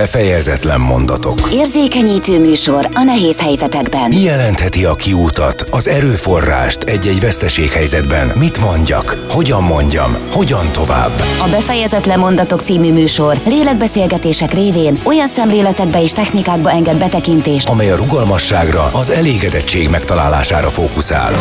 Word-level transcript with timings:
Befejezetlen 0.00 0.80
mondatok. 0.80 1.38
Érzékenyítő 1.52 2.40
műsor 2.40 2.88
a 2.94 3.02
nehéz 3.02 3.40
helyzetekben. 3.40 4.08
Mi 4.08 4.20
jelentheti 4.20 4.84
a 4.84 4.94
kiútat, 4.94 5.64
az 5.70 5.88
erőforrást 5.88 6.82
egy-egy 6.82 7.20
veszteséghelyzetben? 7.20 8.32
Mit 8.38 8.60
mondjak? 8.60 9.26
Hogyan 9.30 9.62
mondjam? 9.62 10.16
Hogyan 10.32 10.72
tovább? 10.72 11.22
A 11.38 11.48
Befejezetlen 11.50 12.18
mondatok 12.18 12.60
című 12.60 12.92
műsor 12.92 13.40
lélekbeszélgetések 13.44 14.52
révén 14.52 15.00
olyan 15.04 15.28
szemléletekbe 15.28 16.02
és 16.02 16.12
technikákba 16.12 16.70
enged 16.70 16.96
betekintést, 16.96 17.68
amely 17.68 17.90
a 17.90 17.96
rugalmasságra, 17.96 18.90
az 18.92 19.10
elégedettség 19.10 19.88
megtalálására 19.88 20.68
fókuszál. 20.68 21.32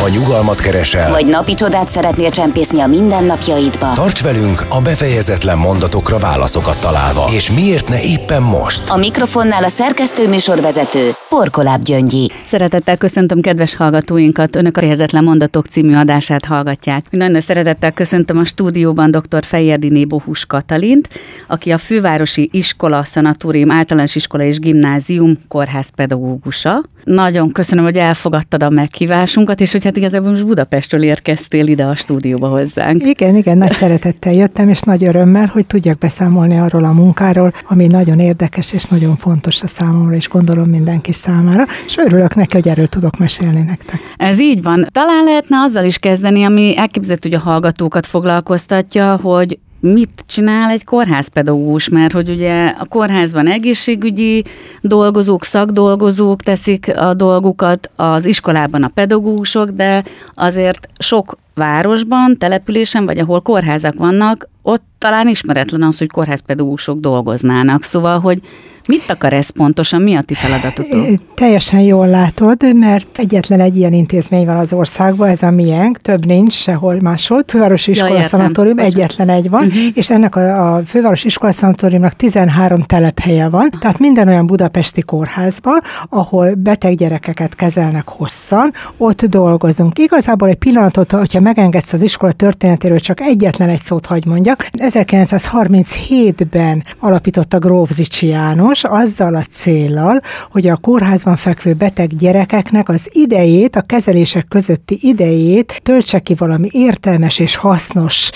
Ha 0.00 0.08
nyugalmat 0.08 0.60
keresel, 0.60 1.10
vagy 1.10 1.26
napi 1.26 1.54
csodát 1.54 1.88
szeretnél 1.88 2.30
csempészni 2.30 2.80
a 2.80 2.86
mindennapjaidba, 2.86 3.92
tarts 3.92 4.22
velünk 4.22 4.64
a 4.68 4.80
befejezetlen 4.80 5.58
mondatokra 5.58 6.18
válaszokat 6.18 6.78
találva. 6.78 7.28
És 7.32 7.50
miért 7.50 7.87
ne 7.88 8.02
éppen 8.02 8.42
most? 8.42 8.90
a 8.90 8.96
mikrofonnál 8.96 9.64
a 9.64 9.68
szerkesztő 9.68 10.28
műsorvezető 10.28 11.10
Porkoláb 11.28 11.82
Gyöngyi. 11.82 12.30
Szeretettel 12.46 12.96
köszöntöm 12.96 13.40
kedves 13.40 13.76
hallgatóinkat, 13.76 14.56
Önök 14.56 14.76
a 14.76 14.80
Fejezetlen 14.80 15.24
Mondatok 15.24 15.66
című 15.66 15.94
adását 15.94 16.44
hallgatják. 16.44 17.06
Nagyon 17.10 17.32
nagy 17.32 17.42
szeretettel 17.42 17.92
köszöntöm 17.92 18.38
a 18.38 18.44
stúdióban 18.44 19.10
dr. 19.10 19.44
Fejerdiné 19.44 20.04
Bohus 20.04 20.46
Katalint, 20.46 21.08
aki 21.46 21.70
a 21.70 21.78
Fővárosi 21.78 22.48
Iskola, 22.52 23.04
Szanatórium, 23.04 23.70
Általános 23.70 24.14
Iskola 24.14 24.44
és 24.44 24.58
Gimnázium 24.58 25.32
kórház 25.48 25.88
pedagógusa. 25.88 26.82
Nagyon 27.04 27.52
köszönöm, 27.52 27.84
hogy 27.84 27.96
elfogadtad 27.96 28.62
a 28.62 28.70
meghívásunkat, 28.70 29.60
és 29.60 29.72
hogy 29.72 29.84
hát 29.84 29.96
igazából 29.96 30.30
most 30.30 30.46
Budapestről 30.46 31.02
érkeztél 31.02 31.66
ide 31.66 31.84
a 31.84 31.94
stúdióba 31.94 32.48
hozzánk. 32.48 33.06
Igen, 33.06 33.36
igen, 33.36 33.58
nagy 33.58 33.72
szeretettel 33.72 34.32
jöttem, 34.32 34.68
és 34.68 34.80
nagy 34.80 35.04
örömmel, 35.04 35.50
hogy 35.52 35.66
tudjak 35.66 35.98
beszámolni 35.98 36.58
arról 36.58 36.84
a 36.84 36.92
munkáról, 36.92 37.52
ami 37.68 37.86
nagyon 37.86 38.18
érdekes 38.18 38.72
és 38.72 38.84
nagyon 38.84 39.16
fontos 39.16 39.62
a 39.62 39.66
számomra, 39.66 40.14
és 40.14 40.28
gondolom 40.28 40.68
mindenki 40.68 41.12
számára, 41.12 41.64
és 41.86 41.96
örülök 41.96 42.34
neki, 42.34 42.56
hogy 42.56 42.68
erről 42.68 42.88
tudok 42.88 43.18
mesélni 43.18 43.62
nektek. 43.62 44.00
Ez 44.16 44.40
így 44.40 44.62
van. 44.62 44.86
Talán 44.92 45.24
lehetne 45.24 45.56
azzal 45.56 45.84
is 45.84 45.98
kezdeni, 45.98 46.44
ami 46.44 46.76
elképzelhető, 46.76 47.28
hogy 47.28 47.38
a 47.38 47.42
hallgatókat 47.42 48.06
foglalkoztatja, 48.06 49.16
hogy 49.22 49.58
mit 49.80 50.24
csinál 50.26 50.70
egy 50.70 50.84
kórházpedagógus, 50.84 51.88
mert 51.88 52.12
hogy 52.12 52.28
ugye 52.28 52.66
a 52.78 52.84
kórházban 52.84 53.46
egészségügyi 53.46 54.44
dolgozók, 54.80 55.44
szakdolgozók 55.44 56.42
teszik 56.42 56.98
a 56.98 57.14
dolgukat, 57.14 57.90
az 57.96 58.24
iskolában 58.24 58.82
a 58.82 58.90
pedagógusok, 58.94 59.68
de 59.68 60.04
azért 60.34 60.88
sok 60.98 61.38
városban, 61.54 62.38
településen, 62.38 63.04
vagy 63.04 63.18
ahol 63.18 63.40
kórházak 63.40 63.94
vannak, 63.94 64.48
ott 64.68 64.82
talán 64.98 65.28
ismeretlen 65.28 65.82
az, 65.82 65.98
hogy 65.98 66.08
kórházpedagógusok 66.10 67.00
dolgoznának. 67.00 67.82
Szóval, 67.82 68.20
hogy 68.20 68.40
mit 68.88 69.10
akar 69.10 69.32
ez 69.32 69.50
pontosan, 69.50 70.02
mi 70.02 70.14
a 70.14 70.22
ti 70.22 70.34
feladatotok? 70.34 71.06
Teljesen 71.34 71.80
jól 71.80 72.06
látod, 72.08 72.74
mert 72.76 73.18
egyetlen 73.18 73.60
egy 73.60 73.76
ilyen 73.76 73.92
intézmény 73.92 74.46
van 74.46 74.56
az 74.56 74.72
országban, 74.72 75.28
ez 75.28 75.42
a 75.42 75.50
miénk, 75.50 75.98
több 76.00 76.26
nincs 76.26 76.52
sehol 76.52 77.00
máshol. 77.00 77.40
Fővárosi 77.46 77.90
Iskola. 77.90 78.22
Szanatórium 78.24 78.78
egyetlen 78.78 79.28
egy 79.28 79.50
van, 79.50 79.64
Mhm. 79.66 79.76
és 79.94 80.10
ennek 80.10 80.36
a, 80.36 80.74
a 80.74 80.82
Fővárosi 80.86 81.26
Iskola 81.26 81.52
Szanatóriumnak 81.52 82.12
13 82.12 82.82
telephelye 82.82 83.48
van, 83.48 83.70
tehát 83.80 83.98
minden 83.98 84.28
olyan 84.28 84.46
budapesti 84.46 85.02
kórházban, 85.02 85.80
ahol 86.08 86.54
beteg 86.54 86.94
gyerekeket 86.94 87.54
kezelnek 87.54 88.08
hosszan, 88.08 88.72
ott 88.96 89.22
dolgozunk. 89.24 89.98
Igazából 89.98 90.48
egy 90.48 90.56
pillanatot, 90.56 91.12
hogyha 91.12 91.40
megengedsz 91.40 91.92
az 91.92 92.02
iskola 92.02 92.32
történetéről, 92.32 93.00
csak 93.00 93.20
egyetlen 93.20 93.68
egy 93.68 93.82
szót 93.82 94.06
hagy 94.06 94.26
mondjak. 94.58 94.76
1937-ben 94.78 96.84
alapította 96.98 97.58
Grófzicsi 97.58 98.26
János 98.26 98.84
azzal 98.84 99.34
a 99.34 99.42
céllal, 99.50 100.20
hogy 100.50 100.66
a 100.66 100.76
kórházban 100.76 101.36
fekvő 101.36 101.72
beteg 101.72 102.16
gyerekeknek 102.16 102.88
az 102.88 103.08
idejét, 103.12 103.76
a 103.76 103.80
kezelések 103.80 104.46
közötti 104.48 104.98
idejét 105.00 105.80
töltse 105.82 106.18
ki 106.18 106.34
valami 106.34 106.68
értelmes 106.72 107.38
és 107.38 107.56
hasznos 107.56 108.30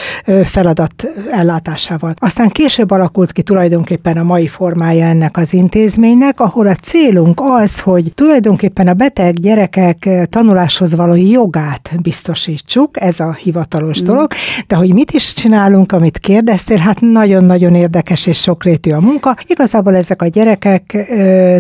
feladat 0.44 1.06
ellátásával. 1.31 2.15
Aztán 2.19 2.49
később 2.49 2.91
alakult 2.91 3.33
ki 3.33 3.43
tulajdonképpen 3.43 4.16
a 4.16 4.22
mai 4.22 4.49
formája 4.49 5.06
ennek 5.06 5.37
az 5.37 5.53
intézménynek, 5.53 6.41
ahol 6.41 6.66
a 6.66 6.75
célunk 6.75 7.41
az, 7.43 7.81
hogy 7.81 8.12
tulajdonképpen 8.15 8.89
a 8.89 8.94
beteg 8.94 9.34
gyerekek 9.34 10.09
tanuláshoz 10.31 10.94
való 10.94 11.15
jogát 11.15 11.91
biztosítsuk, 12.03 13.00
ez 13.00 13.21
a 13.21 13.33
hivatalos 13.33 14.03
mm. 14.03 14.04
dolog, 14.04 14.33
de 14.66 14.77
hogy 14.77 14.93
mit 14.93 15.10
is 15.10 15.34
csinálunk, 15.34 15.93
amit 15.93 16.12
kérdeztél, 16.19 16.77
hát 16.77 17.00
nagyon-nagyon 17.00 17.75
érdekes 17.75 18.27
és 18.27 18.41
sokrétű 18.41 18.91
a 18.91 19.00
munka. 19.00 19.37
Igazából 19.47 19.97
ezek 19.97 20.23
a 20.23 20.27
gyerekek 20.27 20.97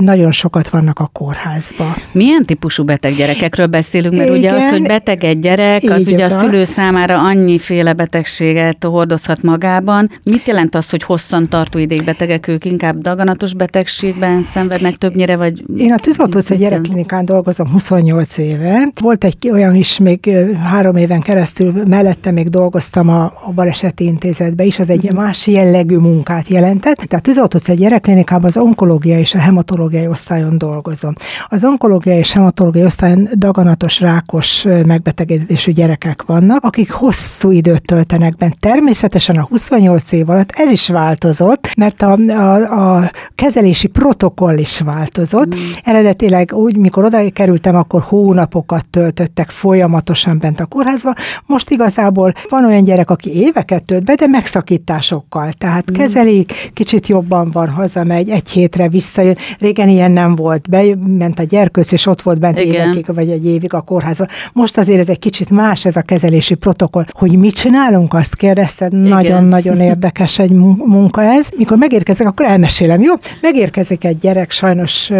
nagyon 0.00 0.32
sokat 0.32 0.68
vannak 0.68 0.98
a 0.98 1.06
kórházba. 1.06 1.94
Milyen 2.12 2.42
típusú 2.42 2.84
beteg 2.84 3.14
gyerekekről 3.14 3.66
beszélünk? 3.66 4.16
Mert 4.16 4.30
ugye 4.30 4.50
az, 4.50 4.56
Igen. 4.56 4.70
hogy 4.70 4.82
beteg 4.82 5.24
egy 5.24 5.38
gyerek, 5.38 5.82
az 5.82 6.08
ugye 6.08 6.24
a 6.24 6.28
szülő 6.28 6.64
számára 6.64 7.22
annyiféle 7.22 7.92
betegséget 7.92 8.84
hordozhat 8.84 9.42
magában. 9.42 10.10
Mit 10.30 10.46
jelent 10.46 10.74
az, 10.74 10.90
hogy 10.90 11.02
hosszan 11.02 11.46
tartó 11.48 11.78
ideig 11.78 12.04
betegek 12.04 12.48
ők? 12.48 12.64
Inkább 12.64 12.98
daganatos 12.98 13.54
betegségben 13.54 14.44
szenvednek 14.44 14.94
többnyire, 14.94 15.36
vagy... 15.36 15.64
Én 15.76 15.92
a 15.92 15.96
Tűzoltó 15.98 16.40
Mit 16.48 16.58
gyerekklinikán 16.58 17.24
dolgozom 17.24 17.68
28 17.68 18.38
éve. 18.38 18.88
Volt 19.00 19.24
egy 19.24 19.50
olyan 19.50 19.74
is, 19.74 19.98
még 19.98 20.30
három 20.62 20.96
éven 20.96 21.20
keresztül 21.20 21.72
mellette 21.86 22.30
még 22.30 22.48
dolgoztam 22.48 23.08
a, 23.08 23.24
a 23.24 23.52
baleseti 23.54 24.04
intézetbe 24.42 24.64
is, 24.64 24.78
az 24.78 24.90
egy 24.90 25.04
Mhm. 25.04 25.14
más 25.16 25.46
jellegű 25.46 25.96
munkát 25.96 26.48
jelentett. 26.48 26.96
Tehát 26.96 27.12
a 27.12 27.18
Tűzoltó 27.18 27.58
gyerekklinikában 27.74 28.44
az 28.44 28.56
onkológia 28.56 29.18
és 29.18 29.34
a 29.34 29.38
hematológiai 29.38 30.06
osztályon 30.06 30.58
dolgozom. 30.58 31.14
Az 31.48 31.64
onkológiai 31.64 32.18
és 32.18 32.32
hematológiai 32.32 32.84
osztályon 32.84 33.28
daganatos, 33.34 34.00
rákos 34.00 34.62
megbetegedésű 34.86 35.72
gyerekek 35.72 36.22
vannak, 36.26 36.64
akik 36.64 36.90
hosszú 36.90 37.50
időt 37.50 37.82
töltenek 37.86 38.36
bent. 38.36 38.58
Természetesen 38.60 39.36
a 39.36 39.46
28 39.50 40.12
év 40.12 40.30
alatt 40.30 40.52
ez 40.56 40.70
is 40.70 40.88
változott, 40.88 41.68
mert 41.76 42.02
a, 42.02 42.12
a, 42.28 42.96
a 42.96 43.10
kezelési 43.34 43.86
protokoll 43.86 44.58
is 44.58 44.80
változott. 44.80 45.54
Mm. 45.54 45.58
Eredetileg 45.82 46.52
úgy, 46.52 46.76
mikor 46.76 47.04
oda 47.04 47.30
kerültem, 47.32 47.76
akkor 47.76 48.00
hónapokat 48.02 48.86
töltöttek 48.90 49.50
folyamatosan 49.50 50.38
bent 50.38 50.60
a 50.60 50.66
kórházba. 50.66 51.14
Most 51.46 51.70
igazából 51.70 52.32
van 52.48 52.64
olyan 52.64 52.84
gyerek, 52.84 53.10
aki 53.10 53.30
éveket 53.34 53.84
tölt 53.84 54.04
be, 54.04 54.14
de 54.22 54.28
megszakításokkal. 54.28 55.52
Tehát 55.52 55.90
mm. 55.90 55.94
kezelik, 55.94 56.70
kicsit 56.74 57.06
jobban 57.06 57.50
van, 57.52 57.68
hazamegy, 57.68 58.28
egy 58.28 58.50
hétre 58.50 58.88
visszajön. 58.88 59.36
Régen 59.58 59.88
ilyen 59.88 60.10
nem 60.10 60.36
volt. 60.36 60.70
Bement 60.70 61.38
a 61.38 61.42
gyerkőc, 61.42 61.92
és 61.92 62.06
ott 62.06 62.22
volt 62.22 62.38
bent 62.38 62.60
Igen. 62.60 62.74
évekig, 62.74 63.14
vagy 63.14 63.30
egy 63.30 63.46
évig 63.46 63.74
a 63.74 63.80
kórházban. 63.80 64.28
Most 64.52 64.78
azért 64.78 65.00
ez 65.00 65.08
egy 65.08 65.18
kicsit 65.18 65.50
más 65.50 65.84
ez 65.84 65.96
a 65.96 66.02
kezelési 66.02 66.54
protokoll. 66.54 67.04
Hogy 67.10 67.38
mit 67.38 67.54
csinálunk, 67.54 68.14
azt 68.14 68.36
kérdezted, 68.36 68.92
nagyon-nagyon 68.92 69.80
érdekes 69.90 70.38
egy 70.38 70.50
mu- 70.50 70.86
munka 70.86 71.22
ez. 71.22 71.48
Mikor 71.56 71.76
megérkezek, 71.76 72.26
akkor 72.26 72.46
elmesélem, 72.46 73.00
jó? 73.00 73.12
Megérkezik 73.40 74.04
egy 74.04 74.18
gyerek, 74.18 74.50
sajnos 74.50 75.10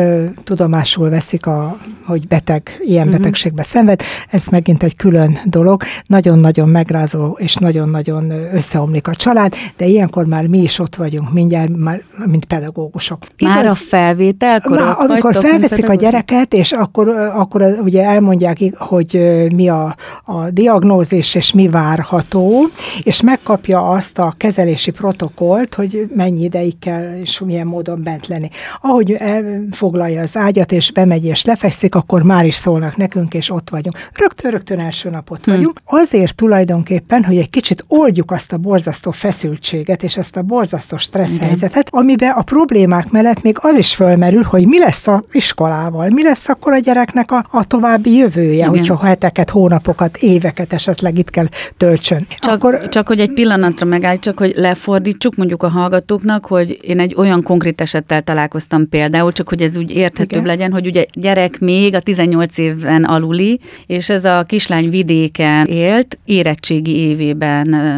tudomásul 0.45 1.09
veszik, 1.09 1.47
a, 1.47 1.79
hogy 2.05 2.27
beteg, 2.27 2.81
ilyen 2.81 3.07
uh-huh. 3.07 3.21
betegségbe 3.21 3.63
szenved. 3.63 4.03
Ez 4.31 4.47
megint 4.47 4.83
egy 4.83 4.97
külön 4.97 5.39
dolog. 5.45 5.83
Nagyon-nagyon 6.07 6.69
megrázó, 6.69 7.37
és 7.39 7.55
nagyon-nagyon 7.55 8.31
ö, 8.31 8.59
összeomlik 8.93 9.09
a 9.09 9.15
család, 9.15 9.55
de 9.77 9.87
ilyenkor 9.87 10.27
már 10.27 10.47
mi 10.47 10.59
is 10.59 10.79
ott 10.79 10.97
vagyunk, 10.97 11.33
mindjárt, 11.33 11.77
már, 11.77 12.03
mint 12.27 12.45
pedagógusok. 12.45 13.19
Már 13.39 13.67
a 13.67 13.75
felvételkor 13.75 14.81
ott 14.81 15.11
amikor 15.11 15.35
felveszik 15.35 15.89
a 15.89 15.95
gyereket, 15.95 16.55
és 16.55 16.73
akkor, 16.73 17.09
akkor 17.09 17.79
ugye 17.83 18.05
elmondják, 18.05 18.59
hogy 18.77 19.21
mi 19.55 19.69
a, 19.69 19.97
a 20.25 20.51
diagnózis, 20.51 21.35
és 21.35 21.53
mi 21.53 21.69
várható, 21.69 22.69
és 23.03 23.23
megkapja 23.23 23.91
azt 23.91 24.19
a 24.19 24.35
kezelési 24.37 24.91
protokollt, 24.91 25.75
hogy 25.75 26.07
mennyi 26.15 26.43
ideig 26.43 26.79
kell, 26.79 27.17
és 27.21 27.41
milyen 27.45 27.67
módon 27.67 28.03
bent 28.03 28.27
lenni. 28.27 28.49
Ahogy 28.81 29.13
elfoglalja 29.13 30.23
az 30.23 30.37
ágyat, 30.37 30.73
és 30.73 30.93
bemegy, 30.93 31.25
és 31.25 31.45
lefekszik, 31.45 31.95
akkor 31.95 32.23
már 32.23 32.47
is 32.47 32.55
szólnak 32.55 32.97
nekünk, 32.97 33.35
és 33.35 33.51
ott 33.51 33.71
vagyunk. 33.71 33.97
Rögtön-rögtön 34.13 34.79
első 34.79 35.11
napot 35.11 35.47
vagyunk. 35.47 35.81
Azért 35.85 36.35
tulajdonképpen, 36.35 37.25
hogy 37.25 37.37
egy 37.37 37.51
kicsit 37.51 37.85
oldjuk 37.89 38.31
azt 38.31 38.53
a 38.53 38.57
borzasztó 38.83 39.11
feszültséget, 39.11 40.03
és 40.03 40.17
ezt 40.17 40.37
a 40.37 40.43
borzasztó 40.43 40.97
stressz 40.97 41.39
helyzetet, 41.41 41.89
amiben 41.91 42.31
a 42.31 42.43
problémák 42.43 43.11
mellett 43.11 43.43
még 43.43 43.57
az 43.61 43.77
is 43.77 43.95
fölmerül, 43.95 44.43
hogy 44.43 44.67
mi 44.67 44.79
lesz 44.79 45.07
a 45.07 45.25
iskolával, 45.33 46.09
mi 46.09 46.23
lesz 46.23 46.49
akkor 46.49 46.73
a 46.73 46.79
gyereknek 46.79 47.31
a, 47.31 47.47
a 47.51 47.65
további 47.65 48.17
jövője, 48.17 48.53
Igen. 48.53 48.69
hogyha 48.69 49.05
heteket, 49.05 49.51
hónapokat, 49.51 50.17
éveket 50.17 50.73
esetleg 50.73 51.19
itt 51.19 51.31
kell 51.31 51.49
töltsön. 51.77 52.27
Csak, 52.37 52.55
akkor... 52.55 52.89
csak 52.89 53.09
hogy 53.09 53.21
egy 53.21 53.33
pillanatra 53.33 53.87
megállítsak, 53.87 54.39
hogy 54.39 54.53
lefordítsuk 54.57 55.35
mondjuk 55.37 55.63
a 55.63 55.69
hallgatóknak, 55.69 56.47
hogy 56.47 56.79
én 56.83 56.99
egy 56.99 57.15
olyan 57.17 57.43
konkrét 57.43 57.81
esettel 57.81 58.23
találkoztam 58.23 58.89
például, 58.89 59.33
csak 59.33 59.49
hogy 59.49 59.61
ez 59.61 59.77
úgy 59.77 59.93
érthetőbb 59.93 60.43
Igen. 60.43 60.57
legyen, 60.57 60.73
hogy 60.73 60.87
ugye 60.87 61.05
gyerek 61.13 61.59
még 61.61 61.95
a 61.95 62.01
18 62.01 62.59
éven 62.59 63.05
aluli, 63.05 63.61
és 63.87 64.11
ez 64.11 64.25
a 64.25 64.43
kislány 64.43 64.91
vidéken 64.91 65.67
élt, 65.67 66.19
érettségi 66.25 66.97
évében 66.97 67.73
ö, 67.73 67.97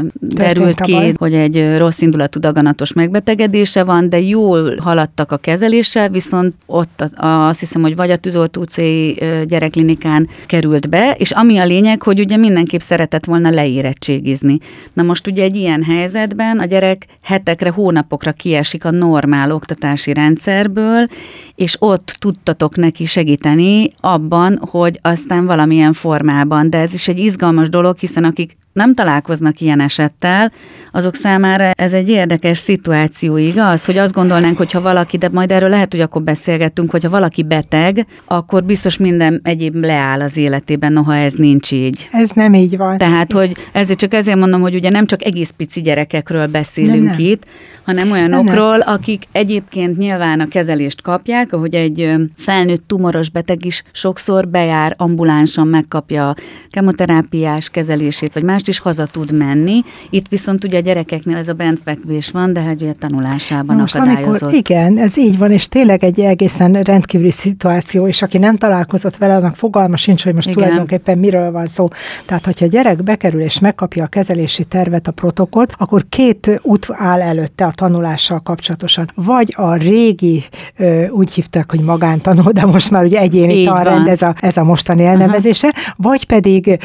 derült 0.75 0.95
derült 0.95 1.17
ki, 1.17 1.17
hogy 1.19 1.35
egy 1.35 1.79
rossz 1.79 2.01
indulatú 2.01 2.41
daganatos 2.41 2.93
megbetegedése 2.93 3.85
van, 3.85 4.09
de 4.09 4.21
jól 4.21 4.77
haladtak 4.79 5.33
a 5.33 5.37
kezeléssel, 5.37 6.09
viszont 6.09 6.55
ott 6.67 7.05
azt 7.17 7.61
hiszem, 7.61 7.83
hogy 7.83 7.97
vagy 7.97 8.11
a 8.11 8.17
tűzolt 8.17 8.57
utcai 8.57 9.19
gyerekklinikán 9.47 10.29
került 10.47 10.89
be, 10.89 11.15
és 11.19 11.31
ami 11.31 11.59
a 11.59 11.65
lényeg, 11.65 12.03
hogy 12.03 12.21
ugye 12.21 12.37
mindenképp 12.37 12.81
szeretett 12.81 13.25
volna 13.25 13.51
leérettségizni. 13.51 14.59
Na 14.93 15.03
most 15.03 15.27
ugye 15.27 15.43
egy 15.43 15.57
ilyen 15.57 15.83
helyzetben 15.83 16.59
a 16.59 16.65
gyerek 16.65 17.07
hetekre, 17.23 17.71
hónapokra 17.71 18.33
kiesik 18.33 18.85
a 18.85 18.91
normál 18.91 19.53
oktatási 19.53 20.13
rendszerből, 20.13 21.07
és 21.55 21.77
ott 21.79 22.17
tudtatok 22.19 22.77
neki 22.77 23.05
segíteni 23.05 23.89
abban, 24.01 24.61
hogy 24.71 24.99
aztán 25.03 25.47
valamilyen 25.47 25.93
formában, 25.93 26.71
de 26.71 26.79
ez 26.79 26.95
is 26.95 27.09
egy 27.09 27.19
izgalmas 27.19 27.69
dolog, 27.69 27.99
hiszen 27.99 28.25
akik 28.25 28.57
nem 28.73 28.95
találkoznak 28.95 29.61
ilyen 29.61 29.81
esettel, 29.81 30.53
azok 30.93 31.15
számára 31.15 31.71
ez 31.71 31.93
egy 31.93 32.09
érdekes 32.09 32.59
szituáció, 32.59 33.37
igaz? 33.37 33.85
Hogy 33.85 33.99
azt 33.99 34.15
gondolnánk, 34.15 34.57
hogy 34.57 34.73
ha 34.73 34.81
valaki, 34.81 35.17
de 35.17 35.29
majd 35.33 35.53
erről 35.53 35.69
lehet, 35.69 35.93
hogy 35.93 36.01
akkor 36.01 36.23
beszélgettünk, 36.23 36.91
hogyha 36.91 37.09
valaki 37.09 37.43
beteg, 37.43 38.07
akkor 38.25 38.65
biztos 38.65 38.97
minden 38.97 39.41
egyéb 39.43 39.75
leáll 39.75 40.21
az 40.21 40.37
életében, 40.37 40.93
noha 40.93 41.15
ez 41.15 41.33
nincs 41.33 41.73
így. 41.73 42.09
Ez 42.13 42.31
nem 42.31 42.55
így 42.55 42.77
van. 42.77 42.99
Tehát, 42.99 43.33
hogy 43.33 43.57
ezért 43.73 43.99
csak 43.99 44.15
ezért 44.15 44.39
mondom, 44.39 44.61
hogy 44.61 44.75
ugye 44.75 44.91
nem 44.91 45.07
csak 45.07 45.25
egész 45.25 45.51
pici 45.57 45.81
gyerekekről 45.81 46.47
beszélünk 46.47 47.03
nem, 47.03 47.17
nem. 47.17 47.19
itt, 47.19 47.47
hanem 47.85 48.11
olyanokról, 48.11 48.69
nem, 48.69 48.79
nem. 48.79 48.95
akik 48.95 49.23
egyébként 49.33 49.97
nyilván 49.97 50.41
a 50.41 50.47
kezelést 50.47 51.03
kapják, 51.03 51.53
ahogy 51.53 51.75
egy 51.75 52.13
felnőtt 52.37 52.89
tumoros 52.89 53.31
beteg 53.31 53.65
is 53.65 53.83
sokszor 53.93 54.49
bejár 54.49 54.95
ambulánson, 54.97 55.67
megkapja 55.67 56.29
a 56.29 56.35
kemoterápiás 56.71 57.71
kezelését, 57.71 58.33
vagy 58.33 58.43
más 58.43 58.65
most 58.67 58.79
is 58.79 58.85
haza 58.85 59.07
tud 59.07 59.33
menni. 59.33 59.83
Itt 60.11 60.29
viszont 60.29 60.54
ugye 60.65 60.79
a 60.79 60.81
gyerekeknél 60.81 61.37
ez 61.37 61.49
a 61.49 61.53
bentfekvés 61.53 62.31
van, 62.31 62.53
de 62.53 62.61
hát 62.61 62.75
ugye 62.83 62.93
tanulásában 62.93 63.77
most 63.77 63.95
akadályozott. 63.95 64.43
Amikor, 64.43 64.55
igen, 64.55 64.99
ez 64.99 65.19
így 65.19 65.39
van, 65.39 65.53
és 65.53 65.69
tényleg 65.69 66.05
egy 66.05 66.21
egészen 66.21 66.73
rendkívüli 66.73 67.31
szituáció, 67.31 68.07
és 68.07 68.23
aki 68.23 68.39
nem 68.39 68.57
találkozott 68.57 69.17
vele, 69.17 69.35
annak 69.35 69.57
fogalma 69.57 69.97
sincs, 69.97 70.25
hogy 70.25 70.35
most 70.35 70.49
igen. 70.49 70.63
tulajdonképpen 70.63 71.19
miről 71.19 71.51
van 71.51 71.67
szó. 71.67 71.89
Tehát, 72.27 72.45
hogyha 72.45 72.65
a 72.65 72.69
gyerek 72.69 73.03
bekerül 73.03 73.41
és 73.41 73.59
megkapja 73.59 74.05
a 74.05 74.07
kezelési 74.07 74.65
tervet, 74.65 75.07
a 75.07 75.11
protokollt, 75.13 75.75
akkor 75.79 76.05
két 76.09 76.61
út 76.63 76.87
áll 76.91 77.21
előtte 77.21 77.65
a 77.65 77.71
tanulással 77.71 78.41
kapcsolatosan. 78.41 79.11
Vagy 79.15 79.53
a 79.57 79.75
régi, 79.75 80.45
úgy 81.11 81.33
hívták, 81.33 81.71
hogy 81.71 81.81
magántanul, 81.81 82.53
de 82.53 82.67
most 82.67 82.91
már 82.91 83.05
ugye 83.05 83.21
egyéni 83.21 83.65
tanrend, 83.65 84.09
ez 84.09 84.23
a, 84.23 84.35
ez 84.41 84.57
a 84.57 84.65
mostani 84.65 85.05
elnevezése, 85.05 85.69
Aha. 85.69 85.95
vagy 85.97 86.27
pedig 86.27 86.79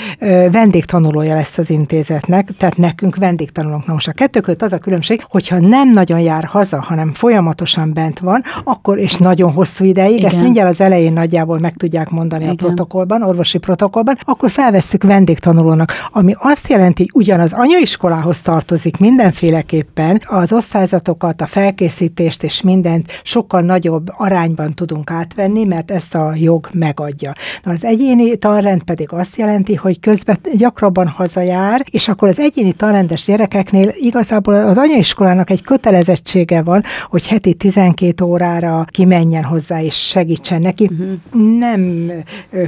vendégtanulója 0.52 1.36
lesz 1.36 1.58
az 1.58 1.70
intézetnek, 1.70 2.50
tehát 2.58 2.78
nekünk 2.78 3.16
vendégtanulóknak. 3.60 3.96
Most 3.96 4.08
a 4.08 4.12
kettő 4.12 4.40
között 4.40 4.62
az 4.62 4.74
a 4.74 4.78
különbség, 4.78 5.24
hogyha 5.30 5.60
nem 5.60 5.92
nagyon 5.94 6.20
jár 6.20 6.44
haza, 6.44 6.82
hanem 6.82 7.14
folyamatosan 7.14 7.94
bent 7.94 8.20
van, 8.20 8.44
akkor 8.64 8.98
és 8.98 9.18
nagyon 9.18 9.52
hosszú 9.52 9.86
ideig, 9.86 10.18
Igen. 10.18 10.30
ezt 10.30 10.42
mindjárt 10.42 10.70
az 10.70 10.82
elején 10.82 11.14
nagyjából 11.14 11.60
meg 11.60 11.74
tudják 11.78 12.10
mondani 12.10 12.44
Igen. 12.44 12.56
a 12.56 12.58
protokollban, 12.58 13.24
orvosi 13.24 13.58
protokollban, 13.58 14.18
akkor 14.22 14.52
felvesszük 14.52 15.04
vendégtanulónak, 15.04 15.92
ami 16.12 16.34
azt 16.38 16.70
jelenti, 16.70 17.02
hogy 17.02 17.22
ugyanaz 17.22 17.54
anyaiskolához 17.54 18.42
tartozik 18.42 18.98
mindenféleképpen, 18.98 20.22
az 20.26 20.54
osztályzatokat, 20.54 21.42
a 21.42 21.46
felkészítést 21.46 22.44
és 22.44 22.62
mindent 22.62 23.22
sokkal 23.24 23.62
nagyobb 23.62 24.08
arányban 24.18 24.74
tudunk 24.74 25.12
átvenni, 25.12 25.64
mert 25.64 25.92
ezt 25.92 26.16
a 26.16 26.34
jog 26.36 26.70
megadja. 26.74 27.34
Na, 27.64 27.72
az 27.72 27.84
egyéni 27.86 28.38
tanrend 28.38 28.84
pedig 28.84 29.12
azt 29.12 29.36
jelenti, 29.36 29.76
hogy 29.76 30.00
közben 30.00 30.38
gyakrabban 30.56 31.08
hazajár, 31.08 31.70
jár, 31.70 31.84
és 31.92 32.08
akkor 32.08 32.28
az 32.28 32.40
egyéni 32.40 32.72
tanrendes 32.74 33.28
gyerekeknél 33.50 33.94
igazából 33.96 34.54
az 34.54 34.78
anyaiskolának 34.78 35.50
egy 35.50 35.64
kötelezettsége 35.64 36.62
van, 36.62 36.84
hogy 37.10 37.28
heti 37.28 37.54
12 37.54 38.24
órára 38.26 38.86
kimenjen 38.90 39.44
hozzá 39.44 39.82
és 39.82 39.96
segítsen 39.96 40.62
neki. 40.62 40.90
Uh-huh. 40.92 41.58
Nem 41.58 42.12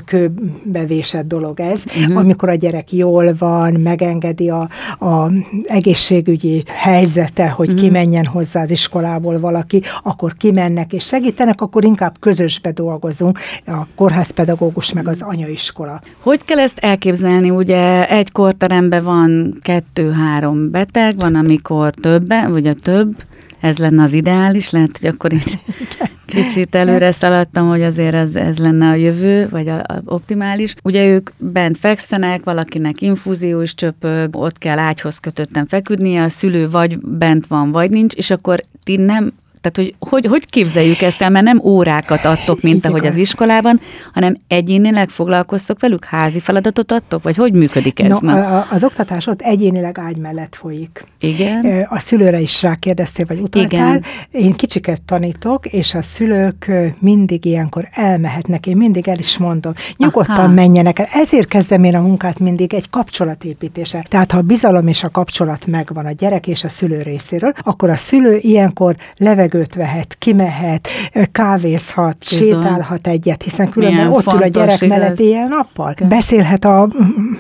kőbevésett 0.06 1.28
dolog 1.28 1.60
ez, 1.60 1.82
uh-huh. 1.86 2.18
amikor 2.18 2.50
a 2.50 2.56
gyerek 2.56 2.94
jól 2.94 3.36
van, 3.38 3.74
megengedi 3.74 4.50
a, 4.50 4.70
a 5.00 5.32
egészségügyi 5.66 6.64
helyzete, 6.68 7.50
hogy 7.50 7.68
uh-huh. 7.68 7.84
kimenjen 7.84 8.26
hozzá 8.26 8.62
az 8.62 8.70
iskolából 8.70 9.40
valaki, 9.40 9.82
akkor 10.04 10.34
kimennek 10.38 10.94
és 10.94 11.06
segítenek, 11.06 11.62
akkor 11.62 11.84
inkább 11.84 12.16
közösbe 12.20 12.72
dolgozunk, 12.72 13.40
a 13.66 13.86
kórházpedagógus 13.96 14.94
meg 14.94 15.08
az 15.08 15.22
anyaiskola. 15.22 16.02
Hogy 16.20 16.46
kell 16.46 16.60
ezt 16.60 16.78
elképzelni? 16.78 17.50
Ugye 17.50 18.10
egy 18.10 18.32
korterem 18.32 18.82
teremben 18.82 19.04
van 19.04 19.60
kettő-három 19.62 20.61
beteg, 20.70 21.16
van 21.16 21.36
amikor 21.36 21.94
többen, 21.94 22.52
vagy 22.52 22.68
a 22.68 22.74
több, 22.74 23.16
ez 23.60 23.78
lenne 23.78 24.04
az 24.04 24.14
ideális, 24.14 24.70
lehet, 24.70 24.98
hogy 25.00 25.10
akkor 25.10 25.34
itt 25.34 25.58
kicsit 26.26 26.76
előre 26.76 27.12
szaladtam, 27.12 27.68
hogy 27.68 27.82
azért 27.82 28.14
ez, 28.14 28.36
ez 28.36 28.58
lenne 28.58 28.90
a 28.90 28.94
jövő, 28.94 29.48
vagy 29.50 29.68
a, 29.68 29.78
a 29.80 30.02
optimális. 30.06 30.76
Ugye 30.84 31.06
ők 31.06 31.30
bent 31.38 31.78
fekszenek, 31.78 32.44
valakinek 32.44 33.02
infúzió 33.02 33.62
is 33.62 33.76
csöpög, 33.76 34.36
ott 34.36 34.58
kell 34.58 34.80
ágyhoz 34.80 35.20
kötötten 35.20 35.68
feküdnie, 35.68 36.24
a 36.24 36.30
szülő 36.30 36.70
vagy 36.70 37.00
bent 37.00 37.48
van, 37.48 37.72
vagy 37.72 37.90
nincs, 37.90 38.14
és 38.14 38.30
akkor 38.30 38.60
ti 38.84 38.96
nem 38.96 39.34
tehát, 39.62 39.78
hogy, 39.78 40.10
hogy 40.10 40.26
hogy 40.26 40.46
képzeljük 40.46 41.02
ezt 41.02 41.22
el, 41.22 41.30
mert 41.30 41.46
nem 41.46 41.60
órákat 41.64 42.26
adtok, 42.26 42.62
mint 42.62 42.86
ahogy 42.86 43.06
az 43.06 43.16
iskolában, 43.16 43.80
hanem 44.14 44.36
egyénileg 44.48 45.10
foglalkoztok 45.10 45.80
velük, 45.80 46.06
házi 46.06 46.40
feladatot 46.40 46.92
adtok, 46.92 47.24
vagy 47.24 47.36
hogy 47.36 47.54
működik 47.54 48.00
ez? 48.00 48.18
No, 48.20 48.38
a, 48.38 48.68
az 48.72 48.84
oktatás 48.84 49.28
ott 49.28 49.42
egyénileg 49.42 50.00
ágy 50.00 50.18
mellett 50.18 50.56
folyik. 50.56 51.06
Igen. 51.20 51.86
A 51.90 52.00
szülőre 52.00 52.40
is 52.40 52.62
rákérdeztél, 52.62 53.26
vagy 53.26 53.40
utaltál. 53.40 53.96
Igen. 53.96 54.04
Én 54.32 54.54
kicsiket 54.54 55.02
tanítok, 55.02 55.66
és 55.66 55.94
a 55.94 56.02
szülők 56.02 56.72
mindig 57.00 57.46
ilyenkor 57.46 57.88
elmehetnek. 57.92 58.68
Én 58.68 58.78
mindig 58.78 59.08
el 59.08 59.20
is 59.20 59.38
mondom, 59.38 59.74
nyugodtan 59.98 60.36
Aha. 60.36 60.48
menjenek 60.48 61.00
el. 61.00 61.08
Ezért 61.12 61.48
kezdem 61.48 61.84
én 61.84 61.96
a 61.96 62.02
munkát 62.02 62.40
mindig 62.40 62.74
egy 62.74 62.90
kapcsolatépítése. 62.90 64.06
Tehát 64.08 64.32
ha 64.32 64.38
a 64.38 64.42
bizalom 64.42 64.88
és 64.88 65.04
a 65.04 65.10
kapcsolat 65.10 65.66
megvan 65.66 66.06
a 66.06 66.12
gyerek 66.12 66.48
és 66.48 66.64
a 66.64 66.70
szülő 66.70 67.02
részéről, 67.02 67.54
akkor 67.58 67.90
a 67.90 67.96
szülő 67.96 68.38
ilyenkor 68.42 68.96
leveg 69.18 69.51
levegőt 69.52 69.76
vehet, 69.76 70.16
kimehet, 70.20 70.88
kávézhat, 71.32 72.18
Bizony. 72.30 72.48
sétálhat 72.48 73.08
egyet, 73.08 73.44
hiszen 73.44 73.70
különben 73.70 73.98
Milyen 73.98 74.12
ott 74.12 74.34
ül 74.34 74.44
a 74.44 74.48
gyerek 74.48 74.88
mellett 74.88 75.20
éjjel-nappal. 75.20 75.96
Beszélhet 76.10 76.66
a 76.66 76.90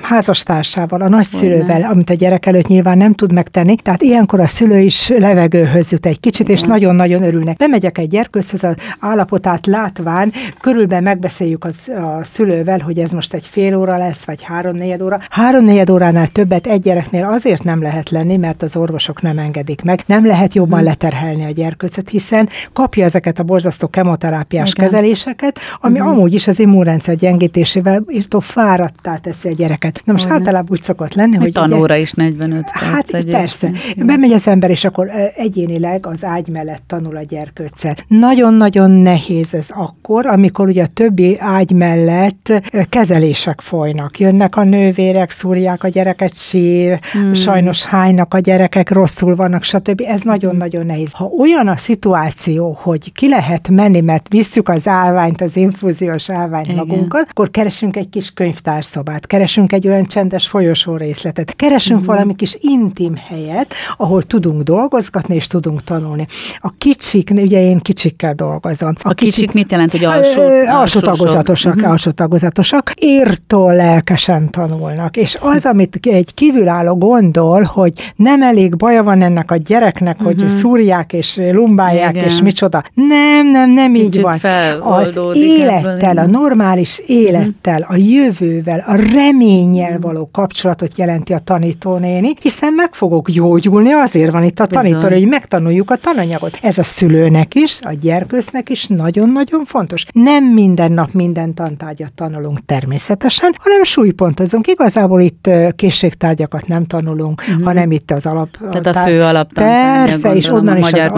házastársával, 0.01 1.01
a 1.01 1.07
nagyszülővel, 1.07 1.81
amit 1.81 2.09
a 2.09 2.13
gyerek 2.13 2.45
előtt 2.45 2.67
nyilván 2.67 2.97
nem 2.97 3.13
tud 3.13 3.31
megtenni, 3.33 3.75
tehát 3.75 4.01
ilyenkor 4.01 4.39
a 4.39 4.47
szülő 4.47 4.79
is 4.79 5.07
levegőhöz 5.07 5.91
jut 5.91 6.05
egy 6.05 6.19
kicsit, 6.19 6.49
és 6.49 6.61
nagyon-nagyon 6.61 7.23
örülnek. 7.23 7.57
Bemegyek 7.57 7.97
egy 7.97 8.09
gyerkőzhöz, 8.09 8.63
az 8.63 8.75
állapotát 8.99 9.65
látván, 9.65 10.31
körülben 10.59 11.03
megbeszéljük 11.03 11.65
az, 11.65 11.75
a 11.87 12.23
szülővel, 12.23 12.79
hogy 12.79 12.99
ez 12.99 13.11
most 13.11 13.33
egy 13.33 13.47
fél 13.47 13.75
óra 13.75 13.97
lesz, 13.97 14.23
vagy 14.23 14.43
három-négy 14.43 15.03
óra. 15.03 15.19
Három-négy 15.29 15.91
óránál 15.91 16.27
többet 16.27 16.67
egy 16.67 16.81
gyereknél 16.81 17.25
azért 17.25 17.63
nem 17.63 17.81
lehet 17.81 18.09
lenni, 18.09 18.37
mert 18.37 18.61
az 18.61 18.75
orvosok 18.75 19.21
nem 19.21 19.37
engedik 19.37 19.81
meg. 19.81 20.03
Nem 20.05 20.25
lehet 20.25 20.53
jobban 20.53 20.77
hmm. 20.77 20.87
leterhelni 20.87 21.45
a 21.45 21.49
gyerkőcöt, 21.51 22.00
természet, 22.01 22.09
hiszen 22.09 22.49
kapja 22.73 23.05
ezeket 23.05 23.39
a 23.39 23.43
borzasztó 23.43 23.87
kemoterápiás 23.87 24.71
Igen. 24.71 24.85
kezeléseket, 24.85 25.59
ami 25.79 25.99
uh-huh. 25.99 26.13
amúgy 26.13 26.33
is 26.33 26.47
az 26.47 26.59
immunrendszer 26.59 27.15
gyengítésével 27.15 28.03
írtó 28.09 28.39
fáradtá 28.39 29.15
teszi 29.15 29.47
a 29.47 29.51
gyereket. 29.51 30.01
Na 30.05 30.11
most 30.11 30.25
uh-huh. 30.25 30.39
általában 30.39 30.71
úgy 30.71 30.83
szokott 30.83 31.13
lenni, 31.13 31.35
hogy... 31.35 31.51
Tanóra 31.51 31.93
ugye, 31.93 31.99
is 31.99 32.11
45 32.11 32.63
perc. 32.63 32.83
Hát 32.83 33.09
egyébként. 33.09 33.37
persze. 33.37 33.71
Bemegy 33.97 34.31
az 34.31 34.47
ember, 34.47 34.69
és 34.69 34.85
akkor 34.85 35.09
egyénileg 35.35 36.05
az 36.05 36.23
ágy 36.23 36.47
mellett 36.47 36.83
tanul 36.87 37.17
a 37.17 37.21
gyerkőccel. 37.21 37.95
Nagyon-nagyon 38.07 38.91
nehéz 38.91 39.53
ez 39.53 39.67
akkor, 39.69 40.25
amikor 40.25 40.67
ugye 40.67 40.83
a 40.83 40.87
többi 40.87 41.37
ágy 41.39 41.71
mellett 41.71 42.51
kezelések 42.89 43.61
folynak. 43.61 44.19
Jönnek 44.19 44.55
a 44.55 44.63
nővérek, 44.63 45.31
szúrják 45.31 45.83
a 45.83 45.87
gyereket, 45.87 46.35
sír, 46.35 46.99
hmm. 47.11 47.33
sajnos 47.33 47.85
hánynak 47.85 48.33
a 48.33 48.39
gyerekek, 48.39 48.89
rosszul 48.89 49.35
vannak, 49.35 49.63
stb. 49.63 50.01
Ez 50.05 50.21
nagyon-nagyon 50.21 50.85
nehéz. 50.85 51.11
Ha 51.11 51.25
olyan 51.25 51.67
a 51.67 51.75
szituáció, 51.91 52.77
hogy 52.81 53.13
ki 53.13 53.29
lehet 53.29 53.69
menni, 53.69 54.01
mert 54.01 54.27
visszük 54.29 54.69
az 54.69 54.87
állványt, 54.87 55.41
az 55.41 55.55
infúziós 55.55 56.29
állványt 56.29 56.65
Igen. 56.65 56.77
magunkkal, 56.77 57.25
akkor 57.29 57.51
keresünk 57.51 57.95
egy 57.95 58.09
kis 58.09 58.31
könyvtárszobát, 58.33 59.27
keresünk 59.27 59.73
egy 59.73 59.87
olyan 59.87 60.05
csendes 60.05 60.47
folyosó 60.47 60.95
részletet, 60.95 61.55
keresünk 61.55 61.99
uh-huh. 61.99 62.15
valami 62.15 62.35
kis 62.35 62.57
intim 62.59 63.15
helyet, 63.15 63.73
ahol 63.97 64.23
tudunk 64.23 64.61
dolgozgatni 64.61 65.35
és 65.35 65.47
tudunk 65.47 65.83
tanulni. 65.83 66.25
A 66.59 66.69
kicsik, 66.77 67.29
ugye 67.35 67.61
én 67.61 67.79
kicsikkel 67.79 68.33
dolgozom. 68.33 68.93
A, 69.03 69.09
a 69.09 69.13
kicsik, 69.13 69.33
kicsik 69.33 69.53
mit 69.53 69.71
jelent, 69.71 69.91
hogy 69.91 70.03
alsó, 70.03 70.41
alsó, 70.41 70.69
alsó 70.69 70.99
tagozatosak, 70.99 71.75
uh-huh. 71.75 71.91
alsó 71.91 72.11
tagozatosak, 72.11 72.91
írtól 72.99 73.75
lelkesen 73.75 74.51
tanulnak. 74.51 75.17
És 75.17 75.37
az, 75.39 75.65
amit 75.65 75.99
egy 76.01 76.33
kívülálló 76.33 76.97
gondol, 76.97 77.61
hogy 77.61 77.93
nem 78.15 78.41
elég 78.41 78.75
baja 78.75 79.03
van 79.03 79.21
ennek 79.21 79.51
a 79.51 79.55
gyereknek, 79.55 80.19
uh-huh. 80.19 80.35
hogy 80.35 80.49
szúrják 80.49 81.13
és 81.13 81.39
lumb 81.51 81.80
bombálják, 81.81 82.15
Igen. 82.15 82.27
és 82.27 82.41
micsoda. 82.41 82.83
Nem, 82.93 83.47
nem, 83.47 83.71
nem 83.71 83.93
Kicsit 83.93 84.15
így 84.15 84.21
van. 84.21 84.37
Az 84.81 85.19
élettel, 85.33 86.17
a 86.17 86.25
normális 86.25 87.01
élettel, 87.05 87.85
a 87.87 87.95
jövővel, 87.95 88.83
a 88.87 88.95
reménnyel 89.13 89.99
való 89.99 90.29
kapcsolatot 90.31 90.97
jelenti 90.97 91.33
a 91.33 91.39
tanítónéni, 91.39 92.33
hiszen 92.41 92.73
meg 92.73 92.93
fogok 92.93 93.29
gyógyulni, 93.29 93.91
azért 93.91 94.31
van 94.31 94.43
itt 94.43 94.59
a 94.59 94.65
tanító, 94.65 95.07
hogy 95.07 95.27
megtanuljuk 95.27 95.91
a 95.91 95.95
tananyagot. 95.95 96.59
Ez 96.61 96.77
a 96.77 96.83
szülőnek 96.83 97.55
is, 97.55 97.79
a 97.81 97.93
gyerkősznek 98.01 98.69
is 98.69 98.87
nagyon-nagyon 98.87 99.65
fontos. 99.65 100.05
Nem 100.13 100.43
minden 100.43 100.91
nap 100.91 101.13
minden 101.13 101.53
tantárgyat 101.53 102.13
tanulunk 102.13 102.65
természetesen, 102.65 103.55
hanem 103.57 103.83
súlypontozunk. 103.83 104.67
Igazából 104.67 105.21
itt 105.21 105.49
készségtárgyakat 105.75 106.67
nem 106.67 106.85
tanulunk, 106.85 107.41
uh-huh. 107.47 107.63
hanem 107.63 107.91
itt 107.91 108.11
az 108.11 108.25
alap. 108.25 108.49
Tehát 108.71 108.85
a 108.85 108.93
fő 108.93 109.21
alaptantárgya, 109.21 110.11
Persze, 110.11 110.35
és 110.35 110.49
onnan 110.49 110.77
is 110.77 110.91
az 110.91 111.11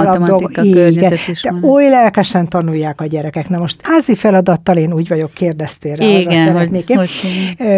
alapdolgok. 0.58 0.98
Igen, 0.98 1.60
de 1.62 1.68
oly 1.68 1.90
lelkesen 1.90 2.48
tanulják 2.48 3.02
a 3.02 3.06
gyerekek. 3.06 3.50
Na 3.50 3.58
most 3.58 3.80
házi 3.82 4.16
feladattal 4.16 4.78
én 4.78 4.94
úgy 4.94 5.08
vagyok, 5.08 5.32
kérdeztél 5.34 5.96
rá, 5.96 6.06
Igen, 6.06 6.58
hogy, 6.58 6.84
én 6.88 6.98
hogy 6.98 7.10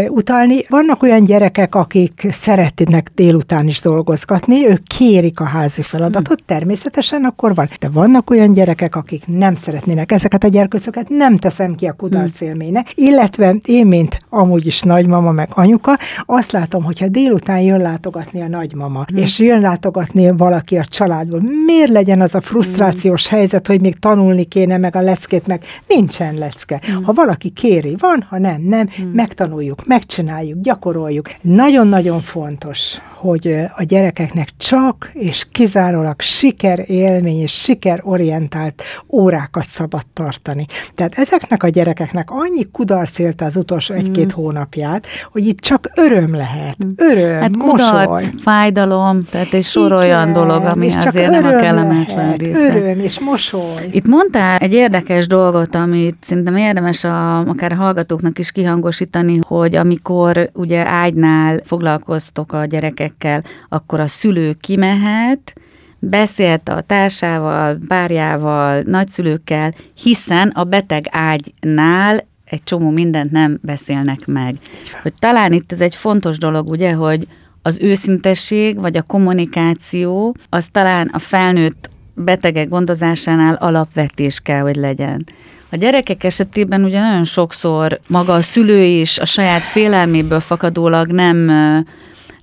utalni. 0.10 0.65
Vannak 0.70 1.03
olyan 1.03 1.24
gyerekek, 1.24 1.75
akik 1.75 2.27
szeretnének 2.32 3.12
délután 3.15 3.67
is 3.67 3.82
dolgozgatni, 3.82 4.67
ők 4.67 4.84
kérik 4.84 5.39
a 5.39 5.44
házi 5.44 5.82
feladatot, 5.82 6.44
hmm. 6.46 6.58
természetesen 6.58 7.24
akkor 7.24 7.55
van. 7.55 7.67
De 7.79 7.89
vannak 7.89 8.29
olyan 8.29 8.51
gyerekek, 8.51 8.96
akik 8.96 9.24
nem 9.27 9.55
szeretnének 9.55 10.12
ezeket 10.12 10.44
a 10.44 10.48
gyerkőcöket, 10.48 11.10
nem 11.10 11.38
teszem 11.38 11.75
ki 11.75 11.86
a 11.86 11.94
kudarc 11.94 12.38
hmm. 12.38 12.48
élménynek, 12.48 12.91
illetve 12.96 13.55
én, 13.65 13.88
mint 13.88 14.20
amúgy 14.29 14.65
is 14.65 14.82
nagymama 14.82 15.32
meg 15.32 15.50
anyuka, 15.51 15.98
azt 16.25 16.51
látom, 16.51 16.84
hogyha 16.84 17.08
délután 17.08 17.60
jön 17.60 17.82
látogatni 17.82 18.41
a 18.41 18.48
nagymama, 18.48 19.03
hmm. 19.08 19.17
és 19.17 19.39
jön 19.39 19.62
látogatni 19.62 20.32
valaki 20.38 20.77
a 20.77 20.86
családból, 20.86 21.41
miért 21.65 21.89
legyen 21.89 22.22
az 22.22 22.36
a 22.36 22.41
frusztrációs 22.55 23.27
hmm. 23.27 23.38
helyzet, 23.38 23.67
hogy 23.67 23.81
még 23.81 24.00
tanulni 24.00 24.43
kéne 24.43 24.77
meg 24.77 24.95
a 24.95 25.01
leckét, 25.01 25.47
meg 25.47 25.63
nincsen 25.88 26.38
lecke. 26.38 26.81
Hmm. 26.85 27.03
Ha 27.03 27.13
valaki 27.13 27.50
kéri, 27.50 27.95
van, 28.00 28.25
ha 28.29 28.38
nem, 28.38 28.62
nem, 28.62 28.89
hmm. 28.89 29.07
megtanuljuk, 29.07 29.85
megcsináljuk, 29.85 30.62
gyakoroljuk. 30.62 31.29
Nagyon-nagyon 31.41 32.21
fontos, 32.21 32.97
hogy 33.25 33.55
a 33.75 33.83
gyerekeknek 33.83 34.50
csak 34.57 35.09
és 35.13 35.45
kizárólag 35.51 36.21
sikerélmény 36.21 37.41
és 37.41 37.51
sikerorientált 37.51 38.83
órákat 39.09 39.67
szabad 39.69 40.03
tartani. 40.13 40.65
Tehát 40.95 41.13
ezeknek 41.15 41.63
a 41.63 41.67
gyerekeknek 41.67 42.29
annyi 42.31 42.71
kudarc 42.71 43.19
élte 43.19 43.45
az 43.45 43.55
utolsó 43.55 43.93
egy-két 43.93 44.25
mm. 44.25 44.35
hónapját, 44.35 45.07
hogy 45.31 45.47
itt 45.47 45.59
csak 45.59 45.89
öröm 45.95 46.35
lehet. 46.35 46.85
Mm. 46.85 46.89
Öröm, 46.95 47.41
hát 47.41 47.57
kudarc, 47.57 48.09
mosoly. 48.09 48.29
fájdalom, 48.41 49.24
tehát 49.24 49.53
egy 49.53 49.63
sor 49.63 49.85
Igen, 49.85 49.97
olyan 49.97 50.33
dolog, 50.33 50.63
ami 50.63 50.85
és 50.85 50.95
azért 51.05 51.29
nem 51.29 51.45
a 51.45 51.55
kellemetlen 51.55 52.38
része. 52.45 52.75
Öröm 52.75 52.99
és 52.99 53.19
mosoly. 53.19 53.87
Itt 53.91 54.07
mondtál 54.07 54.57
egy 54.57 54.73
érdekes 54.73 55.27
dolgot, 55.27 55.75
amit 55.75 56.15
szerintem 56.21 56.55
érdemes 56.55 57.03
a, 57.03 57.39
akár 57.39 57.71
a 57.71 57.75
hallgatóknak 57.75 58.39
is 58.39 58.51
kihangosítani, 58.51 59.39
hogy 59.47 59.75
amikor 59.75 60.49
ugye 60.53 60.87
ágynál 60.87 61.59
foglalkoztok 61.63 62.53
a 62.53 62.65
gyerekek 62.65 62.83
gyerekekkel, 62.95 63.43
akkor 63.69 63.99
a 63.99 64.07
szülő 64.07 64.53
kimehet, 64.53 65.53
beszélt 65.99 66.69
a 66.69 66.81
társával, 66.81 67.77
párjával, 67.87 68.81
nagyszülőkkel, 68.81 69.73
hiszen 69.93 70.47
a 70.47 70.63
beteg 70.63 71.05
ágynál 71.09 72.25
egy 72.45 72.63
csomó 72.63 72.89
mindent 72.89 73.31
nem 73.31 73.59
beszélnek 73.61 74.25
meg. 74.25 74.55
Hogy 75.01 75.13
talán 75.19 75.53
itt 75.53 75.71
ez 75.71 75.81
egy 75.81 75.95
fontos 75.95 76.37
dolog, 76.37 76.69
ugye, 76.69 76.93
hogy 76.93 77.27
az 77.61 77.79
őszintesség, 77.81 78.79
vagy 78.79 78.97
a 78.97 79.01
kommunikáció, 79.01 80.35
az 80.49 80.67
talán 80.71 81.09
a 81.13 81.19
felnőtt 81.19 81.89
betegek 82.15 82.69
gondozásánál 82.69 83.53
alapvetés 83.53 84.39
kell, 84.39 84.62
hogy 84.62 84.75
legyen. 84.75 85.25
A 85.72 85.75
gyerekek 85.75 86.24
esetében 86.24 86.84
ugye 86.84 87.00
nagyon 87.00 87.24
sokszor 87.24 88.00
maga 88.07 88.34
a 88.34 88.41
szülő 88.41 88.81
is 88.81 89.19
a 89.19 89.25
saját 89.25 89.62
félelméből 89.62 90.39
fakadólag 90.39 91.07
nem 91.07 91.51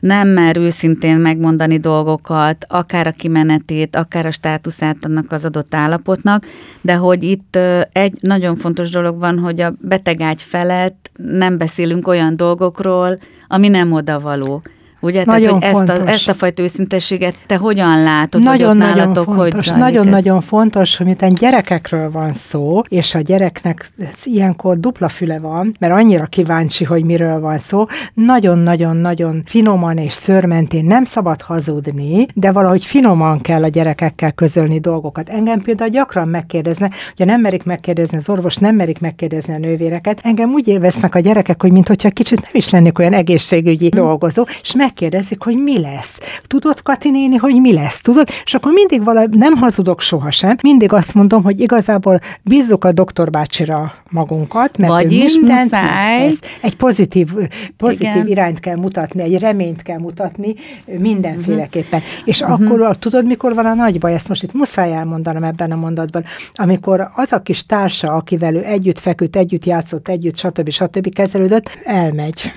nem 0.02 0.28
mer 0.28 0.56
őszintén 0.56 1.16
megmondani 1.16 1.78
dolgokat, 1.78 2.64
akár 2.68 3.06
a 3.06 3.10
kimenetét, 3.10 3.96
akár 3.96 4.26
a 4.26 4.30
státuszát 4.30 4.96
annak 5.04 5.32
az 5.32 5.44
adott 5.44 5.74
állapotnak, 5.74 6.46
de 6.80 6.94
hogy 6.94 7.22
itt 7.22 7.58
egy 7.92 8.18
nagyon 8.20 8.56
fontos 8.56 8.90
dolog 8.90 9.18
van, 9.18 9.38
hogy 9.38 9.60
a 9.60 9.74
betegágy 9.80 10.42
felett 10.42 11.10
nem 11.16 11.58
beszélünk 11.58 12.08
olyan 12.08 12.36
dolgokról, 12.36 13.18
ami 13.48 13.68
nem 13.68 13.92
odavaló. 13.92 14.62
Ugye? 15.02 15.22
Nagyon 15.24 15.60
Tehát, 15.60 15.76
hogy 15.76 15.88
ezt 15.88 16.00
a, 16.00 16.08
ezt 16.08 16.28
a 16.28 16.34
fajta 16.34 16.62
őszintességet 16.62 17.34
te 17.46 17.56
hogyan 17.56 18.02
látod, 18.02 18.42
nagyon, 18.42 18.68
hogy 18.68 18.76
nagyon 18.76 18.96
nálatok, 18.96 19.34
fontos, 19.34 19.68
Nagyon-nagyon 19.68 20.40
fontos, 20.40 20.96
hogy 20.96 21.06
miután 21.06 21.34
gyerekekről 21.34 22.10
van 22.10 22.32
szó, 22.32 22.80
és 22.88 23.14
a 23.14 23.20
gyereknek 23.20 23.92
ilyenkor 24.24 24.80
dupla 24.80 25.08
füle 25.08 25.38
van, 25.38 25.74
mert 25.80 25.92
annyira 25.92 26.26
kíváncsi, 26.26 26.84
hogy 26.84 27.04
miről 27.04 27.40
van 27.40 27.58
szó, 27.58 27.84
nagyon-nagyon-nagyon 28.14 29.42
finoman 29.46 29.96
és 29.98 30.12
szörmentén 30.12 30.84
nem 30.84 31.04
szabad 31.04 31.42
hazudni, 31.42 32.26
de 32.34 32.52
valahogy 32.52 32.84
finoman 32.84 33.40
kell 33.40 33.62
a 33.62 33.68
gyerekekkel 33.68 34.32
közölni 34.32 34.78
dolgokat. 34.78 35.28
Engem 35.28 35.60
például 35.60 35.90
gyakran 35.90 36.28
megkérdezne, 36.28 36.90
hogy 37.16 37.26
nem 37.26 37.40
merik 37.40 37.64
megkérdezni 37.64 38.16
az 38.16 38.28
orvos, 38.28 38.56
nem 38.56 38.74
merik 38.74 39.00
megkérdezni 39.00 39.54
a 39.54 39.58
nővéreket. 39.58 40.20
Engem 40.22 40.50
úgy 40.52 40.68
élveznek 40.68 41.14
a 41.14 41.20
gyerekek, 41.20 41.62
hogy 41.62 41.72
mintha 41.72 42.10
kicsit 42.10 42.40
nem 42.40 42.50
is 42.52 42.70
lennék 42.70 42.98
olyan 42.98 43.12
egészségügyi 43.12 43.88
dolgozó, 43.88 44.46
és 44.62 44.72
meg 44.72 44.91
megkérdezik, 44.92 45.42
hogy 45.42 45.56
mi 45.56 45.80
lesz. 45.80 46.18
Tudod, 46.46 46.82
Kati 46.82 47.10
néni, 47.10 47.36
hogy 47.36 47.60
mi 47.60 47.72
lesz? 47.72 48.00
Tudod? 48.00 48.28
És 48.44 48.54
akkor 48.54 48.72
mindig 48.72 49.04
vala, 49.04 49.24
nem 49.30 49.56
hazudok 49.56 50.00
sohasem, 50.00 50.56
mindig 50.62 50.92
azt 50.92 51.14
mondom, 51.14 51.42
hogy 51.42 51.60
igazából 51.60 52.20
bízzuk 52.42 52.84
a 52.84 52.92
doktor 52.92 53.30
bácsira 53.30 53.94
magunkat, 54.10 54.78
mert 54.78 54.92
Vagyis 54.92 55.38
muszáj. 55.38 56.32
Egy 56.60 56.76
pozitív, 56.76 57.28
pozitív 57.76 58.08
Igen. 58.08 58.26
irányt 58.26 58.60
kell 58.60 58.76
mutatni, 58.76 59.22
egy 59.22 59.38
reményt 59.38 59.82
kell 59.82 59.98
mutatni 59.98 60.54
mindenféleképpen. 60.98 62.00
Uh-huh. 62.00 62.28
És 62.28 62.40
uh-huh. 62.40 62.70
akkor 62.70 62.96
tudod, 62.96 63.26
mikor 63.26 63.54
van 63.54 63.66
a 63.66 63.74
nagy 63.74 63.98
baj, 63.98 64.14
ezt 64.14 64.28
most 64.28 64.42
itt 64.42 64.52
muszáj 64.52 64.92
elmondanom 64.92 65.44
ebben 65.44 65.72
a 65.72 65.76
mondatban, 65.76 66.24
amikor 66.52 67.10
az 67.14 67.32
a 67.32 67.42
kis 67.42 67.66
társa, 67.66 68.08
akivel 68.08 68.54
ő 68.54 68.64
együtt 68.64 68.98
feküdt, 68.98 69.36
együtt 69.36 69.64
játszott, 69.64 70.08
együtt, 70.08 70.36
stb. 70.36 70.70
stb. 70.70 71.14
kezelődött, 71.14 71.78
elmegy. 71.84 72.52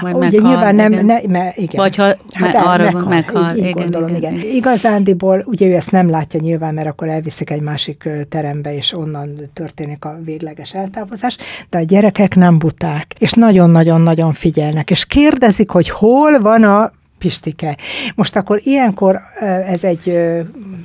Majd 0.00 0.16
Ugye 0.16 0.30
meghal, 0.30 0.50
nyilván 0.50 0.74
nem, 0.74 0.92
igen. 0.92 1.04
Ne, 1.04 1.20
me, 1.26 1.52
igen. 1.56 1.76
Vagy 1.76 1.96
ha 1.96 2.02
hát 2.32 2.52
me, 2.52 2.60
arra 2.60 2.84
meghal, 2.84 3.08
meghal. 3.08 3.50
Így, 3.50 3.56
így 3.56 3.62
igen, 3.62 3.72
gondolom, 3.72 4.16
igen. 4.16 4.34
igen. 4.34 4.50
Igazándiból, 4.50 5.42
ugye 5.46 5.66
ő 5.66 5.74
ezt 5.74 5.90
nem 5.90 6.10
látja 6.10 6.40
nyilván, 6.40 6.74
mert 6.74 6.88
akkor 6.88 7.08
elviszik 7.08 7.50
egy 7.50 7.60
másik 7.60 8.08
terembe, 8.28 8.74
és 8.74 8.92
onnan 8.92 9.50
történik 9.52 10.04
a 10.04 10.18
végleges 10.24 10.74
eltávozás, 10.74 11.36
de 11.70 11.78
a 11.78 11.82
gyerekek 11.82 12.34
nem 12.34 12.58
buták, 12.58 13.14
és 13.18 13.32
nagyon-nagyon-nagyon 13.32 14.32
figyelnek, 14.32 14.90
és 14.90 15.06
kérdezik, 15.06 15.70
hogy 15.70 15.88
hol 15.88 16.38
van 16.38 16.64
a 16.64 16.92
Pistike. 17.26 17.76
Most 18.14 18.36
akkor 18.36 18.60
ilyenkor 18.64 19.20
ez 19.66 19.84
egy 19.84 20.18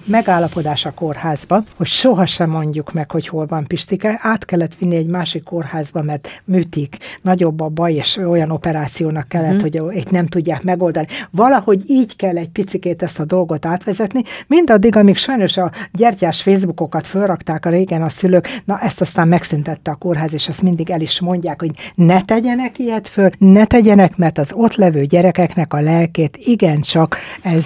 megállapodás 0.06 0.86
a 0.86 0.92
kórházba, 0.92 1.64
hogy 1.78 1.88
sohasem 1.88 2.50
mondjuk 2.50 2.94
meg, 2.94 3.12
hogy 3.12 3.28
hol 3.28 3.46
van 3.46 3.68
Pistike. 3.68 4.20
Át 4.22 4.46
kellett 4.46 4.76
vinni 4.76 4.96
egy 4.96 5.06
másik 5.06 5.44
kórházba, 5.44 6.02
mert 6.02 6.42
műtik, 6.46 6.98
nagyobb 7.22 7.60
a 7.60 7.70
baj, 7.70 7.94
és 7.94 8.18
olyan 8.18 8.52
operációnak 8.52 9.28
kellett, 9.28 9.62
hmm. 9.62 9.62
hogy 9.62 9.98
itt 9.98 10.12
nem 10.12 10.26
tudják 10.26 10.64
megoldani. 10.64 11.08
Valahogy 11.32 11.90
így 11.90 12.16
kell 12.16 12.38
egy 12.38 12.50
picikét 12.50 13.02
ezt 13.02 13.20
a 13.20 13.26
dolgot 13.26 13.66
átvezetni, 13.66 14.22
mindaddig, 14.48 14.96
amíg 14.96 15.18
sajnos 15.18 15.58
a 15.58 15.72
gyertyás 15.92 16.42
Facebookokat 16.42 17.08
felrakták 17.08 17.66
a 17.66 17.70
régen 17.70 18.02
a 18.02 18.10
szülők, 18.10 18.62
na 18.66 18.80
ezt 18.80 19.02
aztán 19.02 19.28
megszüntette 19.28 19.92
a 19.92 19.96
kórház, 19.96 20.34
és 20.34 20.48
ezt 20.48 20.62
mindig 20.62 20.90
el 20.90 21.02
is 21.02 21.20
mondják, 21.20 21.60
hogy 21.60 21.72
ne 21.96 22.22
tegyenek 22.22 22.80
ilyet 22.80 23.08
föl, 23.08 23.30
ne 23.38 23.66
tegyenek, 23.66 24.18
mert 24.18 24.38
az 24.38 24.52
ott 24.54 24.76
levő 24.76 25.06
gyerekeknek 25.06 25.74
a 25.74 25.82
lelkét 25.82 26.31
érdekét 26.32 26.48
igencsak 26.48 27.18
ez 27.42 27.66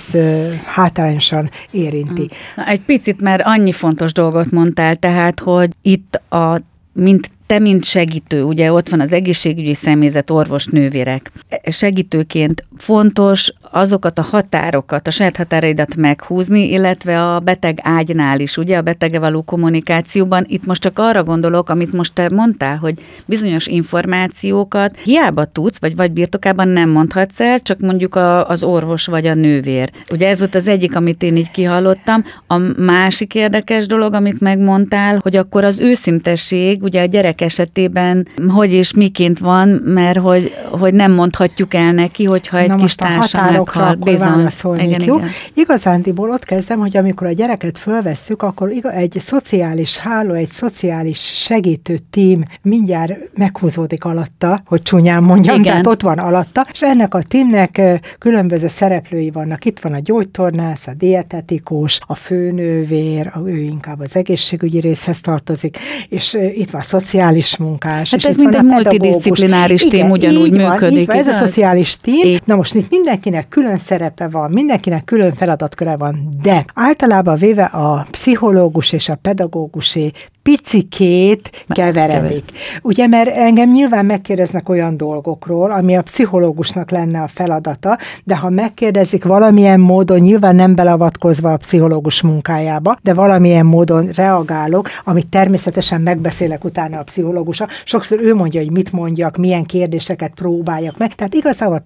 hátrányosan 0.65 1.49
érinti. 1.71 2.29
Na, 2.55 2.67
egy 2.67 2.81
picit, 2.81 3.21
mert 3.21 3.41
annyi 3.45 3.71
fontos 3.71 4.13
dolgot 4.13 4.51
mondtál, 4.51 4.95
tehát, 4.95 5.39
hogy 5.39 5.69
itt 5.81 6.15
a 6.29 6.61
mint 6.93 7.31
te, 7.47 7.59
mint 7.59 7.83
segítő, 7.83 8.43
ugye 8.43 8.71
ott 8.71 8.89
van 8.89 8.99
az 8.99 9.13
egészségügyi 9.13 9.73
személyzet, 9.73 10.29
orvos, 10.29 10.65
nővérek. 10.65 11.31
Segítőként 11.69 12.65
fontos 12.77 13.53
azokat 13.75 14.19
a 14.19 14.21
határokat, 14.21 15.07
a 15.07 15.11
saját 15.11 15.37
határaidat 15.37 15.95
meghúzni, 15.95 16.71
illetve 16.71 17.33
a 17.33 17.39
beteg 17.39 17.79
ágynál 17.81 18.39
is, 18.39 18.57
ugye 18.57 18.77
a 18.77 18.81
betege 18.81 19.19
való 19.19 19.41
kommunikációban. 19.41 20.45
Itt 20.47 20.65
most 20.65 20.81
csak 20.81 20.99
arra 20.99 21.23
gondolok, 21.23 21.69
amit 21.69 21.93
most 21.93 22.13
te 22.13 22.29
mondtál, 22.29 22.77
hogy 22.77 22.99
bizonyos 23.25 23.67
információkat 23.67 24.97
hiába 24.97 25.45
tudsz, 25.45 25.79
vagy 25.79 25.95
vagy 25.95 26.13
birtokában 26.13 26.67
nem 26.67 26.89
mondhatsz 26.89 27.39
el, 27.39 27.59
csak 27.59 27.79
mondjuk 27.79 28.15
a, 28.15 28.47
az 28.47 28.63
orvos 28.63 29.05
vagy 29.05 29.25
a 29.25 29.33
nővér. 29.33 29.91
Ugye 30.11 30.27
ez 30.27 30.39
volt 30.39 30.55
az 30.55 30.67
egyik, 30.67 30.95
amit 30.95 31.23
én 31.23 31.35
így 31.35 31.51
kihallottam. 31.51 32.23
A 32.47 32.57
másik 32.77 33.35
érdekes 33.35 33.85
dolog, 33.85 34.13
amit 34.13 34.39
megmondtál, 34.39 35.19
hogy 35.21 35.35
akkor 35.35 35.63
az 35.63 35.79
őszintesség, 35.79 36.83
ugye 36.83 37.01
a 37.01 37.05
gyerek 37.05 37.41
esetében 37.41 38.27
hogy 38.47 38.73
és 38.73 38.93
miként 38.93 39.39
van, 39.39 39.67
mert 39.69 40.17
hogy, 40.17 40.55
hogy 40.69 40.93
nem 40.93 41.11
mondhatjuk 41.11 41.73
el 41.73 41.91
neki, 41.91 42.23
hogyha 42.23 42.57
egy 42.57 42.67
Na 42.67 42.75
kis 42.75 42.95
társa 42.95 43.63
meghal. 43.73 43.95
Bizony. 43.95 44.79
Igen, 44.79 45.01
jó? 45.01 45.17
igen. 45.17 45.29
Igazándiból 45.53 46.29
ott 46.29 46.43
kezdem, 46.43 46.79
hogy 46.79 46.97
amikor 46.97 47.27
a 47.27 47.31
gyereket 47.31 47.77
fölvesszük, 47.77 48.41
akkor 48.41 48.71
egy 48.83 49.21
szociális 49.25 49.97
háló, 49.97 50.33
egy 50.33 50.49
szociális 50.49 51.19
segítő 51.19 51.99
tím 52.09 52.43
mindjárt 52.61 53.13
meghúzódik 53.37 54.03
alatta, 54.03 54.61
hogy 54.65 54.81
csúnyán 54.81 55.23
mondjam, 55.23 55.59
igen. 55.59 55.65
tehát 55.71 55.87
ott 55.87 56.01
van 56.01 56.17
alatta, 56.17 56.65
és 56.71 56.81
ennek 56.81 57.13
a 57.13 57.21
tímnek 57.27 57.81
különböző 58.19 58.67
szereplői 58.67 59.29
vannak. 59.29 59.65
Itt 59.65 59.79
van 59.79 59.93
a 59.93 59.99
gyógytornász, 59.99 60.87
a 60.87 60.93
dietetikus, 60.93 61.99
a 62.07 62.15
főnővér, 62.15 63.31
ő 63.45 63.57
inkább 63.57 63.99
az 63.99 64.15
egészségügyi 64.15 64.79
részhez 64.79 65.21
tartozik, 65.21 65.77
és 66.09 66.37
itt 66.55 66.69
van 66.69 66.81
a 66.81 66.83
szociális 66.83 67.57
munkás. 67.57 68.11
Hát 68.11 68.19
és 68.19 68.25
ez 68.25 68.35
mint 68.35 68.55
egy 68.55 68.63
multidisziplináris 68.63 69.81
tím 69.81 70.09
ugyanúgy 70.09 70.45
így 70.45 70.51
működik. 70.51 71.07
Van, 71.07 71.17
van, 71.17 71.27
ez 71.27 71.41
a 71.41 71.45
szociális 71.45 71.95
tím. 71.95 72.37
Na 72.45 72.55
most 72.55 72.73
itt 72.75 72.89
mindenkinek 72.89 73.47
külön 73.55 73.77
szerepe 73.77 74.27
van, 74.27 74.51
mindenkinek 74.51 75.03
külön 75.03 75.33
feladatköre 75.33 75.97
van, 75.97 76.37
de 76.41 76.65
általában 76.73 77.35
véve 77.35 77.63
a 77.63 78.05
pszichológus 78.11 78.91
és 78.91 79.09
a 79.09 79.15
pedagógusé 79.15 80.11
picikét 80.45 81.65
keveredik. 81.67 82.43
Ugye, 82.81 83.07
mert 83.07 83.29
engem 83.29 83.71
nyilván 83.71 84.05
megkérdeznek 84.05 84.69
olyan 84.69 84.97
dolgokról, 84.97 85.71
ami 85.71 85.95
a 85.97 86.01
pszichológusnak 86.01 86.91
lenne 86.91 87.21
a 87.21 87.27
feladata, 87.27 87.97
de 88.23 88.37
ha 88.37 88.49
megkérdezik 88.49 89.23
valamilyen 89.23 89.79
módon, 89.79 90.19
nyilván 90.19 90.55
nem 90.55 90.75
belavatkozva 90.75 91.53
a 91.53 91.57
pszichológus 91.57 92.21
munkájába, 92.21 92.97
de 93.01 93.13
valamilyen 93.13 93.65
módon 93.65 94.09
reagálok, 94.15 94.89
amit 95.03 95.27
természetesen 95.27 96.01
megbeszélek 96.01 96.63
utána 96.63 96.99
a 96.99 97.03
pszichológusa. 97.03 97.67
Sokszor 97.83 98.19
ő 98.21 98.35
mondja, 98.35 98.59
hogy 98.59 98.71
mit 98.71 98.91
mondjak, 98.91 99.37
milyen 99.37 99.63
kérdéseket 99.63 100.31
próbáljak 100.35 100.97
meg. 100.97 101.15
Tehát 101.15 101.33
igazából 101.33 101.81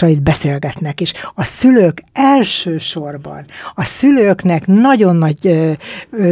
itt 0.00 0.22
beszélgetnek 0.22 1.00
is. 1.00 1.12
A 1.34 1.44
szülők 1.44 2.02
elsősorban, 2.12 3.44
a 3.74 3.84
szülőknek 3.84 4.66
nagyon 4.66 5.16
nagy, 5.16 5.76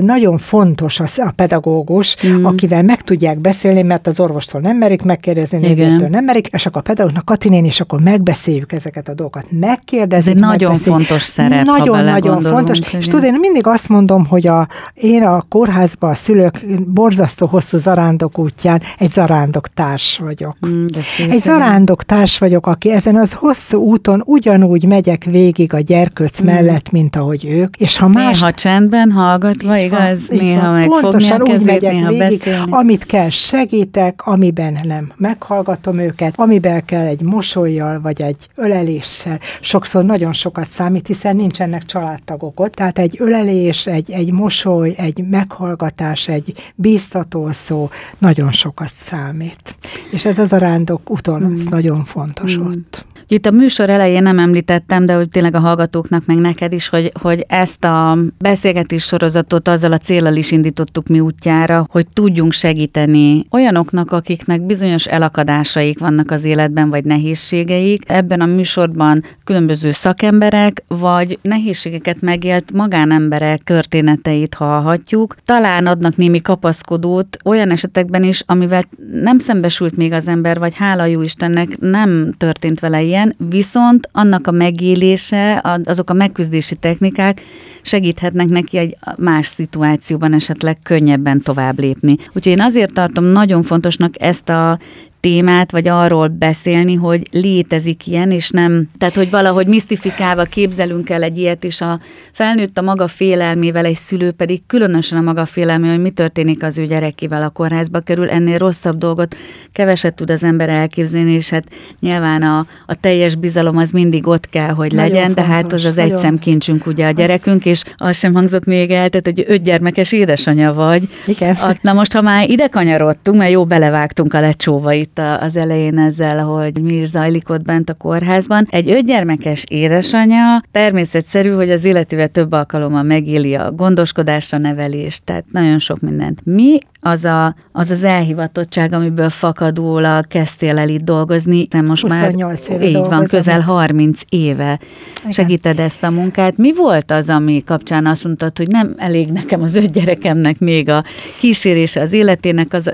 nagyon 0.00 0.38
fontos 0.38 1.00
a 1.00 1.06
pedagógus 1.36 1.60
pedagógus, 1.62 2.16
mm. 2.26 2.44
akivel 2.44 2.82
meg 2.82 3.02
tudják 3.02 3.38
beszélni, 3.38 3.82
mert 3.82 4.06
az 4.06 4.20
orvostól 4.20 4.60
nem 4.60 4.76
merik 4.76 5.02
megkérdezni, 5.02 5.58
nővértől 5.58 6.08
nem 6.08 6.24
merik, 6.24 6.46
és 6.46 6.66
akkor 6.66 6.80
a 6.80 6.84
pedagógusnak 6.84 7.24
Katinén, 7.24 7.64
és 7.64 7.80
akkor 7.80 8.00
megbeszéljük 8.00 8.72
ezeket 8.72 9.08
a 9.08 9.14
dolgokat. 9.14 9.46
Megkérdezik, 9.50 10.30
Ez 10.30 10.36
egy 10.36 10.42
nagyon 10.42 10.76
fontos 10.76 11.22
szerep, 11.22 11.64
Nagyon-nagyon 11.64 12.40
fontos. 12.40 12.78
Igen. 12.78 13.00
És 13.00 13.06
tudod, 13.06 13.24
én 13.24 13.36
mindig 13.40 13.66
azt 13.66 13.88
mondom, 13.88 14.26
hogy 14.26 14.46
a, 14.46 14.68
én 14.94 15.22
a 15.22 15.42
kórházban 15.48 16.10
a 16.10 16.14
szülők 16.14 16.64
borzasztó 16.86 17.46
hosszú 17.46 17.78
zarándok 17.78 18.38
útján 18.38 18.82
egy 18.98 19.12
zarándok 19.12 19.68
társ 19.68 20.18
vagyok. 20.18 20.56
Mm, 20.66 20.86
egy 21.30 21.40
zarándok 21.40 22.02
társ 22.04 22.38
vagyok, 22.38 22.66
aki 22.66 22.90
ezen 22.90 23.16
az 23.16 23.32
hosszú 23.32 23.78
úton 23.78 24.22
ugyanúgy 24.26 24.86
megyek 24.86 25.24
végig 25.24 25.74
a 25.74 25.78
gyerkőc 25.80 26.42
mm. 26.42 26.44
mellett, 26.44 26.90
mint 26.90 27.16
ahogy 27.16 27.46
ők. 27.46 27.76
És 27.76 27.98
ha 27.98 28.08
más... 28.08 28.40
Néha 28.40 28.52
csendben 28.52 29.10
hallgatva, 29.10 29.76
igaz? 29.76 30.26
Van, 30.28 30.38
néha 30.38 30.72
meg 30.72 30.88
Pontosan 30.88 31.42
úgy 31.60 31.64
megyek 31.64 31.92
végig, 31.92 32.18
beszélni. 32.18 32.72
amit 32.72 33.06
kell 33.06 33.30
segítek, 33.30 34.26
amiben 34.26 34.78
nem 34.82 35.12
meghallgatom 35.16 35.98
őket, 35.98 36.34
amiben 36.36 36.84
kell 36.84 37.06
egy 37.06 37.22
mosolyjal, 37.22 38.00
vagy 38.00 38.22
egy 38.22 38.48
öleléssel. 38.54 39.40
Sokszor 39.60 40.04
nagyon 40.04 40.32
sokat 40.32 40.68
számít, 40.68 41.06
hiszen 41.06 41.36
nincsenek 41.36 41.84
családtagok 41.84 42.60
ott, 42.60 42.72
tehát 42.74 42.98
egy 42.98 43.16
ölelés, 43.18 43.86
egy, 43.86 44.10
egy 44.10 44.32
mosoly, 44.32 44.94
egy 44.96 45.24
meghallgatás, 45.30 46.28
egy 46.28 46.72
bíztató 46.74 47.52
szó 47.52 47.90
nagyon 48.18 48.52
sokat 48.52 48.92
számít. 49.02 49.76
És 50.10 50.24
ez 50.24 50.38
az 50.38 50.52
a 50.52 50.56
rándok 50.56 51.10
úton 51.10 51.42
mm. 51.42 51.54
nagyon 51.70 52.04
fontos 52.04 52.58
mm. 52.58 52.66
ott. 52.66 53.04
Itt 53.32 53.46
a 53.46 53.50
műsor 53.50 53.90
elején 53.90 54.22
nem 54.22 54.38
említettem, 54.38 55.06
de 55.06 55.14
hogy 55.14 55.28
tényleg 55.28 55.54
a 55.54 55.58
hallgatóknak, 55.58 56.26
meg 56.26 56.36
neked 56.36 56.72
is, 56.72 56.88
hogy, 56.88 57.12
hogy 57.20 57.44
ezt 57.48 57.84
a 57.84 58.18
beszélgetés 58.38 59.04
sorozatot 59.04 59.68
azzal 59.68 59.92
a 59.92 59.98
célral 59.98 60.36
is 60.36 60.50
indítottuk 60.50 61.06
mi 61.06 61.20
útjára, 61.20 61.86
hogy 61.90 62.06
tudjunk 62.12 62.52
segíteni 62.52 63.46
olyanoknak, 63.50 64.12
akiknek 64.12 64.66
bizonyos 64.66 65.06
elakadásaik 65.06 65.98
vannak 65.98 66.30
az 66.30 66.44
életben, 66.44 66.90
vagy 66.90 67.04
nehézségeik. 67.04 68.02
Ebben 68.06 68.40
a 68.40 68.46
műsorban 68.46 69.24
különböző 69.52 69.92
szakemberek, 69.92 70.82
vagy 70.88 71.38
nehézségeket 71.42 72.20
megélt 72.20 72.72
magánemberek 72.72 73.58
történeteit 73.58 74.54
hallhatjuk. 74.54 75.36
Talán 75.44 75.86
adnak 75.86 76.16
némi 76.16 76.40
kapaszkodót 76.40 77.36
olyan 77.44 77.70
esetekben 77.70 78.24
is, 78.24 78.42
amivel 78.46 78.84
nem 79.12 79.38
szembesült 79.38 79.96
még 79.96 80.12
az 80.12 80.28
ember, 80.28 80.58
vagy 80.58 80.74
hála 80.74 81.04
jó 81.04 81.22
Istennek 81.22 81.78
nem 81.80 82.32
történt 82.36 82.80
vele 82.80 83.02
ilyen, 83.02 83.34
viszont 83.50 84.08
annak 84.12 84.46
a 84.46 84.50
megélése, 84.50 85.62
azok 85.84 86.10
a 86.10 86.14
megküzdési 86.14 86.74
technikák 86.74 87.42
segíthetnek 87.82 88.46
neki 88.46 88.76
egy 88.76 88.96
más 89.16 89.46
szituációban 89.46 90.32
esetleg 90.32 90.78
könnyebben 90.82 91.40
tovább 91.40 91.80
lépni. 91.80 92.16
Úgyhogy 92.26 92.46
én 92.52 92.60
azért 92.60 92.92
tartom 92.92 93.24
nagyon 93.24 93.62
fontosnak 93.62 94.22
ezt 94.22 94.48
a 94.48 94.78
témát, 95.22 95.70
vagy 95.70 95.88
arról 95.88 96.28
beszélni, 96.28 96.94
hogy 96.94 97.22
létezik 97.30 98.06
ilyen, 98.06 98.30
és 98.30 98.50
nem, 98.50 98.88
tehát 98.98 99.14
hogy 99.14 99.30
valahogy 99.30 99.66
misztifikálva 99.66 100.42
képzelünk 100.42 101.10
el 101.10 101.22
egy 101.22 101.38
ilyet, 101.38 101.64
és 101.64 101.80
a 101.80 101.98
felnőtt 102.32 102.78
a 102.78 102.82
maga 102.82 103.06
félelmével, 103.06 103.84
egy 103.84 103.94
szülő 103.94 104.30
pedig 104.30 104.60
különösen 104.66 105.18
a 105.18 105.22
maga 105.22 105.44
félelmé, 105.44 105.88
hogy 105.88 106.00
mi 106.00 106.10
történik 106.10 106.62
az 106.62 106.78
ő 106.78 106.84
gyerekével 106.86 107.42
a 107.42 107.48
kórházba 107.48 108.00
kerül, 108.00 108.28
ennél 108.28 108.58
rosszabb 108.58 108.98
dolgot 108.98 109.36
keveset 109.72 110.14
tud 110.14 110.30
az 110.30 110.44
ember 110.44 110.68
elképzelni, 110.68 111.32
és 111.32 111.50
hát 111.50 111.64
nyilván 112.00 112.42
a, 112.42 112.66
a 112.86 112.94
teljes 112.94 113.34
bizalom 113.34 113.76
az 113.76 113.90
mindig 113.90 114.26
ott 114.26 114.48
kell, 114.48 114.72
hogy 114.74 114.92
legyen, 114.92 115.14
nagyon 115.14 115.34
de 115.34 115.42
hát 115.42 115.72
az 115.72 115.84
az 115.84 115.98
egy 115.98 116.16
szemkincsünk 116.16 116.86
ugye 116.86 117.06
a 117.06 117.10
gyerekünk, 117.10 117.64
és 117.64 117.82
az 117.96 118.16
sem 118.16 118.34
hangzott 118.34 118.64
még 118.64 118.90
el, 118.90 119.08
tehát 119.08 119.24
hogy 119.24 119.44
öt 119.46 119.62
gyermekes 119.62 120.12
édesanyja 120.12 120.74
vagy. 120.74 121.08
Igen. 121.26 121.56
Na 121.80 121.92
most, 121.92 122.12
ha 122.12 122.20
már 122.20 122.50
ide 122.50 122.66
kanyarodtunk, 122.66 123.38
mert 123.38 123.50
jó 123.50 123.64
belevágtunk 123.64 124.34
a 124.34 124.40
lecsóvait 124.40 125.10
itt 125.11 125.11
az 125.18 125.56
elején 125.56 125.98
ezzel, 125.98 126.44
hogy 126.44 126.82
mi 126.82 126.94
is 126.94 127.06
zajlik 127.06 127.48
ott 127.48 127.62
bent 127.62 127.90
a 127.90 127.94
kórházban. 127.94 128.64
Egy 128.70 128.90
ötgyermekes 128.90 129.64
édesanyja 129.68 130.62
természetszerű, 130.70 131.50
hogy 131.50 131.70
az 131.70 131.84
életével 131.84 132.28
több 132.28 132.52
alkalommal 132.52 133.02
megéli 133.02 133.54
a 133.54 133.72
gondoskodásra 133.72 134.58
nevelést, 134.58 135.24
tehát 135.24 135.44
nagyon 135.50 135.78
sok 135.78 136.00
mindent. 136.00 136.40
Mi 136.44 136.78
az 137.04 137.24
a, 137.24 137.54
az, 137.72 137.90
az 137.90 138.04
elhivatottság, 138.04 138.92
amiből 138.92 139.28
fakadólag 139.30 140.26
kezdtél 140.26 140.78
el 140.78 140.88
itt 140.88 141.04
dolgozni, 141.04 141.64
de 141.64 141.80
most 141.80 142.08
már 142.08 142.34
éve 142.68 142.84
így 142.86 142.92
van, 142.92 143.26
közel 143.26 143.60
30 143.60 144.20
éve 144.28 144.78
Igen. 145.18 145.30
segíted 145.30 145.78
ezt 145.78 146.02
a 146.02 146.10
munkát. 146.10 146.56
Mi 146.56 146.72
volt 146.74 147.10
az, 147.10 147.28
ami 147.28 147.62
kapcsán 147.66 148.06
azt 148.06 148.24
mondtad, 148.24 148.56
hogy 148.56 148.68
nem 148.68 148.94
elég 148.96 149.30
nekem 149.30 149.62
az 149.62 149.74
öt 149.74 149.92
gyerekemnek 149.92 150.58
még 150.58 150.88
a 150.88 151.04
kísérése 151.38 152.00
az 152.00 152.12
életének, 152.12 152.72
az, 152.72 152.92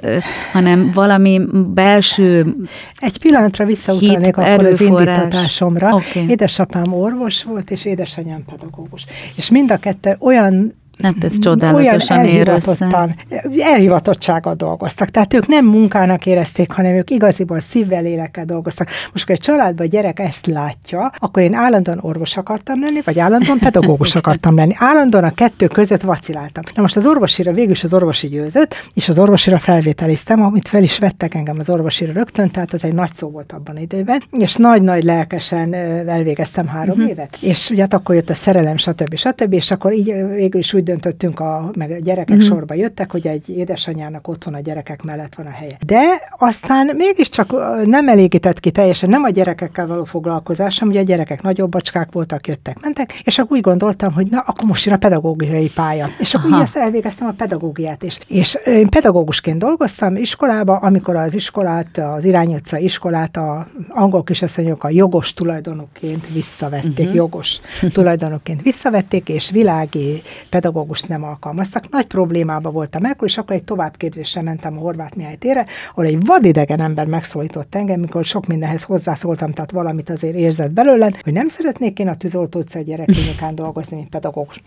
hanem 0.53 0.91
valami 0.95 1.41
belső 1.75 2.53
Egy 2.97 3.19
pillanatra 3.19 3.65
visszautalnék 3.65 4.37
akkor 4.37 4.67
az 4.67 4.81
indítatásomra. 4.81 5.95
Okay. 5.95 6.29
Édesapám 6.29 6.93
orvos 6.93 7.45
volt, 7.45 7.71
és 7.71 7.85
édesanyám 7.85 8.45
pedagógus. 8.45 9.05
És 9.37 9.51
mind 9.51 9.71
a 9.71 9.77
kettő 9.77 10.17
olyan 10.21 10.73
Hát 11.03 11.25
ez 11.25 11.39
csodálatosan 11.39 12.19
elhivatottan, 12.19 13.15
elhivatottsággal 13.59 14.55
dolgoztak. 14.55 15.09
Tehát 15.09 15.35
ők 15.35 15.47
nem 15.47 15.67
munkának 15.67 16.27
érezték, 16.27 16.71
hanem 16.71 16.93
ők 16.93 17.11
igaziból 17.11 17.61
szívvel, 17.61 18.03
lélekkel 18.03 18.45
dolgoztak. 18.45 18.89
Most, 19.13 19.27
ha 19.27 19.33
egy 19.33 19.41
családban 19.41 19.87
a 19.87 19.89
gyerek 19.89 20.19
ezt 20.19 20.47
látja, 20.47 21.13
akkor 21.19 21.43
én 21.43 21.55
állandóan 21.55 21.99
orvos 22.01 22.37
akartam 22.37 22.81
lenni, 22.81 23.01
vagy 23.05 23.19
állandóan 23.19 23.59
pedagógus 23.59 24.15
akartam 24.21 24.57
lenni. 24.57 24.75
Állandóan 24.77 25.25
a 25.25 25.31
kettő 25.31 25.67
között 25.67 26.01
vaciláltam. 26.01 26.63
Na 26.75 26.83
most 26.83 26.97
az 26.97 27.07
orvosira 27.07 27.53
végül 27.53 27.71
is 27.71 27.85
az 27.85 27.95
orvosi 27.95 28.29
győzött, 28.29 28.75
és 28.95 29.09
az 29.09 29.19
orvosira 29.19 29.59
felvételiztem, 29.59 30.43
amit 30.43 30.69
fel 30.69 30.83
is 30.83 30.99
vettek 30.99 31.35
engem 31.35 31.59
az 31.59 31.69
orvosira 31.69 32.13
rögtön, 32.13 32.51
tehát 32.51 32.73
az 32.73 32.85
egy 32.85 32.95
nagy 32.95 33.13
szó 33.13 33.31
volt 33.31 33.53
abban 33.53 33.79
időben, 33.79 34.23
és 34.31 34.57
nagy-nagy 34.57 35.05
lelkesen 35.05 35.75
elvégeztem 36.09 36.67
három 36.67 36.97
uh-huh. 36.97 37.11
évet. 37.11 37.37
És 37.41 37.71
ugye 37.71 37.81
hát 37.81 37.95
akkor 37.95 38.15
jött 38.15 38.31
a 38.31 38.35
szerelem, 38.35 38.77
stb. 38.77 39.17
stb. 39.17 39.53
És 39.53 39.71
akkor 39.71 39.93
így 39.93 40.15
végül 40.35 40.61
is 40.61 40.75
úgy 40.75 40.88
döntöttünk, 40.89 41.41
a, 41.41 41.71
meg 41.77 41.91
a 41.91 41.97
gyerekek 42.01 42.37
uh-huh. 42.37 42.51
sorba 42.51 42.75
jöttek, 42.75 43.11
hogy 43.11 43.27
egy 43.27 43.49
édesanyjának 43.49 44.29
otthon 44.29 44.55
a 44.55 44.61
gyerekek 44.61 45.03
mellett 45.03 45.35
van 45.35 45.47
a 45.47 45.51
helye. 45.51 45.77
De 45.87 46.31
aztán 46.39 46.91
mégiscsak 46.97 47.53
nem 47.85 48.09
elégített 48.09 48.61
ki 48.61 48.71
teljesen, 48.71 49.09
nem 49.09 49.23
a 49.23 49.31
gyerekekkel 49.31 49.87
való 49.87 50.05
foglalkozás, 50.05 50.79
hanem 50.79 50.95
ugye 50.95 51.03
a 51.03 51.07
gyerekek 51.07 51.43
nagyobb 51.43 51.71
bacskák 51.71 52.13
voltak, 52.13 52.47
jöttek, 52.47 52.81
mentek, 52.81 53.21
és 53.25 53.39
akkor 53.39 53.57
úgy 53.57 53.63
gondoltam, 53.63 54.13
hogy 54.13 54.27
na, 54.31 54.39
akkor 54.39 54.65
most 54.69 54.85
jön 54.85 54.95
a 54.95 54.99
pedagógiai 54.99 55.71
pálya. 55.75 56.07
És 56.19 56.35
akkor 56.35 56.51
így 56.51 56.69
elvégeztem 56.73 57.27
a 57.29 57.35
pedagógiát 57.37 58.03
is. 58.03 58.19
És 58.27 58.59
én 58.65 58.89
pedagógusként 58.89 59.59
dolgoztam 59.59 60.17
iskolába, 60.17 60.77
amikor 60.77 61.17
az 61.17 61.35
iskolát, 61.35 61.99
az 62.17 62.25
irányító 62.25 62.77
iskolát 62.77 63.37
a 63.37 63.67
angol 63.89 64.25
kisasszonyok 64.25 64.85
a 64.85 64.91
jogos 64.91 65.35
tulajdonokként 65.35 66.27
visszavették, 66.33 66.99
uh-huh. 66.99 67.15
jogos 67.15 67.61
tulajdonokként 67.93 68.63
visszavették, 68.63 69.29
és 69.29 69.51
világi 69.51 70.23
pedagógus 70.51 70.77
pedagógust 70.79 71.09
nem 71.09 71.25
alkalmaztak. 71.25 71.89
Nagy 71.91 72.07
problémába 72.07 72.71
voltam 72.71 73.05
akkor, 73.05 73.29
és 73.29 73.39
akkor 73.39 73.57
egy 73.57 73.65
továbbképzésre 73.65 74.43
mentem 74.43 74.77
a 74.77 74.81
Horváth 74.81 75.17
Mihály 75.17 75.37
tére, 75.37 75.67
ahol 75.91 76.05
egy 76.05 76.27
vadidegen 76.27 76.81
ember 76.81 77.07
megszólított 77.07 77.75
engem, 77.75 78.01
mikor 78.01 78.25
sok 78.25 78.47
mindenhez 78.47 78.83
hozzászóltam, 78.83 79.53
tehát 79.53 79.71
valamit 79.71 80.11
azért 80.11 80.35
érzett 80.37 80.73
belőlem, 80.73 81.13
hogy 81.23 81.33
nem 81.33 81.49
szeretnék 81.49 81.99
én 81.99 82.09
a 82.09 82.17
tűzoltó 82.17 82.59
utca 82.59 82.81
gyerekklinikán 82.81 83.55
dolgozni, 83.55 83.97
mint 83.97 84.09
pedagógus. 84.09 84.61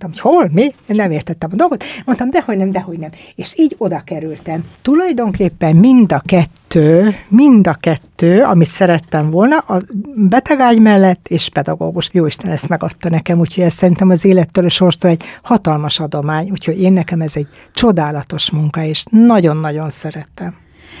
Mondtam, 0.00 0.24
hogy 0.24 0.32
hol, 0.32 0.48
mi? 0.52 0.62
Én 0.62 0.96
nem 0.96 1.10
értettem 1.10 1.50
a 1.52 1.56
dolgot. 1.56 1.84
Mondtam, 2.04 2.30
dehogy 2.30 2.56
nem, 2.56 2.70
dehogy 2.70 2.98
nem. 2.98 3.10
És 3.34 3.54
így 3.56 3.74
oda 3.78 4.02
kerültem. 4.04 4.64
Tulajdonképpen 4.82 5.76
mind 5.76 6.12
a 6.12 6.22
kettő, 6.24 7.14
mind 7.28 7.66
a 7.66 7.74
kettő, 7.74 8.42
amit 8.42 8.68
szerettem 8.68 9.30
volna, 9.30 9.56
a 9.56 9.82
betegágy 10.14 10.78
mellett 10.78 11.28
és 11.28 11.48
pedagógus. 11.48 12.08
Jó 12.12 12.26
Isten 12.26 12.50
ezt 12.50 12.68
megadta 12.68 13.08
nekem, 13.08 13.38
úgyhogy 13.38 13.64
ez 13.64 13.72
szerintem 13.72 14.10
az 14.10 14.24
élettől, 14.24 14.64
a 14.64 14.68
sorstól 14.68 15.10
egy 15.10 15.22
hatalmas 15.42 16.00
adomány, 16.00 16.50
úgyhogy 16.50 16.80
én 16.80 16.92
nekem 16.92 17.20
ez 17.20 17.36
egy 17.36 17.48
csodálatos 17.72 18.50
munka, 18.50 18.82
és 18.82 19.04
nagyon-nagyon 19.10 19.90
szerettem. 19.90 20.54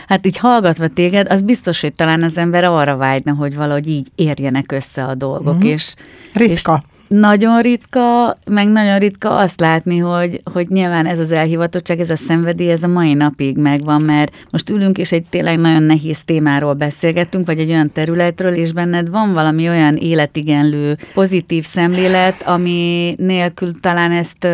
Hát 0.08 0.26
így 0.26 0.38
hallgatva 0.38 0.88
téged, 0.88 1.32
az 1.32 1.42
biztos, 1.42 1.80
hogy 1.80 1.94
talán 1.94 2.22
az 2.22 2.38
ember 2.38 2.64
arra 2.64 2.96
vágyna, 2.96 3.32
hogy 3.32 3.56
valahogy 3.56 3.88
így 3.88 4.08
érjenek 4.14 4.72
össze 4.72 5.04
a 5.04 5.14
dolgok. 5.14 5.54
Mm-hmm. 5.54 5.68
És, 5.68 5.94
ritka. 6.32 6.52
És 6.52 6.92
nagyon 7.14 7.60
ritka, 7.60 8.34
meg 8.50 8.68
nagyon 8.68 8.98
ritka 8.98 9.36
azt 9.36 9.60
látni, 9.60 9.98
hogy, 9.98 10.40
hogy 10.52 10.68
nyilván 10.68 11.06
ez 11.06 11.18
az 11.18 11.30
elhivatottság, 11.30 12.00
ez 12.00 12.10
a 12.10 12.16
szenvedély, 12.16 12.70
ez 12.70 12.82
a 12.82 12.88
mai 12.88 13.14
napig 13.14 13.56
megvan, 13.56 14.02
mert 14.02 14.32
most 14.50 14.70
ülünk, 14.70 14.98
és 14.98 15.12
egy 15.12 15.24
tényleg 15.30 15.58
nagyon 15.58 15.82
nehéz 15.82 16.22
témáról 16.24 16.74
beszélgettünk, 16.74 17.46
vagy 17.46 17.58
egy 17.58 17.70
olyan 17.70 17.92
területről, 17.92 18.52
és 18.52 18.72
benned 18.72 19.10
van 19.10 19.32
valami 19.32 19.68
olyan 19.68 19.96
életigenlő, 19.96 20.96
pozitív 21.14 21.64
szemlélet, 21.64 22.42
ami 22.42 23.14
nélkül 23.18 23.80
talán 23.80 24.12
ezt 24.12 24.46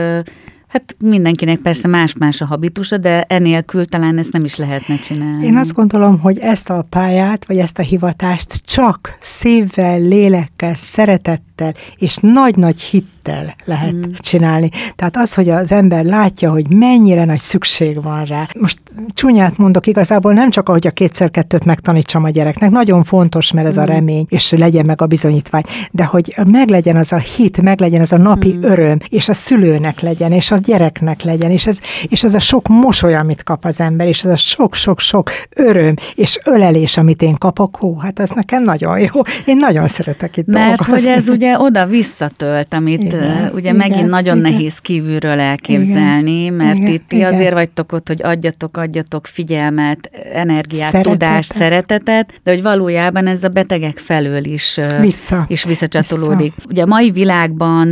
Hát 0.71 0.97
mindenkinek 1.05 1.59
persze 1.59 1.89
más-más 1.89 2.41
a 2.41 2.47
habitusa, 2.47 2.97
de 2.97 3.23
enélkül 3.23 3.85
talán 3.85 4.19
ezt 4.19 4.33
nem 4.33 4.45
is 4.45 4.57
lehetne 4.57 4.99
csinálni. 4.99 5.47
Én 5.47 5.57
azt 5.57 5.73
gondolom, 5.73 6.19
hogy 6.19 6.39
ezt 6.39 6.71
a 6.71 6.87
pályát, 6.91 7.47
vagy 7.47 7.57
ezt 7.57 7.79
a 7.79 7.83
hivatást 7.83 8.55
csak 8.65 9.17
szívvel, 9.21 9.99
lélekkel, 9.99 10.75
szeretettel 10.75 11.50
és 11.97 12.17
nagy-nagy 12.17 12.81
hit 12.81 13.07
hittel 13.23 13.55
lehet 13.65 13.93
mm. 13.93 14.13
csinálni. 14.19 14.69
Tehát 14.97 15.17
az, 15.17 15.35
hogy 15.35 15.49
az 15.49 15.73
ember 15.73 16.05
látja, 16.05 16.51
hogy 16.51 16.75
mennyire 16.75 17.25
nagy 17.25 17.39
szükség 17.39 18.03
van 18.03 18.25
rá. 18.25 18.49
Most 18.59 18.79
csúnyát 19.09 19.57
mondok, 19.57 19.87
igazából 19.87 20.33
nem 20.33 20.51
csak 20.51 20.69
ahogy 20.69 20.87
a 20.87 20.91
kétszer-kettőt 20.91 21.65
megtanítsam 21.65 22.25
a 22.25 22.31
gyereknek, 22.31 22.71
nagyon 22.71 23.05
fontos, 23.05 23.53
mert 23.53 23.67
ez 23.67 23.77
mm. 23.77 23.81
a 23.81 23.85
remény, 23.85 24.27
és 24.29 24.51
legyen 24.51 24.87
meg 24.87 25.03
a 25.03 25.07
bizonyítvány, 25.07 25.63
de 25.91 26.05
hogy 26.05 26.35
meglegyen 26.47 26.97
az 26.97 27.13
a 27.13 27.19
hit, 27.19 27.63
meglegyen 27.63 28.01
az 28.01 28.13
a 28.13 28.17
napi 28.17 28.53
mm. 28.53 28.63
öröm, 28.63 28.99
és 29.09 29.29
a 29.29 29.35
szülőnek 29.35 30.01
legyen, 30.01 30.33
és 30.33 30.51
a 30.51 30.57
gyereknek 30.57 31.23
legyen, 31.23 31.51
és 31.51 31.67
ez, 31.67 31.79
és 32.09 32.25
az 32.25 32.35
a 32.35 32.39
sok 32.39 32.69
mosoly, 32.69 33.15
amit 33.15 33.43
kap 33.43 33.65
az 33.65 33.81
ember, 33.81 34.09
és 34.09 34.25
az 34.25 34.31
a 34.31 34.37
sok-sok-sok 34.37 35.31
öröm, 35.57 35.95
és 36.15 36.41
ölelés, 36.45 36.97
amit 36.97 37.23
én 37.23 37.35
kapok, 37.39 37.77
hú, 37.77 37.97
hát 37.97 38.21
ez 38.21 38.31
nekem 38.31 38.63
nagyon 38.63 38.99
jó. 39.01 39.23
Én 39.45 39.57
nagyon 39.57 39.89
szeretek 39.89 40.37
itt 40.37 40.47
Mert 40.47 40.77
dolgozni. 40.77 40.93
hogy 40.93 41.19
ez 41.19 41.29
ugye 41.51 41.59
oda 41.59 41.87
visszatölt, 41.87 42.75
amit 42.75 43.03
igen, 43.03 43.51
ugye 43.53 43.59
igen, 43.59 43.77
megint 43.77 44.09
nagyon 44.09 44.39
igen. 44.39 44.53
nehéz 44.53 44.79
kívülről 44.79 45.39
elképzelni, 45.39 46.43
igen, 46.43 46.55
mert 46.55 46.77
igen, 46.77 46.93
itt 46.93 47.09
ti 47.09 47.17
igen. 47.17 47.35
azért 47.35 47.53
vagytok 47.53 47.93
ott, 47.93 48.09
hogy 48.09 48.23
adjatok, 48.23 48.77
adjatok 48.77 49.27
figyelmet, 49.27 50.11
energiát, 50.33 50.91
szeretetet. 50.91 51.13
tudást, 51.13 51.53
szeretetet, 51.53 52.41
de 52.43 52.51
hogy 52.51 52.63
valójában 52.63 53.27
ez 53.27 53.45
a 53.45 53.49
betegek 53.49 53.99
felől 53.99 54.45
is, 54.45 54.81
Vissza. 55.01 55.45
is 55.49 55.65
visszacsatolódik. 55.65 56.55
Vissza. 56.55 56.69
Ugye 56.71 56.83
a 56.83 56.87
mai 56.87 57.11
világban, 57.11 57.89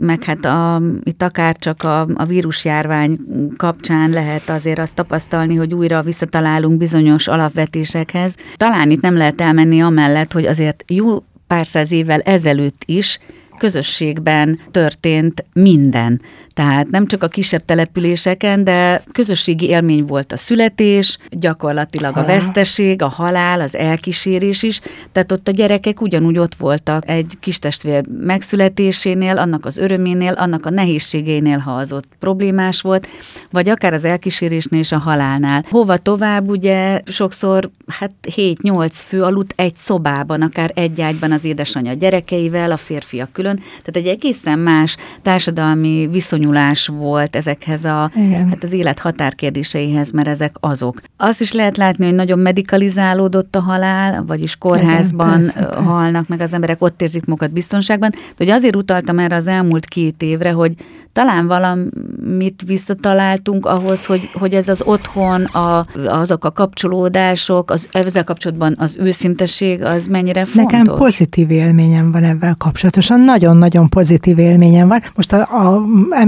meg 0.00 0.22
hát 0.22 0.44
a, 0.44 0.82
itt 1.02 1.22
akár 1.22 1.56
csak 1.56 1.82
a, 1.82 2.06
a 2.14 2.24
vírusjárvány 2.24 3.18
kapcsán 3.56 4.10
lehet 4.10 4.48
azért 4.48 4.78
azt 4.78 4.94
tapasztalni, 4.94 5.54
hogy 5.54 5.74
újra 5.74 6.02
visszatalálunk 6.02 6.76
bizonyos 6.76 7.28
alapvetésekhez. 7.28 8.36
Talán 8.56 8.90
itt 8.90 9.00
nem 9.00 9.16
lehet 9.16 9.40
elmenni 9.40 9.80
amellett, 9.80 10.32
hogy 10.32 10.46
azért 10.46 10.84
jó 10.86 11.18
pár 11.46 11.66
száz 11.66 11.92
évvel 11.92 12.20
ezelőtt 12.20 12.82
is 12.84 13.18
közösségben 13.58 14.60
történt 14.70 15.44
minden. 15.52 16.20
Tehát 16.54 16.90
nem 16.90 17.06
csak 17.06 17.22
a 17.22 17.28
kisebb 17.28 17.64
településeken, 17.64 18.64
de 18.64 19.02
közösségi 19.12 19.66
élmény 19.66 20.04
volt 20.04 20.32
a 20.32 20.36
születés, 20.36 21.18
gyakorlatilag 21.30 22.16
a 22.16 22.24
veszteség, 22.24 23.02
a 23.02 23.08
halál, 23.08 23.60
az 23.60 23.76
elkísérés 23.76 24.62
is. 24.62 24.80
Tehát 25.12 25.32
ott 25.32 25.48
a 25.48 25.52
gyerekek 25.52 26.00
ugyanúgy 26.00 26.38
ott 26.38 26.54
voltak 26.54 27.08
egy 27.08 27.32
kis 27.40 27.58
testvér 27.58 28.04
megszületésénél, 28.06 29.36
annak 29.36 29.64
az 29.64 29.76
öröménél, 29.76 30.32
annak 30.32 30.66
a 30.66 30.70
nehézségénél, 30.70 31.58
ha 31.58 31.72
az 31.72 31.92
ott 31.92 32.08
problémás 32.18 32.80
volt, 32.80 33.08
vagy 33.50 33.68
akár 33.68 33.94
az 33.94 34.04
elkísérésnél 34.04 34.80
és 34.80 34.92
a 34.92 34.98
halálnál. 34.98 35.64
Hova 35.70 35.96
tovább, 35.96 36.48
ugye 36.48 37.00
sokszor 37.04 37.70
hát 37.86 38.14
7-8 38.36 38.90
fő 38.92 39.22
aludt 39.22 39.52
egy 39.56 39.76
szobában, 39.76 40.42
akár 40.42 40.70
egy 40.74 41.00
ágyban 41.00 41.32
az 41.32 41.44
édesanyja 41.44 41.92
gyerekeivel, 41.92 42.70
a 42.70 42.76
férfiak 42.76 43.32
külön. 43.32 43.56
Tehát 43.56 43.96
egy 43.96 44.06
egészen 44.06 44.58
más 44.58 44.96
társadalmi 45.22 46.08
viszony 46.12 46.43
viszonyulás 46.44 46.86
volt 46.86 47.36
ezekhez 47.36 47.84
a, 47.84 48.10
hát 48.48 48.62
az 48.62 48.72
élet 48.72 48.98
határkérdéseihez, 48.98 50.10
mert 50.10 50.28
ezek 50.28 50.54
azok. 50.60 51.00
Azt 51.16 51.40
is 51.40 51.52
lehet 51.52 51.76
látni, 51.76 52.04
hogy 52.04 52.14
nagyon 52.14 52.38
medikalizálódott 52.38 53.56
a 53.56 53.60
halál, 53.60 54.24
vagyis 54.26 54.56
kórházban 54.56 55.40
Igen, 55.40 55.52
persze, 55.52 55.74
halnak 55.74 56.12
persze. 56.12 56.26
meg 56.28 56.40
az 56.40 56.52
emberek, 56.52 56.82
ott 56.82 57.02
érzik 57.02 57.24
magukat 57.24 57.52
biztonságban. 57.52 58.10
De 58.10 58.18
hogy 58.36 58.50
azért 58.50 58.76
utaltam 58.76 59.18
erre 59.18 59.36
az 59.36 59.46
elmúlt 59.46 59.84
két 59.84 60.22
évre, 60.22 60.50
hogy 60.50 60.74
talán 61.14 61.46
valamit 61.46 62.62
visszataláltunk 62.66 63.66
ahhoz, 63.66 64.06
hogy, 64.06 64.30
hogy 64.32 64.54
ez 64.54 64.68
az 64.68 64.82
otthon, 64.86 65.44
a, 65.44 65.86
azok 66.06 66.44
a 66.44 66.50
kapcsolódások, 66.50 67.70
az, 67.70 67.88
ezzel 67.92 68.24
kapcsolatban 68.24 68.74
az 68.78 68.96
őszinteség, 69.00 69.82
az 69.82 70.06
mennyire 70.06 70.44
fontos? 70.44 70.78
Nekem 70.78 70.94
pozitív 70.94 71.50
élményem 71.50 72.10
van 72.12 72.24
ebben 72.24 72.54
kapcsolatosan, 72.58 73.20
nagyon-nagyon 73.20 73.88
pozitív 73.88 74.38
élményem 74.38 74.88
van. 74.88 75.00
Most 75.14 75.32
a, 75.32 75.40
a, 75.40 75.82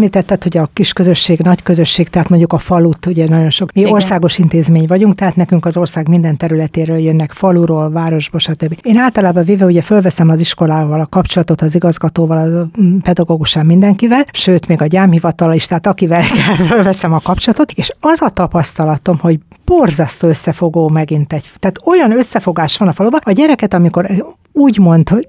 említetted, 0.06 0.42
hogy 0.42 0.56
a 0.56 0.68
kis 0.72 0.92
közösség, 0.92 1.38
nagy 1.38 1.62
közösség, 1.62 2.08
tehát 2.08 2.28
mondjuk 2.28 2.52
a 2.52 2.58
falut, 2.58 3.06
ugye 3.06 3.28
nagyon 3.28 3.50
sok, 3.50 3.72
mi 3.72 3.80
Igen. 3.80 3.92
országos 3.92 4.38
intézmény 4.38 4.86
vagyunk, 4.86 5.14
tehát 5.14 5.36
nekünk 5.36 5.66
az 5.66 5.76
ország 5.76 6.08
minden 6.08 6.36
területéről 6.36 6.98
jönnek, 6.98 7.32
faluról, 7.32 7.90
városból, 7.90 8.40
stb. 8.40 8.78
Én 8.82 8.96
általában 8.96 9.44
véve 9.44 9.64
ugye 9.64 9.82
fölveszem 9.82 10.28
az 10.28 10.40
iskolával 10.40 11.00
a 11.00 11.06
kapcsolatot, 11.06 11.60
az 11.62 11.74
igazgatóval, 11.74 12.60
a 12.60 12.78
pedagógussal, 13.02 13.62
mindenkivel, 13.62 14.24
sőt, 14.32 14.68
még 14.68 14.82
a 14.82 14.86
gyámhivatal 14.86 15.54
is, 15.54 15.66
tehát 15.66 15.86
akivel 15.86 16.24
kell, 16.38 16.66
fölveszem 16.66 17.12
a 17.12 17.20
kapcsolatot, 17.22 17.70
és 17.70 17.90
az 18.00 18.22
a 18.22 18.30
tapasztalatom, 18.30 19.18
hogy 19.18 19.38
borzasztó 19.66 20.28
összefogó 20.28 20.88
megint 20.88 21.32
egy. 21.32 21.50
Tehát 21.58 21.80
olyan 21.84 22.12
összefogás 22.12 22.76
van 22.76 22.88
a 22.88 22.92
faluban, 22.92 23.20
a 23.24 23.32
gyereket, 23.32 23.74
amikor 23.74 24.06
úgy 24.56 24.78
mond, 24.78 25.08
hogy 25.08 25.28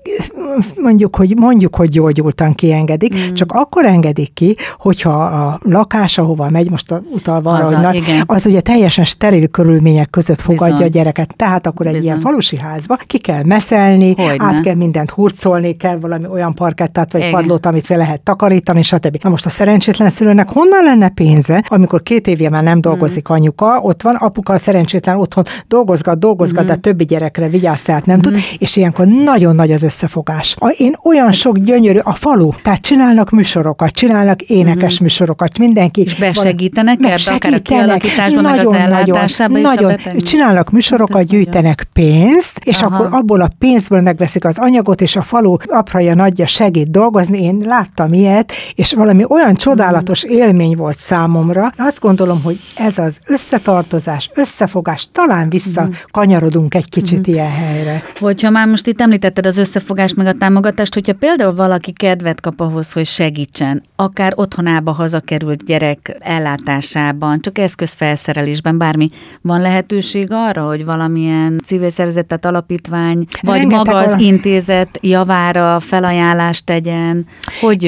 mondjuk, 0.75 1.15
hogy 1.15 1.33
mondjuk, 1.37 1.75
hogy 1.75 1.89
gyógyultan 1.89 2.53
kiengedik, 2.53 3.15
mm. 3.15 3.33
csak 3.33 3.51
akkor 3.51 3.85
engedik 3.85 4.33
ki, 4.33 4.55
hogyha 4.77 5.23
a 5.23 5.59
lakás, 5.63 6.17
ahova 6.17 6.49
megy, 6.49 6.69
most 6.69 6.93
utalva 7.13 7.51
arra, 7.51 7.65
hogy 7.65 8.03
na, 8.07 8.33
az 8.33 8.45
ugye 8.45 8.61
teljesen 8.61 9.03
steril 9.03 9.47
körülmények 9.47 10.09
között 10.09 10.41
fogadja 10.41 10.73
Bizony. 10.73 10.87
a 10.87 10.91
gyereket. 10.91 11.35
Tehát 11.35 11.67
akkor 11.67 11.85
egy 11.85 11.91
Bizony. 11.91 12.07
ilyen 12.07 12.19
falusi 12.19 12.57
házba 12.57 12.95
ki 12.95 13.17
kell 13.17 13.43
meszelni, 13.43 14.13
Hogyne. 14.15 14.45
át 14.45 14.61
kell 14.61 14.75
mindent 14.75 15.09
hurcolni, 15.09 15.77
kell 15.77 15.99
valami 15.99 16.25
olyan 16.31 16.53
parkettát 16.53 17.11
vagy 17.11 17.21
Igen. 17.21 17.33
padlót, 17.33 17.65
amit 17.65 17.85
fel 17.85 17.97
lehet 17.97 18.21
takarítani, 18.21 18.81
stb. 18.81 19.17
Na 19.23 19.29
most 19.29 19.45
a 19.45 19.49
szerencsétlen 19.49 20.09
szülőnek 20.09 20.49
honnan 20.49 20.83
lenne 20.83 21.09
pénze, 21.09 21.63
amikor 21.67 22.03
két 22.03 22.27
évje 22.27 22.49
már 22.49 22.63
nem 22.63 22.81
dolgozik 22.81 23.29
mm. 23.31 23.33
anyuka, 23.33 23.79
ott 23.81 24.01
van, 24.01 24.15
apuka 24.27 24.53
a 24.53 24.57
szerencsétlen 24.57 25.17
otthon 25.17 25.43
dolgozgat, 25.67 26.19
dolgozgat, 26.19 26.63
mm. 26.63 26.67
de 26.67 26.75
többi 26.75 27.05
gyerekre 27.05 27.47
vigyáz, 27.47 27.81
tehát 27.81 28.05
nem 28.05 28.17
mm. 28.17 28.21
tud, 28.21 28.35
és 28.57 28.75
ilyenkor 28.75 29.05
nagyon 29.07 29.55
nagy 29.55 29.71
az 29.71 29.83
összefogás. 29.83 30.55
Én 30.77 30.95
olyan 31.03 31.31
sok 31.31 31.57
gyönyörű, 31.57 31.99
a 32.03 32.13
falu, 32.13 32.49
tehát 32.63 32.81
csinálnak 32.81 33.29
műsorokat, 33.29 33.89
csinálnak 33.89 34.41
énekes 34.41 34.93
mm-hmm. 34.93 35.03
műsorokat, 35.03 35.57
mindenki. 35.57 36.01
És 36.01 36.15
besegítenek 36.15 36.97
ebbe, 37.01 37.15
akár 37.25 37.53
a 37.53 37.59
kialakításban, 37.59 38.43
nagyon, 38.43 38.71
meg 38.71 38.81
az 38.81 38.91
ellátásában 38.91 39.61
nagyon, 39.61 39.93
nagyon. 40.05 40.19
Csinálnak 40.19 40.71
műsorokat, 40.71 41.17
hát 41.17 41.25
gyűjtenek 41.25 41.87
pénzt, 41.93 42.59
és 42.63 42.81
Aha. 42.81 42.95
akkor 42.95 43.07
abból 43.11 43.41
a 43.41 43.49
pénzből 43.59 44.01
megveszik 44.01 44.45
az 44.45 44.57
anyagot, 44.57 45.01
és 45.01 45.15
a 45.15 45.21
falu 45.21 45.55
apraja 45.65 46.13
nagyja 46.13 46.47
segít 46.47 46.91
dolgozni. 46.91 47.43
Én 47.43 47.63
láttam 47.65 48.13
ilyet, 48.13 48.51
és 48.75 48.93
valami 48.93 49.23
olyan 49.29 49.55
csodálatos 49.55 50.25
mm. 50.25 50.29
élmény 50.29 50.75
volt 50.75 50.97
számomra. 50.97 51.71
Azt 51.77 51.99
gondolom, 51.99 52.41
hogy 52.43 52.59
ez 52.75 52.97
az 52.97 53.17
összetartozás, 53.25 54.16
támogatás, 54.17 54.29
összefogás, 54.33 55.07
talán 55.11 55.49
visszakanyarodunk 55.49 56.75
egy 56.75 56.89
kicsit 56.89 57.19
uh-huh. 57.19 57.33
ilyen 57.33 57.51
helyre. 57.51 58.03
Hogyha 58.19 58.49
már 58.49 58.67
most 58.67 58.87
itt 58.87 59.01
említetted 59.01 59.45
az 59.45 59.57
összefogást 59.57 60.15
meg 60.15 60.25
a 60.25 60.33
támogatást, 60.33 60.93
hogyha 60.93 61.13
például 61.13 61.55
valaki 61.55 61.91
kedvet 61.91 62.41
kap 62.41 62.59
ahhoz, 62.59 62.93
hogy 62.93 63.05
segítsen, 63.05 63.81
akár 63.95 64.33
otthonába 64.35 64.91
hazakerült 64.91 65.65
gyerek 65.65 66.17
ellátásában, 66.19 67.39
csak 67.39 67.57
eszközfelszerelésben, 67.57 68.77
bármi, 68.77 69.07
van 69.41 69.61
lehetőség 69.61 70.27
arra, 70.31 70.65
hogy 70.65 70.85
valamilyen 70.85 71.61
civil 71.65 71.89
szervezetet, 71.89 72.45
alapítvány, 72.45 73.25
vagy 73.41 73.57
Rengeteg 73.57 73.85
maga 73.85 73.97
az 73.97 74.21
intézet 74.21 74.99
javára 75.01 75.79
felajánlást 75.79 76.65
tegyen, 76.65 77.25
hogy 77.61 77.81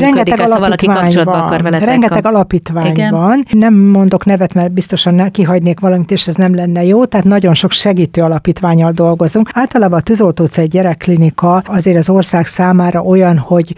működik 0.00 0.38
ez, 0.38 0.52
ha 0.52 0.58
valaki 0.58 0.86
kapcsolatba 0.86 1.44
akar 1.44 1.62
veletek? 1.62 1.88
Rengeteg 1.88 2.26
alapítvány 2.26 2.90
Igen? 2.90 3.10
van. 3.10 3.44
Nem 3.50 3.74
mondok 3.74 4.24
nevet, 4.24 4.54
mert 4.54 4.72
biztosan 4.72 5.30
kihagynék 5.30 5.73
valamit, 5.80 6.10
és 6.10 6.28
ez 6.28 6.34
nem 6.34 6.54
lenne 6.54 6.84
jó, 6.84 7.04
tehát 7.04 7.26
nagyon 7.26 7.54
sok 7.54 7.70
segítő 7.70 8.22
alapítványal 8.22 8.92
dolgozunk. 8.92 9.50
Általában 9.52 9.98
a 9.98 10.02
tűzoltócei 10.02 10.66
gyerekklinika 10.66 11.62
azért 11.66 11.96
az 11.96 12.08
ország 12.08 12.46
számára 12.46 13.00
olyan, 13.00 13.38
hogy 13.38 13.74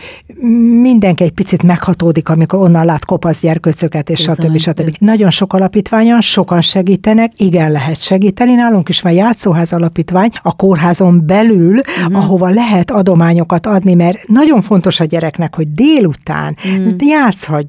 mindenki 0.80 1.24
egy 1.24 1.32
picit 1.32 1.62
meghatódik, 1.62 2.28
amikor 2.28 2.59
onnan 2.59 2.85
lát 2.85 3.04
kopasz 3.04 3.40
gyerkőcöket, 3.40 4.11
és 4.11 4.20
stb. 4.20 4.59
stb. 4.59 4.96
Nagyon 4.98 5.30
sok 5.30 5.52
alapítványon, 5.52 6.20
sokan 6.20 6.61
segítenek, 6.61 7.32
igen, 7.37 7.72
lehet 7.72 8.02
segíteni. 8.02 8.54
Nálunk 8.54 8.88
is 8.88 9.00
van 9.00 9.12
játszóház 9.12 9.72
alapítvány 9.72 10.28
a 10.42 10.56
kórházon 10.56 11.26
belül, 11.26 11.78
uh-huh. 11.78 12.16
ahova 12.16 12.48
lehet 12.48 12.90
adományokat 12.90 13.66
adni, 13.66 13.94
mert 13.94 14.28
nagyon 14.28 14.62
fontos 14.62 15.00
a 15.00 15.04
gyereknek, 15.04 15.54
hogy 15.54 15.74
délután 15.74 16.56
uh-huh. 16.64 16.92
játszhat, 16.98 17.66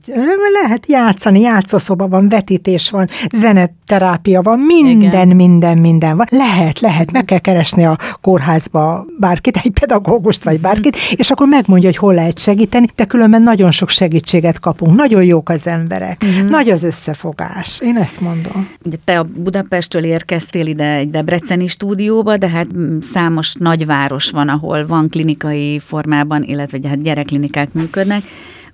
lehet 0.62 0.86
játszani, 0.88 1.40
játszószoba 1.40 2.08
van, 2.08 2.30
vetítés 2.30 2.90
van, 2.90 3.08
zeneterápia 3.34 4.17
van, 4.24 4.60
minden, 4.60 5.02
igen. 5.02 5.28
minden, 5.28 5.78
minden 5.78 6.18
van. 6.18 6.26
Lehet, 6.30 6.80
lehet, 6.80 7.12
meg 7.12 7.26
kell 7.26 7.40
keresni 7.40 7.86
a 7.86 7.98
kórházba 8.22 9.06
bárkit, 9.20 9.58
egy 9.64 9.72
pedagógust 9.80 10.44
vagy 10.44 10.60
bárkit, 10.60 10.96
uh-huh. 10.96 11.20
és 11.20 11.32
akkor 11.32 11.48
megmondja, 11.48 11.88
hogy 11.90 11.98
hol 11.98 12.14
lehet 12.14 12.40
segíteni, 12.40 12.88
de 12.96 13.06
különben 13.06 13.42
nagyon 13.42 13.72
sok 13.72 13.90
segítséget 13.90 14.60
kapunk, 14.60 14.96
nagyon 14.96 15.24
jók 15.24 15.50
az 15.50 15.68
emberek, 15.68 16.24
uh-huh. 16.24 16.50
nagy 16.50 16.70
az 16.70 16.84
összefogás. 16.84 17.80
Én 17.82 17.98
ezt 17.98 18.22
mondom. 18.22 18.70
Ugye 18.86 18.98
te 19.04 19.20
a 19.20 19.28
Budapestről 19.36 20.04
érkeztél 20.04 20.68
ide 20.68 20.96
egy 20.96 21.10
Debreceni 21.10 21.68
stúdióba, 21.68 22.38
de 22.38 22.50
hát 22.50 22.68
számos 23.00 23.54
nagyváros 23.54 24.30
van, 24.30 24.50
ahol 24.50 24.86
van 24.88 25.10
klinikai 25.10 25.80
formában, 25.80 26.44
illetve 26.44 26.78
hát 26.88 27.02
gyerekklinikák 27.02 27.74
működnek. 27.74 28.24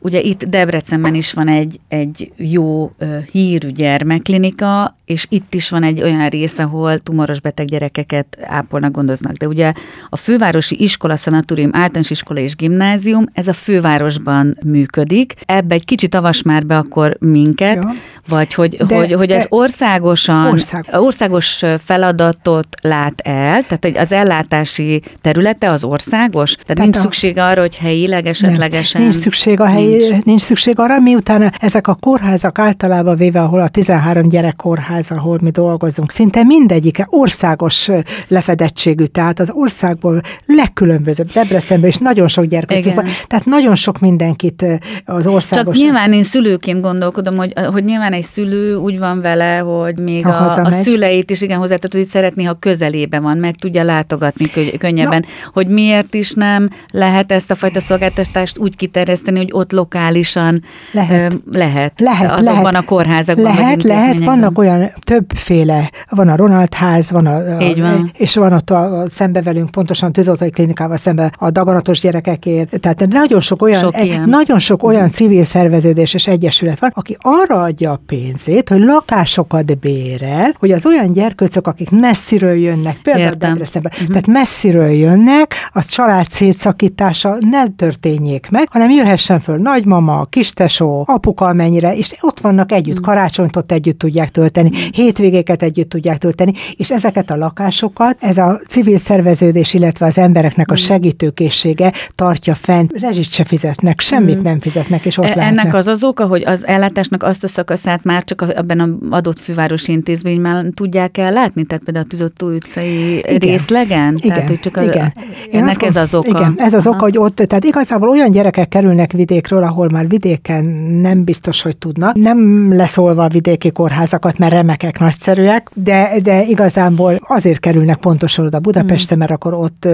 Ugye 0.03 0.21
itt 0.21 0.43
Debrecenben 0.43 1.15
is 1.15 1.33
van 1.33 1.47
egy, 1.47 1.79
egy 1.87 2.31
jó 2.37 2.91
hírű 3.31 3.69
gyermekklinika, 3.69 4.95
és 5.05 5.25
itt 5.29 5.53
is 5.53 5.69
van 5.69 5.83
egy 5.83 6.01
olyan 6.01 6.27
rész, 6.27 6.59
ahol 6.59 6.97
tumoros 6.97 7.39
beteg 7.41 7.67
gyerekeket 7.67 8.37
ápolnak, 8.41 8.91
gondoznak. 8.91 9.33
De 9.33 9.47
ugye 9.47 9.73
a 10.09 10.15
fővárosi 10.15 10.83
iskola, 10.83 11.15
szanatórium, 11.15 11.69
általános 11.73 12.09
iskola 12.09 12.39
és 12.39 12.55
gimnázium, 12.55 13.25
ez 13.33 13.47
a 13.47 13.53
fővárosban 13.53 14.57
működik. 14.65 15.33
Ebbe 15.45 15.73
egy 15.73 15.85
kicsit 15.85 16.15
avas 16.15 16.41
már 16.41 16.65
be 16.65 16.77
akkor 16.77 17.17
minket, 17.19 17.83
ja. 17.83 17.91
vagy 18.27 18.53
hogy, 18.53 18.77
de, 18.77 18.95
hogy, 18.95 19.11
hogy 19.13 19.31
ez 19.31 19.45
országosan, 19.49 20.51
ország. 20.51 20.87
országos 20.91 21.63
feladatot 21.77 22.67
lát 22.81 23.21
el, 23.21 23.63
tehát 23.63 23.79
hogy 23.81 23.97
az 23.97 24.11
ellátási 24.11 25.01
területe 25.21 25.69
az 25.69 25.83
országos, 25.83 26.51
tehát, 26.51 26.67
tehát 26.67 26.83
nincs 26.83 26.97
a... 26.97 26.99
szükség 26.99 27.37
arra, 27.37 27.61
hogy 27.61 27.75
helyileg 27.75 28.25
esetlegesen... 28.25 29.01
Nem, 29.01 29.09
nincs 29.09 29.21
szükség 29.23 29.59
a 29.59 29.65
helyi 29.65 29.92
nincs. 29.97 30.23
nincs. 30.23 30.41
Szükség 30.41 30.79
arra, 30.79 30.99
miután 30.99 31.53
ezek 31.59 31.87
a 31.87 31.93
kórházak 31.93 32.59
általában 32.59 33.15
véve, 33.15 33.41
ahol 33.41 33.59
a 33.59 33.67
13 33.67 34.29
gyerek 34.29 34.55
kórház, 34.55 35.11
ahol 35.11 35.39
mi 35.41 35.49
dolgozunk, 35.49 36.11
szinte 36.11 36.43
mindegyike 36.43 37.07
országos 37.09 37.89
lefedettségű, 38.27 39.05
tehát 39.05 39.39
az 39.39 39.49
országból 39.53 40.21
legkülönbözőbb, 40.45 41.27
Debrecenben 41.27 41.89
is 41.89 41.97
nagyon 41.97 42.27
sok 42.27 42.45
gyerkőcünk 42.45 42.95
van, 42.95 43.05
tehát 43.27 43.45
nagyon 43.45 43.75
sok 43.75 43.99
mindenkit 43.99 44.65
az 45.05 45.27
országos... 45.27 45.75
Csak 45.75 45.83
nyilván 45.83 46.13
én 46.13 46.23
szülőként 46.23 46.81
gondolkodom, 46.81 47.37
hogy, 47.37 47.53
hogy 47.71 47.83
nyilván 47.83 48.13
egy 48.13 48.23
szülő 48.23 48.75
úgy 48.75 48.99
van 48.99 49.21
vele, 49.21 49.57
hogy 49.57 49.99
még 49.99 50.25
a, 50.25 50.63
a 50.63 50.71
szüleit 50.71 51.29
is 51.29 51.41
igen 51.41 51.59
hozzátartozik, 51.59 52.05
hogy 52.05 52.21
szeretné, 52.21 52.43
ha 52.43 52.53
közelébe 52.53 53.19
van, 53.19 53.37
meg 53.37 53.55
tudja 53.55 53.83
látogatni 53.83 54.49
könnyebben, 54.77 55.25
Na. 55.27 55.49
hogy 55.53 55.67
miért 55.67 56.13
is 56.13 56.31
nem 56.31 56.69
lehet 56.91 57.31
ezt 57.31 57.51
a 57.51 57.55
fajta 57.55 57.79
szolgáltatást 57.79 58.57
úgy 58.57 58.75
kiterjeszteni, 58.75 59.37
hogy 59.37 59.49
ott 59.51 59.71
lokálisan. 59.83 60.59
Lehet, 60.91 61.39
lehet, 61.51 61.99
lehet 61.99 62.31
azokban 62.31 62.71
lehet, 62.71 62.75
a 62.75 62.81
kórházakban. 62.81 63.55
Lehet, 63.55 63.83
lehet, 63.83 64.23
vannak 64.23 64.57
olyan 64.57 64.91
többféle, 64.99 65.89
van 66.09 66.27
a 66.27 66.35
Ronald 66.35 66.73
ház, 66.73 67.11
van 67.11 67.25
a, 67.25 67.61
Így 67.61 67.81
van. 67.81 68.11
és 68.17 68.35
van 68.35 68.53
ott 68.53 68.69
a, 68.69 69.01
a 69.01 69.09
szembe 69.09 69.41
velünk, 69.41 69.71
pontosan 69.71 70.11
tűzoltói 70.11 70.49
klinikával 70.49 70.97
szembe 70.97 71.31
a 71.37 71.51
daganatos 71.51 71.99
gyerekekért, 71.99 72.79
tehát 72.79 73.07
nagyon 73.07 73.39
sok 73.39 73.61
olyan, 73.61 73.79
sok 73.79 73.95
e, 73.95 74.25
nagyon 74.25 74.59
sok 74.59 74.83
olyan 74.83 75.09
civil 75.09 75.43
szerveződés 75.43 76.13
és 76.13 76.27
egyesület 76.27 76.79
van, 76.79 76.91
aki 76.93 77.17
arra 77.21 77.61
adja 77.61 77.91
a 77.91 77.99
pénzét, 78.05 78.69
hogy 78.69 78.79
lakásokat 78.79 79.79
bérel, 79.79 80.55
hogy 80.59 80.71
az 80.71 80.85
olyan 80.85 81.11
gyerkőcök, 81.11 81.67
akik 81.67 81.89
messziről 81.89 82.55
jönnek, 82.55 82.99
például 83.03 83.35
Debrecenben, 83.37 83.91
uh-huh. 83.93 84.07
tehát 84.07 84.27
messziről 84.27 84.91
jönnek, 84.91 85.55
az 85.73 85.87
család 85.87 86.29
szétszakítása 86.29 87.37
ne 87.39 87.67
történjék 87.67 88.47
meg, 88.49 88.67
hanem 88.71 88.89
jöhessen 88.89 89.39
föl 89.39 89.57
nagymama, 89.73 90.25
kistesó, 90.29 91.03
apuka 91.07 91.53
mennyire, 91.53 91.95
és 91.95 92.11
ott 92.21 92.39
vannak 92.39 92.71
együtt, 92.71 92.99
mm. 92.99 93.01
karácsonyt 93.01 93.55
ott 93.55 93.71
együtt 93.71 93.99
tudják 93.99 94.31
tölteni, 94.31 94.69
mm. 94.69 94.79
hétvégéket 94.91 95.63
együtt 95.63 95.89
tudják 95.89 96.17
tölteni, 96.17 96.53
és 96.77 96.91
ezeket 96.91 97.31
a 97.31 97.35
lakásokat, 97.35 98.17
ez 98.19 98.37
a 98.37 98.61
civil 98.67 98.97
szerveződés, 98.97 99.73
illetve 99.73 100.05
az 100.05 100.17
embereknek 100.17 100.71
a 100.71 100.73
mm. 100.73 100.75
segítőkészsége 100.75 101.93
tartja 102.15 102.55
fent, 102.55 102.99
rezsit 102.99 103.31
se 103.31 103.43
fizetnek, 103.43 103.99
semmit 103.99 104.43
nem 104.43 104.59
fizetnek, 104.59 105.05
és 105.05 105.17
ott 105.17 105.25
e- 105.25 105.35
lehetnek. 105.35 105.63
Ennek 105.63 105.75
az 105.75 105.87
az 105.87 106.03
oka, 106.03 106.25
hogy 106.25 106.43
az 106.45 106.67
ellátásnak 106.67 107.23
azt 107.23 107.43
a 107.43 107.47
szakaszát 107.47 108.03
már 108.03 108.23
csak 108.23 108.45
ebben 108.55 108.79
az 108.79 108.89
adott 109.09 109.39
fővárosi 109.39 109.91
intézményben 109.91 110.73
tudják 110.73 111.17
el 111.17 111.31
látni, 111.31 111.63
tehát 111.63 111.83
például 111.83 112.05
a 112.05 112.09
Tűzoltó 112.09 112.47
utcai 112.47 113.17
igen. 113.17 113.37
részlegen? 113.37 114.15
Igen, 114.15 114.33
tehát, 114.33 114.49
hogy 114.49 114.59
csak 114.59 114.77
az, 114.77 114.83
igen. 114.83 115.13
ennek 115.51 115.81
ez 115.83 115.95
az 115.95 116.13
oka. 116.13 116.27
Igen, 116.27 116.53
ez 116.57 116.73
az 116.73 116.85
Aha. 116.85 116.95
oka, 116.95 117.03
hogy 117.03 117.17
ott, 117.17 117.35
tehát 117.35 117.63
igazából 117.63 118.09
olyan 118.09 118.31
gyerekek 118.31 118.67
kerülnek 118.67 119.11
vidékről, 119.11 119.62
ahol 119.63 119.89
már 119.89 120.07
vidéken 120.07 120.65
nem 121.01 121.23
biztos, 121.23 121.61
hogy 121.61 121.77
tudnak. 121.77 122.15
Nem 122.15 122.69
leszólva 122.75 123.23
a 123.23 123.27
vidéki 123.29 123.71
kórházakat, 123.71 124.37
mert 124.37 124.53
remekek, 124.53 124.99
nagyszerűek, 124.99 125.69
de, 125.73 126.19
de 126.23 126.43
igazából 126.43 127.19
azért 127.21 127.59
kerülnek 127.59 127.97
pontosan 127.97 128.45
oda 128.45 128.59
Budapestre, 128.59 129.15
mm. 129.15 129.19
mert 129.19 129.31
akkor 129.31 129.53
ott 129.53 129.87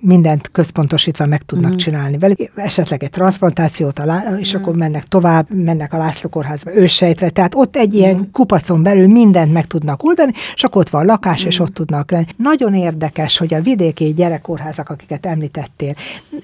mindent 0.00 0.50
központosítva 0.52 1.26
meg 1.26 1.42
tudnak 1.42 1.72
mm. 1.72 1.76
csinálni 1.76 2.18
velük. 2.18 2.50
Esetleg 2.54 3.02
egy 3.02 3.10
transplantációt, 3.10 4.02
és 4.38 4.54
mm. 4.54 4.60
akkor 4.60 4.76
mennek 4.76 5.04
tovább, 5.04 5.46
mennek 5.50 5.92
a 5.92 5.96
László 5.96 6.28
kórházba, 6.28 6.74
ősejtre. 6.74 7.30
Tehát 7.30 7.54
ott 7.54 7.76
egy 7.76 7.94
ilyen 7.94 8.14
mm. 8.14 8.20
kupacon 8.32 8.82
belül 8.82 9.06
mindent 9.06 9.52
meg 9.52 9.66
tudnak 9.66 10.04
oldani, 10.04 10.32
és 10.54 10.64
akkor 10.64 10.80
ott 10.80 10.88
van 10.88 11.04
lakás, 11.04 11.44
mm. 11.44 11.48
és 11.48 11.58
ott 11.58 11.74
tudnak 11.74 12.10
lenni. 12.10 12.26
Nagyon 12.36 12.74
érdekes, 12.74 13.38
hogy 13.38 13.54
a 13.54 13.60
vidéki 13.60 14.14
gyerekkórházak, 14.14 14.90
akiket 14.90 15.26
említettél, 15.26 15.94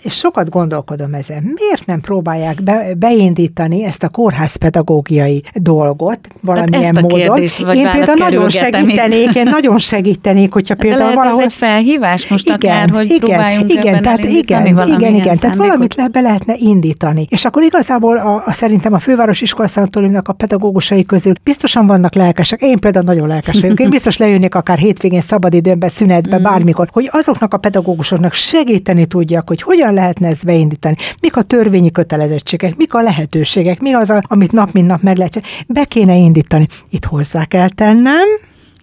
és 0.02 0.14
sokat 0.14 0.50
gondolkodom 0.50 1.14
ezen, 1.14 1.42
miért 1.54 1.86
nem 1.86 2.00
próbálják 2.00 2.43
be, 2.62 2.94
beindítani 2.96 3.84
ezt 3.84 4.02
a 4.02 4.08
kórház 4.08 4.56
pedagógiai 4.56 5.42
dolgot 5.54 6.18
valamilyen 6.40 6.94
hát 6.94 7.00
módon. 7.00 7.42
én 7.74 7.90
például 7.90 8.18
nagyon 8.18 8.48
segítenék, 8.48 9.34
én 9.34 9.48
nagyon 9.50 9.78
segítenék, 9.78 10.52
hogyha 10.52 10.74
például 10.74 11.00
lehet 11.00 11.14
valahol... 11.14 11.42
ez 11.42 11.46
egy 11.46 11.52
felhívás 11.52 12.28
most 12.28 12.46
igen, 12.46 12.72
akár, 12.72 12.90
hogy 12.90 13.04
igen, 13.04 13.18
próbáljunk 13.18 13.72
igen, 13.72 14.02
tehát 14.02 14.18
igen, 14.18 14.66
igen, 14.66 15.14
igen, 15.14 15.36
tehát 15.36 15.56
valamit 15.56 15.94
le, 15.94 16.08
be 16.08 16.20
lehetne 16.20 16.54
indítani. 16.58 17.26
És 17.30 17.44
akkor 17.44 17.62
igazából 17.62 18.16
a, 18.16 18.42
a 18.46 18.52
szerintem 18.52 18.92
a 18.92 18.98
főváros 18.98 19.40
iskolaszanatóriumnak 19.40 20.28
a 20.28 20.32
pedagógusai 20.32 21.04
közül 21.04 21.32
biztosan 21.42 21.86
vannak 21.86 22.14
lelkesek. 22.14 22.62
Én 22.62 22.78
például 22.78 23.04
nagyon 23.04 23.28
lelkes 23.28 23.60
vagyok. 23.60 23.80
Én 23.80 23.90
biztos 23.90 24.16
lejönnék 24.16 24.54
akár 24.54 24.78
hétvégén, 24.78 25.20
szabadidőben, 25.20 25.88
szünetben, 25.88 26.40
mm. 26.40 26.42
bármikor, 26.42 26.88
hogy 26.92 27.08
azoknak 27.12 27.54
a 27.54 27.56
pedagógusoknak 27.56 28.32
segíteni 28.32 29.06
tudjak, 29.06 29.48
hogy 29.48 29.62
hogyan 29.62 29.94
lehetne 29.94 30.28
ezt 30.28 30.44
beindítani. 30.44 30.94
Mik 31.20 31.36
a 31.36 31.42
törvényi 31.42 31.90
kötelezettségek, 32.34 32.76
mik 32.76 32.94
a 32.94 33.02
lehetőségek, 33.02 33.80
mi 33.80 33.92
az, 33.92 34.12
amit 34.22 34.52
nap 34.52 34.72
mint 34.72 34.86
nap 34.86 35.02
meg 35.02 35.16
lehet 35.16 35.42
Be 35.66 35.84
kéne 35.84 36.14
indítani. 36.14 36.66
Itt 36.90 37.04
hozzá 37.04 37.44
kell 37.44 37.68
tennem, 37.68 38.26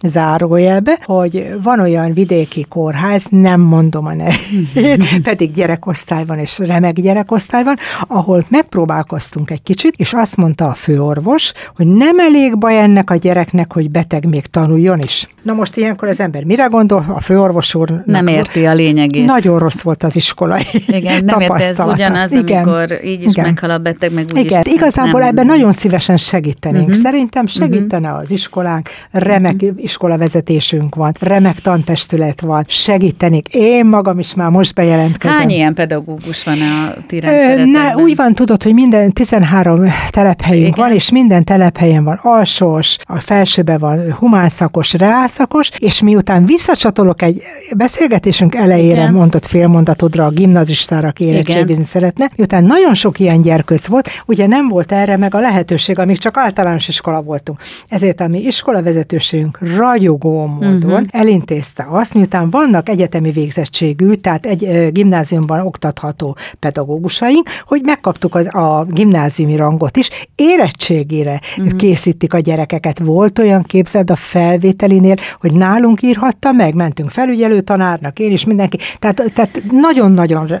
zárójelbe, 0.02 0.98
hogy 1.04 1.54
van 1.62 1.80
olyan 1.80 2.12
vidéki 2.12 2.66
kórház, 2.68 3.26
nem 3.30 3.60
mondom 3.60 4.06
a 4.06 4.14
nevét, 4.14 5.22
pedig 5.28 5.52
gyerekosztály 5.52 6.24
van, 6.24 6.38
és 6.38 6.58
remek 6.58 6.94
gyerekosztály 7.00 7.62
van, 7.62 7.76
ahol 8.08 8.44
megpróbálkoztunk 8.48 9.50
egy 9.50 9.62
kicsit, 9.62 9.94
és 9.96 10.12
azt 10.12 10.36
mondta 10.36 10.68
a 10.68 10.74
főorvos, 10.74 11.52
hogy 11.76 11.86
nem 11.86 12.18
elég 12.18 12.58
baj 12.58 12.78
ennek 12.78 13.10
a 13.10 13.16
gyereknek, 13.16 13.72
hogy 13.72 13.90
beteg 13.90 14.28
még 14.28 14.46
tanuljon 14.46 14.98
is. 14.98 15.28
Na 15.42 15.52
most 15.52 15.76
ilyenkor 15.76 16.08
az 16.08 16.20
ember 16.20 16.44
mire 16.44 16.64
gondol? 16.64 17.04
A 17.08 17.20
főorvos 17.20 17.74
úr 17.74 18.02
nem 18.06 18.26
érti 18.26 18.66
a 18.66 18.72
lényegét. 18.72 19.26
Nagyon 19.26 19.58
rossz 19.58 19.80
volt 19.80 20.02
az 20.02 20.16
iskolai 20.16 20.62
Igen, 20.86 21.24
nem 21.24 21.40
érti, 21.40 21.62
ez 21.62 21.78
ugyanaz, 21.78 22.32
Igen. 22.32 22.62
amikor 22.62 23.00
így 23.04 23.22
is 23.22 23.30
Igen. 23.30 23.44
meghal 23.44 23.70
a 23.70 23.78
beteg, 23.78 24.12
meg 24.12 24.24
úgy 24.34 24.44
Igen, 24.44 24.62
is 24.64 24.72
igazából 24.72 25.20
nem, 25.20 25.28
ebben 25.28 25.46
nagyon 25.46 25.72
szívesen 25.72 26.16
segítenénk. 26.16 26.88
Uh-huh. 26.88 27.02
Szerintem 27.02 27.46
segítene 27.46 28.08
uh-huh. 28.08 28.22
az 28.22 28.30
iskolánk, 28.30 28.88
remek 29.10 29.54
uh-huh. 29.54 29.82
Iskolavezetésünk 29.92 30.94
van, 30.94 31.12
remek 31.20 31.60
tantestület 31.60 32.40
van, 32.40 32.64
segítenék. 32.68 33.48
Én 33.50 33.86
magam 33.86 34.18
is 34.18 34.34
már 34.34 34.50
most 34.50 34.74
bejelentkezem. 34.74 35.38
Hány 35.38 35.50
ilyen 35.50 35.74
pedagógus 35.74 36.44
van 36.44 36.60
a 36.60 36.94
ti 37.06 37.18
Ne, 37.64 37.94
úgy 37.96 38.16
van, 38.16 38.34
tudod, 38.34 38.62
hogy 38.62 38.74
minden 38.74 39.12
13 39.12 39.84
telephelyünk 40.10 40.76
Igen. 40.76 40.86
van, 40.86 40.94
és 40.94 41.10
minden 41.10 41.44
telephelyen 41.44 42.04
van 42.04 42.18
alsós, 42.22 42.96
a 43.04 43.20
felsőben 43.20 43.78
van 43.78 44.12
humánszakos, 44.12 44.92
reálszakos, 44.92 45.70
és 45.78 46.02
miután 46.02 46.44
visszacsatolok 46.44 47.22
egy 47.22 47.42
beszélgetésünk 47.76 48.54
elejére 48.54 49.00
Igen. 49.00 49.12
mondott 49.12 49.46
félmondatodra 49.46 50.24
a 50.24 50.30
gimnazistára, 50.30 51.08
aki 51.08 51.24
érettségizni 51.24 51.84
szeretne, 51.84 52.30
miután 52.36 52.64
nagyon 52.64 52.94
sok 52.94 53.18
ilyen 53.18 53.42
gyerkőc 53.42 53.86
volt, 53.86 54.08
ugye 54.26 54.46
nem 54.46 54.68
volt 54.68 54.92
erre 54.92 55.16
meg 55.16 55.34
a 55.34 55.40
lehetőség, 55.40 55.98
amíg 55.98 56.18
csak 56.18 56.36
általános 56.36 56.88
iskola 56.88 57.22
voltunk. 57.22 57.58
Ezért 57.88 58.20
a 58.20 58.28
mi 58.28 58.38
iskolavezetőségünk 58.38 59.58
ragyogó 59.82 60.46
módon 60.46 60.82
uh-huh. 60.82 61.06
elintézte 61.10 61.86
azt, 61.88 62.14
miután 62.14 62.50
vannak 62.50 62.88
egyetemi 62.88 63.30
végzettségű, 63.30 64.12
tehát 64.12 64.46
egy 64.46 64.92
gimnáziumban 64.92 65.60
oktatható 65.60 66.36
pedagógusaink, 66.58 67.48
hogy 67.66 67.80
megkaptuk 67.84 68.34
az, 68.34 68.46
a 68.54 68.86
gimnáziumi 68.88 69.56
rangot 69.56 69.96
is, 69.96 70.10
érettségére 70.34 71.40
uh-huh. 71.58 71.76
készítik 71.76 72.34
a 72.34 72.38
gyerekeket. 72.38 72.98
Volt 72.98 73.38
olyan 73.38 73.62
képzeld 73.62 74.10
a 74.10 74.16
felvételinél, 74.16 75.14
hogy 75.40 75.52
nálunk 75.52 76.02
írhatta 76.02 76.52
meg, 76.52 76.74
mentünk 76.74 77.10
felügyelő 77.10 77.60
tanárnak, 77.60 78.18
én 78.18 78.32
is 78.32 78.44
mindenki. 78.44 78.78
Tehát, 78.98 79.22
tehát 79.34 79.62
nagyon-nagyon 79.70 80.52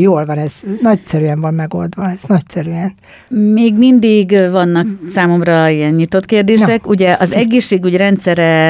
jól 0.00 0.24
van 0.24 0.38
ez, 0.38 0.52
nagyszerűen 0.82 1.40
van 1.40 1.54
megoldva, 1.54 2.10
ez 2.10 2.20
nagyszerűen. 2.26 2.94
Még 3.30 3.74
mindig 3.74 4.38
vannak 4.50 4.86
számomra 5.14 5.68
ilyen 5.68 5.92
nyitott 5.92 6.24
kérdések. 6.24 6.84
Na. 6.84 6.90
Ugye 6.90 7.16
az 7.20 7.32
egészségügy 7.32 7.96
rendszere 7.96 8.65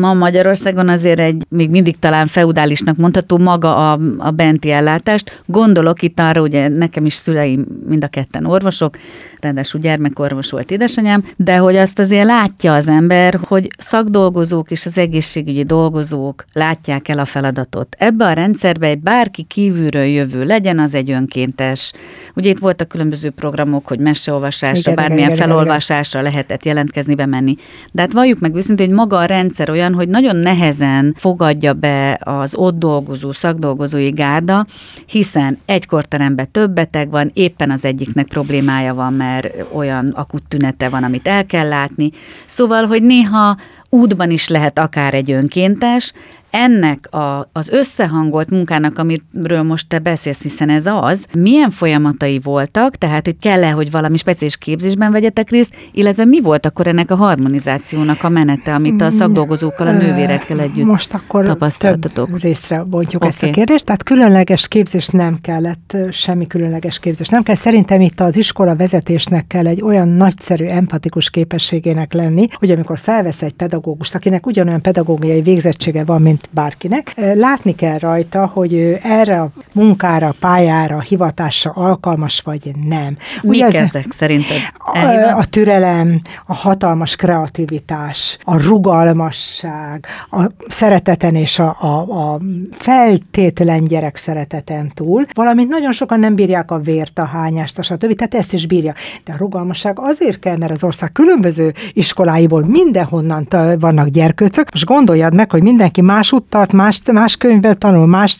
ma 0.00 0.14
Magyarországon 0.14 0.88
azért 0.88 1.18
egy 1.18 1.44
még 1.48 1.70
mindig 1.70 1.98
talán 1.98 2.26
feudálisnak 2.26 2.96
mondható 2.96 3.38
maga 3.38 3.92
a, 3.92 4.00
a 4.18 4.30
benti 4.30 4.70
ellátást. 4.70 5.42
Gondolok 5.46 6.02
itt 6.02 6.20
arra, 6.20 6.40
ugye 6.40 6.68
nekem 6.68 7.06
is 7.06 7.14
szüleim 7.14 7.66
mind 7.86 8.04
a 8.04 8.08
ketten 8.08 8.46
orvosok, 8.46 8.96
ráadásul 9.40 9.80
gyermekorvos 9.80 10.50
volt 10.50 10.70
édesanyám, 10.70 11.24
de 11.36 11.56
hogy 11.56 11.76
azt 11.76 11.98
azért 11.98 12.24
látja 12.24 12.74
az 12.74 12.88
ember, 12.88 13.40
hogy 13.42 13.68
szakdolgozók 13.78 14.70
és 14.70 14.86
az 14.86 14.98
egészségügyi 14.98 15.64
dolgozók 15.64 16.44
látják 16.52 17.08
el 17.08 17.18
a 17.18 17.24
feladatot. 17.24 17.96
Ebbe 17.98 18.24
a 18.24 18.32
rendszerbe 18.32 18.86
egy 18.86 19.00
bárki 19.00 19.42
kívülről 19.42 20.04
jövő 20.04 20.44
legyen, 20.44 20.78
az 20.78 20.94
egy 20.94 21.10
önkéntes. 21.10 21.92
Ugye 22.34 22.50
itt 22.50 22.58
voltak 22.58 22.88
különböző 22.88 23.30
programok, 23.30 23.86
hogy 23.86 23.98
meseolvasásra, 23.98 24.92
igen, 24.92 24.94
bármilyen 25.04 25.32
igen, 25.32 25.46
felolvasásra 25.46 26.20
lehetett 26.20 26.64
jelentkezni, 26.64 27.14
bemenni. 27.14 27.56
De 27.92 28.02
hát 28.02 28.12
valljuk 28.12 28.40
meg 28.40 28.54
őszintén, 28.54 28.86
hogy 28.86 28.96
maga 29.04 29.22
a 29.22 29.24
rendszer 29.24 29.70
olyan, 29.70 29.94
hogy 29.94 30.08
nagyon 30.08 30.36
nehezen 30.36 31.14
fogadja 31.16 31.72
be 31.72 32.18
az 32.22 32.54
ott 32.54 32.78
dolgozó, 32.78 33.32
szakdolgozói 33.32 34.10
gárda, 34.10 34.66
hiszen 35.06 35.58
egy 35.66 35.86
korteremben 35.86 36.50
több 36.50 36.70
beteg 36.70 37.10
van, 37.10 37.30
éppen 37.34 37.70
az 37.70 37.84
egyiknek 37.84 38.26
problémája 38.26 38.94
van, 38.94 39.12
mert 39.12 39.54
olyan 39.72 40.08
akut 40.08 40.42
tünete 40.48 40.88
van, 40.88 41.04
amit 41.04 41.28
el 41.28 41.46
kell 41.46 41.68
látni. 41.68 42.10
Szóval, 42.46 42.86
hogy 42.86 43.02
néha 43.02 43.56
útban 43.88 44.30
is 44.30 44.48
lehet 44.48 44.78
akár 44.78 45.14
egy 45.14 45.30
önkéntes, 45.30 46.12
ennek 46.54 47.14
a, 47.14 47.48
az 47.52 47.68
összehangolt 47.68 48.50
munkának, 48.50 48.98
amiről 48.98 49.62
most 49.62 49.88
te 49.88 49.98
beszélsz, 49.98 50.42
hiszen 50.42 50.68
ez 50.68 50.86
az, 50.86 51.26
milyen 51.38 51.70
folyamatai 51.70 52.40
voltak, 52.42 52.96
tehát 52.96 53.24
hogy 53.24 53.38
kell-e, 53.38 53.70
hogy 53.70 53.90
valami 53.90 54.16
speciális 54.16 54.56
képzésben 54.56 55.12
vegyetek 55.12 55.50
részt, 55.50 55.76
illetve 55.92 56.24
mi 56.24 56.40
volt 56.40 56.66
akkor 56.66 56.86
ennek 56.86 57.10
a 57.10 57.14
harmonizációnak 57.14 58.22
a 58.22 58.28
menete, 58.28 58.74
amit 58.74 59.00
a 59.00 59.10
szakdolgozókkal, 59.10 59.86
a 59.86 59.92
nővérekkel 59.92 60.60
együtt 60.60 60.84
Most 60.84 61.14
akkor 61.14 61.44
tapasztaltatok? 61.44 62.30
több 62.30 62.40
részre 62.40 62.82
bontjuk 62.82 63.22
okay. 63.22 63.28
ezt 63.28 63.42
a 63.42 63.50
kérdést, 63.50 63.84
tehát 63.84 64.02
különleges 64.02 64.68
képzés 64.68 65.06
nem 65.06 65.38
kellett, 65.40 65.96
semmi 66.10 66.46
különleges 66.46 66.98
képzés 66.98 67.28
nem 67.28 67.42
kell. 67.42 67.54
Szerintem 67.54 68.00
itt 68.00 68.20
az 68.20 68.36
iskola 68.36 68.76
vezetésnek 68.76 69.46
kell 69.46 69.66
egy 69.66 69.82
olyan 69.82 70.08
nagyszerű, 70.08 70.64
empatikus 70.64 71.30
képességének 71.30 72.12
lenni, 72.12 72.46
hogy 72.52 72.70
amikor 72.70 72.98
felvesz 72.98 73.42
egy 73.42 73.52
pedagógust, 73.52 74.14
akinek 74.14 74.46
ugyanolyan 74.46 74.82
pedagógiai 74.82 75.42
végzettsége 75.42 76.04
van, 76.04 76.22
mint 76.22 76.43
bárkinek. 76.50 77.12
Látni 77.34 77.74
kell 77.74 77.98
rajta, 77.98 78.46
hogy 78.46 78.72
ő 78.72 78.98
erre 79.02 79.40
a 79.40 79.50
munkára, 79.72 80.34
pályára, 80.40 81.00
hivatásra 81.00 81.70
alkalmas 81.70 82.40
vagy 82.44 82.70
nem. 82.88 83.16
Mik 83.42 83.66
Ugye 83.66 83.78
ezek 83.80 84.06
szerinted? 84.10 84.56
A, 84.78 84.98
a 85.36 85.44
türelem, 85.44 86.20
a 86.46 86.54
hatalmas 86.54 87.16
kreativitás, 87.16 88.38
a 88.44 88.62
rugalmasság, 88.62 90.06
a 90.30 90.44
szereteten 90.68 91.34
és 91.34 91.58
a, 91.58 91.76
a, 91.80 92.32
a 92.32 92.40
feltétlen 92.70 93.84
gyerek 93.84 94.16
szereteten 94.16 94.90
túl, 94.94 95.26
valamint 95.32 95.68
nagyon 95.68 95.92
sokan 95.92 96.18
nem 96.18 96.34
bírják 96.34 96.70
a 96.70 96.78
vért, 96.78 97.18
a 97.18 97.24
hányást, 97.24 97.78
a 97.78 97.82
stb. 97.82 98.14
Tehát 98.14 98.34
ezt 98.34 98.52
is 98.52 98.66
bírja. 98.66 98.94
De 99.24 99.32
a 99.32 99.36
rugalmasság 99.38 99.98
azért 100.00 100.38
kell, 100.38 100.56
mert 100.56 100.72
az 100.72 100.84
ország 100.84 101.12
különböző 101.12 101.72
iskoláiból 101.92 102.64
mindenhonnan 102.66 103.46
vannak 103.78 104.08
gyerkőcök. 104.08 104.72
Most 104.72 104.84
gondoljad 104.84 105.34
meg, 105.34 105.50
hogy 105.50 105.62
mindenki 105.62 106.00
más 106.00 106.32
út 106.34 106.42
tart, 106.42 106.72
más, 106.72 107.00
más 107.12 107.36
könyvből 107.36 107.74
tanul, 107.74 108.06
más, 108.06 108.38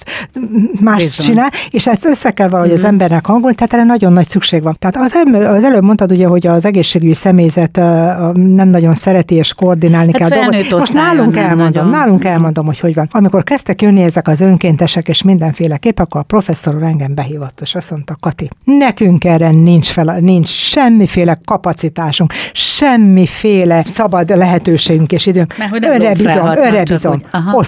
más 0.81 1.17
csinál, 1.17 1.51
és 1.71 1.87
ezt 1.87 2.05
össze 2.05 2.31
kell 2.31 2.49
valahogy 2.49 2.71
uh-huh. 2.71 2.85
az 2.85 2.93
mhm. 2.93 3.01
embernek 3.01 3.27
hangolni, 3.27 3.55
tehát 3.55 3.73
erre 3.73 3.85
nagyon 3.85 4.13
nagy 4.13 4.29
szükség 4.29 4.63
van. 4.63 4.77
Tehát 4.79 4.97
az, 4.97 5.15
az 5.33 5.65
előbb 5.65 5.83
mondtad 5.83 6.13
ugye, 6.13 6.27
hogy 6.27 6.47
az 6.47 6.65
egészségügyi 6.65 7.15
személyzet 7.15 7.77
nem 8.35 8.69
nagyon 8.69 8.95
szereti 8.95 9.35
és 9.35 9.55
koordinálni 9.55 10.13
hát 10.13 10.29
kell 10.29 10.41
dolgot. 10.43 10.79
Most 10.79 10.93
nálunk 10.93 11.37
elmondom, 11.37 11.73
nagyon. 11.73 11.89
nálunk 11.89 12.25
elmondom, 12.25 12.67
hogy 12.67 12.81
hogy 12.81 12.95
van. 12.95 13.09
Amikor 13.11 13.43
kezdtek 13.43 13.83
jönni 13.83 14.03
ezek 14.03 14.29
az 14.29 14.41
önkéntesek 14.41 15.09
és 15.09 15.23
mindenféleképp, 15.23 15.99
akkor 15.99 16.21
a 16.21 16.25
professzor 16.25 16.83
engem 16.83 17.15
behívott, 17.15 17.61
és 17.61 17.75
azt 17.75 17.91
mondta, 17.91 18.17
Kati, 18.21 18.49
nekünk 18.65 19.25
erre 19.25 19.51
nincs, 19.51 19.89
fel, 19.89 20.19
nincs 20.21 20.49
semmiféle 20.49 21.39
kapacitásunk, 21.45 22.33
semmiféle 22.53 23.83
szabad 23.87 24.37
lehetőségünk 24.37 25.13
és 25.13 25.27
időnk. 25.27 25.57
Mert 25.59 25.71
hogy 25.71 25.85
önre 25.85 26.15
bizony, 26.15 26.57
önre 26.57 26.83
bizony, 26.83 27.23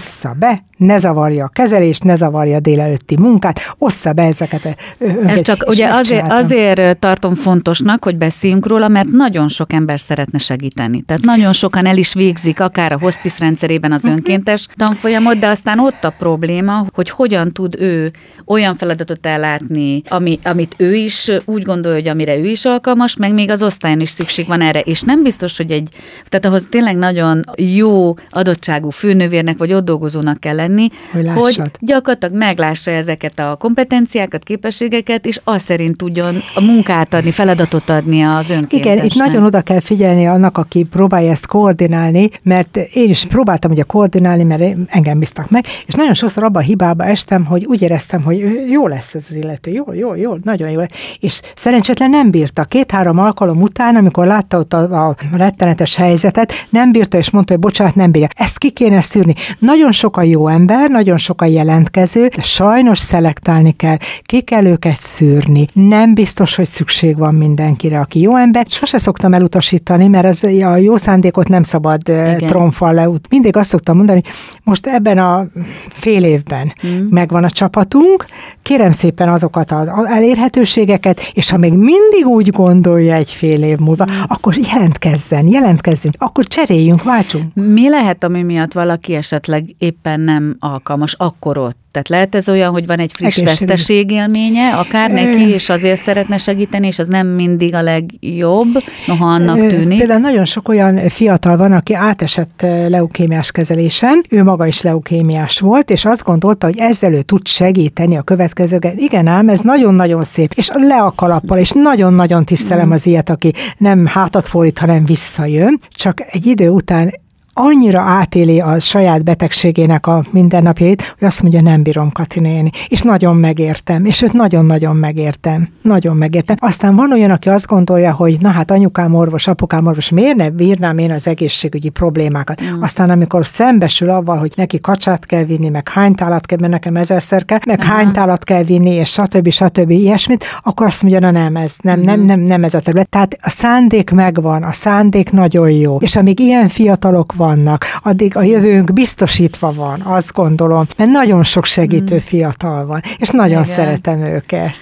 ossza 0.07 0.35
be, 0.39 0.63
ne 0.77 0.99
zavarja 0.99 1.45
a 1.45 1.47
kezelést, 1.47 2.03
ne 2.03 2.15
zavarja 2.15 2.55
a 2.55 2.59
délelőtti 2.59 3.17
munkát, 3.17 3.59
ossza 3.77 4.13
be 4.13 4.23
ezeket. 4.23 4.77
Ez 5.25 5.41
csak 5.41 5.63
ugye 5.67 5.87
azért, 5.87 6.31
azért 6.31 6.99
tartom 6.99 7.35
fontosnak, 7.35 8.03
hogy 8.03 8.15
beszéljünk 8.15 8.67
róla, 8.67 8.87
mert 8.87 9.07
nagyon 9.07 9.47
sok 9.47 9.73
ember 9.73 9.99
szeretne 9.99 10.37
segíteni. 10.37 11.01
Tehát 11.01 11.23
nagyon 11.23 11.53
sokan 11.53 11.85
el 11.85 11.97
is 11.97 12.13
végzik, 12.13 12.59
akár 12.59 12.91
a 12.91 12.97
hospice 12.99 13.35
rendszerében 13.39 13.91
az 13.91 14.03
mhm. 14.03 14.11
önkéntes 14.11 14.67
tanfolyamot, 14.75 15.37
de 15.37 15.47
aztán 15.47 15.79
ott 15.79 16.03
a 16.03 16.13
probléma, 16.17 16.85
hogy 16.93 17.09
hogyan 17.09 17.51
tud 17.51 17.75
ő 17.79 18.11
olyan 18.45 18.75
feladatot 18.75 19.25
ellátni, 19.25 20.01
ami, 20.09 20.39
amit 20.43 20.75
ő 20.77 20.93
is 20.93 21.31
úgy 21.45 21.61
gondolja, 21.61 21.97
hogy 21.97 22.07
amire 22.07 22.37
ő 22.37 22.45
is 22.45 22.65
alkalmas, 22.65 23.15
meg 23.15 23.33
még 23.33 23.49
az 23.49 23.63
osztályon 23.63 23.99
is 23.99 24.09
szükség 24.09 24.47
van 24.47 24.61
erre. 24.61 24.79
És 24.79 25.01
nem 25.01 25.23
biztos, 25.23 25.57
hogy 25.57 25.71
egy, 25.71 25.89
tehát 26.25 26.45
ahhoz 26.45 26.67
tényleg 26.69 26.95
nagyon 26.95 27.43
jó 27.55 28.13
adottságú 28.29 28.89
főnövérnek 28.89 29.57
vagy 29.57 29.73
ott 29.73 29.85
dolgozónak 29.97 30.39
kell 30.39 30.55
lenni, 30.55 30.89
hogy, 31.11 31.29
hogy 31.35 31.61
gyakorlatilag 31.79 32.35
meglássa 32.35 32.91
ezeket 32.91 33.39
a 33.39 33.55
kompetenciákat, 33.59 34.43
képességeket, 34.43 35.25
és 35.25 35.39
azt 35.43 35.65
szerint 35.65 35.97
tudjon 35.97 36.35
a 36.55 36.61
munkát 36.61 37.13
adni, 37.13 37.31
feladatot 37.31 37.89
adni 37.89 38.21
az 38.21 38.49
önkéntesnek. 38.49 38.95
Igen, 38.95 39.05
itt 39.05 39.15
nagyon 39.15 39.43
oda 39.43 39.61
kell 39.61 39.79
figyelni 39.79 40.27
annak, 40.27 40.57
aki 40.57 40.85
próbálja 40.89 41.31
ezt 41.31 41.45
koordinálni, 41.45 42.29
mert 42.43 42.77
én 42.77 43.09
is 43.09 43.25
próbáltam 43.25 43.71
ugye 43.71 43.83
koordinálni, 43.83 44.43
mert 44.43 44.63
engem 44.87 45.19
bíztak 45.19 45.49
meg, 45.49 45.65
és 45.85 45.93
nagyon 45.93 46.13
sokszor 46.13 46.43
abban 46.43 46.61
a 46.61 46.65
hibába 46.65 47.05
estem, 47.05 47.45
hogy 47.45 47.65
úgy 47.65 47.81
éreztem, 47.81 48.23
hogy 48.23 48.37
jó 48.69 48.87
lesz 48.87 49.13
ez 49.13 49.23
az 49.29 49.35
illető, 49.35 49.71
jó, 49.71 49.93
jó, 49.93 50.15
jó, 50.15 50.35
nagyon 50.43 50.69
jó. 50.69 50.81
És 51.19 51.41
szerencsétlen 51.55 52.09
nem 52.09 52.31
bírta. 52.31 52.63
Két-három 52.63 53.19
alkalom 53.19 53.61
után, 53.61 53.95
amikor 53.95 54.27
látta 54.27 54.57
ott 54.57 54.73
a, 54.73 55.07
a 55.07 55.15
rettenetes 55.31 55.95
helyzetet, 55.95 56.53
nem 56.69 56.91
bírta, 56.91 57.17
és 57.17 57.29
mondta, 57.29 57.53
hogy 57.53 57.61
bocsánat, 57.61 57.95
nem 57.95 58.11
bírja. 58.11 58.27
Ezt 58.35 58.57
ki 58.57 58.71
kéne 58.71 59.01
szűrni. 59.01 59.33
Nagyon 59.59 59.86
nagyon 59.87 60.01
sok 60.01 60.17
a 60.17 60.21
jó 60.21 60.47
ember, 60.47 60.89
nagyon 60.89 61.17
sok 61.17 61.41
a 61.41 61.45
jelentkező, 61.45 62.27
de 62.35 62.41
sajnos 62.41 62.99
szelektálni 62.99 63.71
kell, 63.71 63.97
ki 64.21 64.41
kell 64.41 64.65
őket 64.65 64.95
szűrni. 64.95 65.67
Nem 65.73 66.13
biztos, 66.13 66.55
hogy 66.55 66.67
szükség 66.67 67.17
van 67.17 67.33
mindenkire, 67.33 67.99
aki 67.99 68.19
jó 68.19 68.35
ember. 68.35 68.65
Sose 68.69 68.97
szoktam 68.97 69.33
elutasítani, 69.33 70.07
mert 70.07 70.25
ez 70.25 70.43
a 70.43 70.75
jó 70.77 70.97
szándékot 70.97 71.47
nem 71.47 71.63
szabad 71.63 72.01
Igen. 72.07 72.37
tromfal 72.37 72.93
leút. 72.93 73.27
Mindig 73.29 73.55
azt 73.55 73.69
szoktam 73.69 73.97
mondani, 73.97 74.21
most 74.63 74.87
ebben 74.87 75.17
a 75.17 75.45
fél 75.87 76.23
évben 76.23 76.73
hmm. 76.81 77.07
megvan 77.09 77.43
a 77.43 77.49
csapatunk, 77.49 78.25
kérem 78.61 78.91
szépen 78.91 79.29
azokat 79.29 79.71
az 79.71 80.05
elérhetőségeket, 80.05 81.31
és 81.33 81.49
ha 81.49 81.57
még 81.57 81.73
mindig 81.73 82.25
úgy 82.25 82.49
gondolja 82.49 83.13
egy 83.13 83.31
fél 83.31 83.63
év 83.63 83.77
múlva, 83.77 84.03
hmm. 84.03 84.23
akkor 84.27 84.55
jelentkezzen, 84.57 85.47
jelentkezzünk, 85.47 86.15
akkor 86.17 86.45
cseréljünk, 86.45 87.03
váltsunk. 87.03 87.53
Mi 87.53 87.89
lehet, 87.89 88.23
ami 88.23 88.43
miatt 88.43 88.73
valaki 88.73 89.13
esetleg 89.13 89.75
éppen 89.77 90.19
nem 90.19 90.55
alkalmas 90.59 91.13
akkor 91.13 91.57
ott? 91.57 91.77
Tehát 91.91 92.09
lehet 92.09 92.35
ez 92.35 92.49
olyan, 92.49 92.71
hogy 92.71 92.85
van 92.85 92.99
egy 92.99 93.11
friss 93.11 93.43
veszteségélménye, 93.43 94.75
akár 94.75 95.11
neki, 95.11 95.49
és 95.49 95.69
azért 95.69 96.01
szeretne 96.01 96.37
segíteni, 96.37 96.87
és 96.87 96.99
az 96.99 97.07
nem 97.07 97.27
mindig 97.27 97.73
a 97.73 97.81
legjobb, 97.81 98.83
noha 99.07 99.25
annak 99.25 99.67
tűnik. 99.67 99.97
Például 99.97 100.19
nagyon 100.19 100.45
sok 100.45 100.69
olyan 100.69 101.09
fiatal 101.09 101.57
van, 101.57 101.71
aki 101.71 101.93
átesett 101.93 102.65
leukémiás 102.87 103.51
kezelésen, 103.51 104.21
ő 104.29 104.43
maga 104.43 104.67
is 104.67 104.81
leukémiás 104.81 105.59
volt, 105.59 105.89
és 105.89 106.05
azt 106.05 106.23
gondolta, 106.23 106.65
hogy 106.65 106.77
ezzel 106.77 107.13
ő 107.13 107.21
tud 107.21 107.47
segíteni 107.47 108.17
a 108.17 108.21
következőket. 108.21 108.97
Igen 108.97 109.27
ám, 109.27 109.49
ez 109.49 109.59
nagyon-nagyon 109.59 110.23
szép, 110.23 110.53
és 110.55 110.69
le 110.73 111.01
a 111.01 111.13
kalappal, 111.15 111.57
és 111.57 111.71
nagyon-nagyon 111.71 112.45
tisztelem 112.45 112.87
mm. 112.87 112.91
az 112.91 113.05
ilyet, 113.05 113.29
aki 113.29 113.53
nem 113.77 114.05
hátat 114.05 114.47
fordít, 114.47 114.77
hanem 114.77 115.05
visszajön, 115.05 115.79
csak 115.89 116.23
egy 116.27 116.45
idő 116.45 116.69
után 116.69 117.13
annyira 117.57 118.01
átéli 118.01 118.59
a 118.59 118.79
saját 118.79 119.23
betegségének 119.23 120.07
a 120.07 120.23
mindennapjait, 120.31 121.15
hogy 121.19 121.27
azt 121.27 121.41
mondja, 121.41 121.61
nem 121.61 121.83
bírom 121.83 122.11
Kati 122.11 122.39
néni. 122.39 122.69
És 122.87 123.01
nagyon 123.01 123.35
megértem, 123.35 124.05
és 124.05 124.21
őt 124.21 124.33
nagyon-nagyon 124.33 124.95
megértem. 124.95 125.69
Nagyon 125.81 126.15
megértem. 126.15 126.55
Aztán 126.59 126.95
van 126.95 127.11
olyan, 127.11 127.31
aki 127.31 127.49
azt 127.49 127.65
gondolja, 127.67 128.13
hogy 128.13 128.37
na 128.39 128.49
hát 128.49 128.71
anyukám 128.71 129.13
orvos, 129.13 129.47
apukám 129.47 129.85
orvos, 129.85 130.09
miért 130.09 130.35
ne 130.35 130.49
bírnám 130.49 130.97
én 130.97 131.11
az 131.11 131.27
egészségügyi 131.27 131.89
problémákat? 131.89 132.63
Mm. 132.63 132.81
Aztán 132.81 133.09
amikor 133.09 133.47
szembesül 133.47 134.09
avval, 134.09 134.37
hogy 134.37 134.51
neki 134.55 134.79
kacsát 134.79 135.25
kell 135.25 135.43
vinni, 135.43 135.69
meg 135.69 135.89
hány 135.89 136.15
tálat 136.15 136.45
kell, 136.45 136.57
mert 136.61 136.71
nekem 136.71 136.95
ezerszer 136.95 137.45
kell, 137.45 137.59
meg 137.65 137.79
Aha. 137.81 137.93
hány 137.93 138.11
tálat 138.11 138.43
kell 138.43 138.63
vinni, 138.63 138.89
és 138.89 139.09
stb. 139.09 139.49
stb. 139.49 139.89
ilyesmit, 139.89 140.45
akkor 140.63 140.85
azt 140.85 141.01
mondja, 141.01 141.19
na 141.19 141.31
nem, 141.31 141.55
ez 141.55 141.75
nem, 141.81 141.99
mm. 141.99 142.03
nem, 142.03 142.21
nem, 142.21 142.39
nem 142.39 142.63
ez 142.63 142.73
a 142.73 142.79
terület. 142.79 143.09
Tehát 143.09 143.37
a 143.41 143.49
szándék 143.49 144.11
megvan, 144.11 144.63
a 144.63 144.71
szándék 144.71 145.31
nagyon 145.31 145.69
jó. 145.69 145.97
És 145.99 146.15
amíg 146.15 146.39
ilyen 146.39 146.67
fiatalok 146.67 147.33
van, 147.33 147.46
vannak, 147.47 147.85
addig 148.03 148.35
a 148.35 148.41
jövőnk 148.41 148.93
biztosítva 148.93 149.71
van, 149.71 150.01
azt 150.01 150.33
gondolom, 150.33 150.85
mert 150.97 151.11
nagyon 151.11 151.43
sok 151.43 151.65
segítő 151.65 152.15
hmm. 152.15 152.19
fiatal 152.19 152.85
van, 152.85 153.01
és 153.17 153.29
nagyon 153.29 153.63
Igen. 153.63 153.75
szeretem 153.75 154.21
őket. 154.21 154.75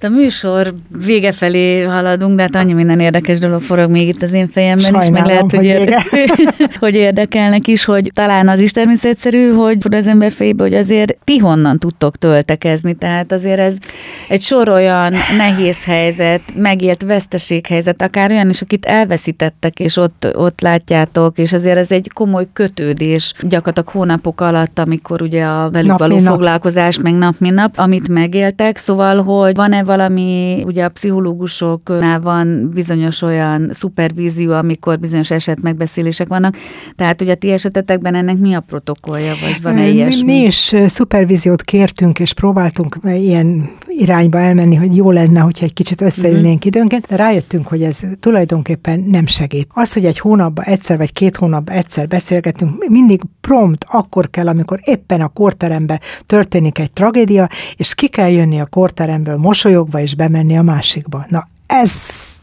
A 0.00 0.08
műsor 0.08 0.74
vége 1.04 1.32
felé 1.32 1.82
haladunk, 1.82 2.36
de 2.36 2.42
hát 2.42 2.54
annyi 2.54 2.72
minden 2.72 3.00
érdekes 3.00 3.38
dolog 3.38 3.62
forog 3.62 3.90
még 3.90 4.08
itt 4.08 4.22
az 4.22 4.32
én 4.32 4.48
fejemben 4.48 4.84
Sajnálom, 4.84 5.14
is, 5.14 5.20
meg 5.20 5.26
lehet, 5.26 5.50
hogy, 5.50 5.56
hogy, 5.56 5.64
érde- 5.64 6.04
hogy 6.80 6.94
érdekelnek 6.94 7.66
is, 7.66 7.84
hogy 7.84 8.10
talán 8.14 8.48
az 8.48 8.60
is 8.60 8.72
természetszerű, 8.72 9.52
hogy 9.52 9.78
az 9.90 10.06
ember 10.06 10.32
fejébe, 10.32 10.62
hogy 10.62 10.74
azért 10.74 11.16
ti 11.24 11.38
honnan 11.38 11.78
tudtok 11.78 12.16
töltekezni, 12.16 12.94
tehát 12.94 13.32
azért 13.32 13.58
ez 13.58 13.76
egy 14.28 14.40
sor 14.40 14.68
olyan 14.68 15.14
nehéz 15.36 15.84
helyzet, 15.84 16.40
megélt 16.54 17.02
veszteséghelyzet, 17.02 18.02
akár 18.02 18.30
olyan 18.30 18.48
is, 18.48 18.62
akit 18.62 18.84
elveszítettek, 18.84 19.78
és 19.78 19.96
ott, 19.96 20.26
ott 20.34 20.60
látjátok, 20.60 21.38
és 21.38 21.52
azért 21.52 21.76
ez 21.76 21.90
egy 21.90 22.10
komoly 22.14 22.46
kötődés 22.52 23.32
gyakorlatilag 23.40 23.88
hónapok 23.88 24.40
alatt, 24.40 24.78
amikor 24.78 25.22
ugye 25.22 25.44
a 25.44 25.70
velük 25.70 25.88
nap, 25.88 25.98
való 25.98 26.18
nap. 26.18 26.32
foglalkozás, 26.32 26.98
meg 26.98 27.14
nap, 27.14 27.34
mint 27.38 27.54
nap, 27.54 27.72
amit 27.76 28.08
megéltek, 28.08 28.76
szóval, 28.76 29.22
hogy 29.22 29.54
van-e 29.54 29.86
valami, 29.88 30.62
ugye 30.66 30.84
a 30.84 30.88
pszichológusoknál 30.88 32.20
van 32.20 32.70
bizonyos 32.74 33.22
olyan 33.22 33.70
szupervízió, 33.72 34.52
amikor 34.52 34.98
bizonyos 34.98 35.30
eset 35.30 35.62
megbeszélések 35.62 36.28
vannak, 36.28 36.56
tehát 36.94 37.22
ugye 37.22 37.32
a 37.32 37.34
ti 37.34 37.50
esetetekben 37.50 38.14
ennek 38.14 38.38
mi 38.38 38.54
a 38.54 38.60
protokollja, 38.60 39.32
vagy 39.40 39.62
van-e 39.62 39.88
ilyesmi? 39.88 40.24
Mi 40.24 40.44
is 40.44 40.74
szupervíziót 40.86 41.62
kértünk, 41.62 42.18
és 42.18 42.32
próbáltunk 42.32 42.98
ilyen 43.04 43.70
irányba 43.86 44.38
elmenni, 44.38 44.74
hogy 44.74 44.96
jó 44.96 45.10
lenne, 45.10 45.40
hogyha 45.40 45.64
egy 45.64 45.72
kicsit 45.72 46.00
összeülnénk 46.00 46.44
uh-huh. 46.44 46.66
időnként, 46.66 47.06
de 47.06 47.16
rájöttünk, 47.16 47.66
hogy 47.66 47.82
ez 47.82 48.00
tulajdonképpen 48.20 49.00
nem 49.00 49.26
segít. 49.26 49.68
Az, 49.72 49.92
hogy 49.92 50.04
egy 50.04 50.18
hónapban 50.18 50.64
egyszer 50.64 50.96
vagy 50.96 51.12
két 51.12 51.36
hónapban 51.36 51.74
egyszer 51.74 52.08
beszélgetünk, 52.08 52.88
mindig 52.88 53.20
prompt 53.48 53.86
akkor 53.88 54.30
kell, 54.30 54.48
amikor 54.48 54.80
éppen 54.84 55.20
a 55.20 55.28
korteremben 55.28 56.00
történik 56.26 56.78
egy 56.78 56.92
tragédia, 56.92 57.48
és 57.76 57.94
ki 57.94 58.08
kell 58.08 58.30
jönni 58.30 58.60
a 58.60 58.66
korteremből 58.66 59.36
mosolyogva 59.36 60.00
és 60.00 60.14
bemenni 60.14 60.56
a 60.56 60.62
másikba. 60.62 61.26
Na, 61.28 61.48
ez 61.66 61.92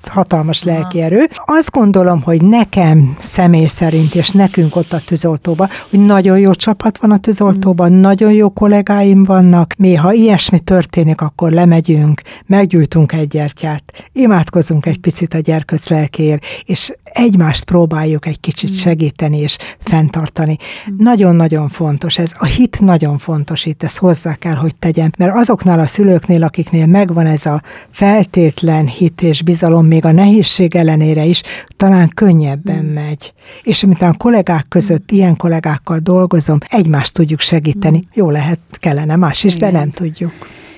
hatalmas 0.10 0.64
lelki 0.64 1.02
erő. 1.02 1.28
Azt 1.46 1.72
gondolom, 1.72 2.22
hogy 2.22 2.42
nekem 2.42 3.16
személy 3.20 3.66
szerint, 3.66 4.16
és 4.16 4.30
nekünk 4.30 4.76
ott 4.76 4.94
a 4.94 5.02
tűzoltóban, 5.06 5.68
hogy 5.90 6.06
nagyon 6.06 6.40
jó 6.40 6.54
csapat 6.54 6.98
van 6.98 7.12
a 7.12 7.20
tűzoltóban, 7.20 7.92
mm. 7.92 8.00
nagyon 8.00 8.32
jó 8.32 8.50
kollégáim 8.50 9.24
vannak. 9.24 9.74
Mi, 9.78 9.96
ha 9.96 10.14
ilyesmi 10.14 10.60
történik, 10.60 11.22
akkor 11.22 11.52
lemegyünk, 11.52 12.22
meggyújtunk 12.46 13.14
egy 13.14 13.28
gyertyát, 13.28 13.84
imádkozunk 14.12 14.86
egy 14.86 15.00
picit 15.00 15.34
a 15.34 15.40
gyerkőc 15.40 15.90
lelkéért, 15.90 16.44
és 16.66 16.94
egymást 17.16 17.64
próbáljuk 17.64 18.26
egy 18.26 18.40
kicsit 18.40 18.72
mm. 18.72 18.74
segíteni 18.74 19.40
és 19.40 19.58
fenntartani. 19.80 20.58
Mm. 20.92 20.96
Nagyon-nagyon 20.98 21.70
fontos 21.70 22.18
ez. 22.18 22.32
A 22.38 22.46
hit 22.46 22.82
nagyon 22.82 23.18
fontos 23.18 23.66
itt, 23.66 23.84
ezt 23.84 23.98
hozzá 23.98 24.34
kell, 24.34 24.56
hogy 24.56 24.76
tegyem. 24.76 25.10
Mert 25.18 25.36
azoknál 25.36 25.80
a 25.80 25.88
szülőknél, 25.88 26.44
akiknél 26.44 26.86
megvan 26.86 27.26
ez 27.26 27.46
a 27.46 27.62
feltétlen 27.90 28.88
hit 28.88 29.22
és 29.22 29.42
bizalom, 29.42 29.86
még 29.86 30.06
a 30.06 30.12
nehézség 30.12 30.76
ellenére 30.76 31.24
is, 31.24 31.42
talán 31.78 32.12
könnyebben 32.14 32.84
mm. 32.84 32.94
megy. 32.94 33.34
És 33.64 33.86
mint 33.86 34.02
a 34.02 34.16
kollégák 34.18 34.66
között, 34.70 35.12
ilyen 35.12 35.38
kollégákkal 35.38 36.00
dolgozom, 36.00 36.58
egymást 36.68 37.14
tudjuk 37.14 37.40
segíteni. 37.40 38.00
Jó 38.14 38.30
lehet, 38.30 38.60
kellene 38.72 39.16
más 39.16 39.44
is, 39.44 39.56
de 39.56 39.72
nem 39.72 39.92
tudjuk 39.92 40.34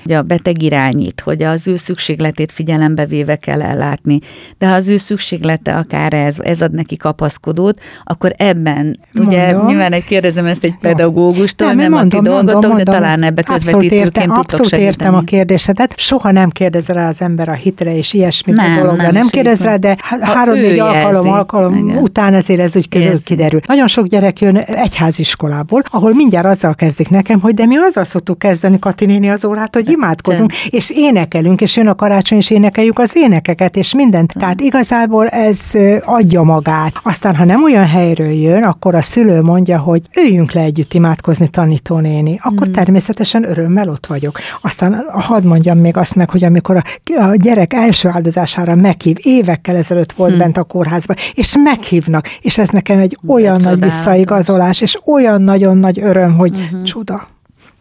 hogy 0.08 0.16
a 0.16 0.22
beteg 0.22 0.62
irányít, 0.62 1.22
hogy 1.22 1.44
az 1.44 1.68
ő 1.68 1.76
szükségletét 1.76 2.52
figyelembe 2.52 3.06
véve 3.06 3.36
kell 3.36 3.62
ellátni. 3.62 4.20
De 4.58 4.68
ha 4.68 4.74
az 4.74 4.90
ő 4.90 4.98
szükséglete 4.98 5.76
akár 5.76 6.14
ez, 6.14 6.36
ez 6.40 6.62
ad 6.62 6.74
neki 6.74 6.98
kapaszkodót, 6.98 7.82
akkor 8.04 8.34
ebben, 8.38 9.00
mondom. 9.12 9.34
ugye 9.34 9.52
nyilván 9.52 9.92
egy 9.92 10.04
kérdezem 10.04 10.46
ezt 10.46 10.64
egy 10.64 10.78
pedagógustól, 10.82 11.68
nem, 11.68 11.78
nem 11.78 11.92
mondom, 11.92 12.20
aki 12.20 12.30
dolgotok, 12.30 12.62
mondom, 12.62 12.78
de 12.78 12.92
talán 12.92 13.24
ebbe 13.24 13.42
közvetítőként 13.42 14.14
tudtok 14.14 14.38
Abszolút 14.38 14.68
segíteni. 14.68 14.84
értem 14.84 15.16
a 15.16 15.22
kérdésedet. 15.22 15.94
Soha 15.98 16.32
nem 16.32 16.50
kérdez 16.50 16.88
rá 16.88 17.08
az 17.08 17.22
ember 17.22 17.50
a 17.50 17.54
hitre 17.54 17.96
és 17.96 18.14
ilyesmit 18.14 18.56
nem, 18.56 18.72
a 18.72 18.76
dologra. 18.82 19.04
Nem, 19.04 19.14
nem 19.14 19.28
kérdez 19.28 19.64
rá, 19.64 19.76
de 19.76 19.98
három-négy 20.20 20.80
alkalom, 20.80 21.30
alkalom 21.32 21.88
Igen. 21.88 21.98
után 21.98 22.34
ezért 22.34 22.60
ez 22.60 22.76
úgy 22.76 22.90
kiderül, 22.90 23.24
kiderül. 23.24 23.60
Nagyon 23.68 23.88
sok 23.88 24.08
gyerek 24.08 24.40
jön 24.40 24.56
egyháziskolából, 24.58 25.82
ahol 25.92 26.14
mindjárt 26.14 26.46
azzal 26.46 26.76
kezdik 26.76 27.10
nekem, 27.10 27.40
hogy 27.40 27.54
de 27.54 27.66
mi 27.66 27.76
azzal 27.78 28.06
szoktuk 28.06 28.40
kezdeni 28.40 28.80
Kati 28.80 29.06
néni 29.06 29.30
az 29.30 29.46
órát, 29.46 29.76
hogy 29.76 29.90
imádkozunk, 29.98 30.54
és 30.66 30.90
énekelünk, 30.90 31.62
és 31.62 31.78
jön 31.78 31.88
a 31.88 31.96
karácsony, 31.96 32.38
és 32.38 32.50
énekeljük 32.50 33.00
az 33.00 33.12
énekeket, 33.16 33.76
és 33.76 33.94
mindent. 33.94 34.34
Tehát 34.34 34.62
igazából 34.62 35.28
ez 35.28 35.60
adja 36.06 36.42
magát. 36.44 37.00
Aztán, 37.04 37.36
ha 37.36 37.46
nem 37.46 37.64
olyan 37.64 37.86
helyről 37.86 38.32
jön, 38.32 38.64
akkor 38.64 38.96
a 38.96 39.02
szülő 39.02 39.42
mondja, 39.42 39.80
hogy 39.80 40.02
üljünk 40.18 40.52
le 40.52 40.62
együtt 40.62 40.94
imádkozni 40.94 41.48
tanítónéni. 41.48 42.40
Akkor 42.44 42.68
mm. 42.70 42.72
természetesen 42.72 43.44
örömmel 43.44 43.90
ott 43.90 44.06
vagyok. 44.06 44.40
Aztán 44.62 45.06
hadd 45.12 45.44
mondjam 45.44 45.78
még 45.78 45.98
azt 45.98 46.16
meg, 46.16 46.30
hogy 46.30 46.44
amikor 46.44 46.76
a, 46.76 46.84
a 47.22 47.36
gyerek 47.36 47.74
első 47.74 48.10
áldozására 48.14 48.76
meghív, 48.76 49.18
évekkel 49.22 49.76
ezelőtt 49.76 50.12
volt 50.12 50.34
mm. 50.34 50.38
bent 50.38 50.58
a 50.58 50.64
kórházban, 50.64 51.16
és 51.34 51.56
meghívnak, 51.64 52.28
és 52.42 52.58
ez 52.58 52.70
nekem 52.70 53.00
egy 53.00 53.18
olyan 53.28 53.58
nagy 53.64 53.80
visszaigazolás, 53.80 54.82
és 54.82 54.98
olyan 55.06 55.42
nagyon 55.42 55.78
nagy 55.78 56.00
öröm, 56.00 56.38
hogy 56.38 56.52
mm-hmm. 56.52 56.84
csuda 56.84 57.28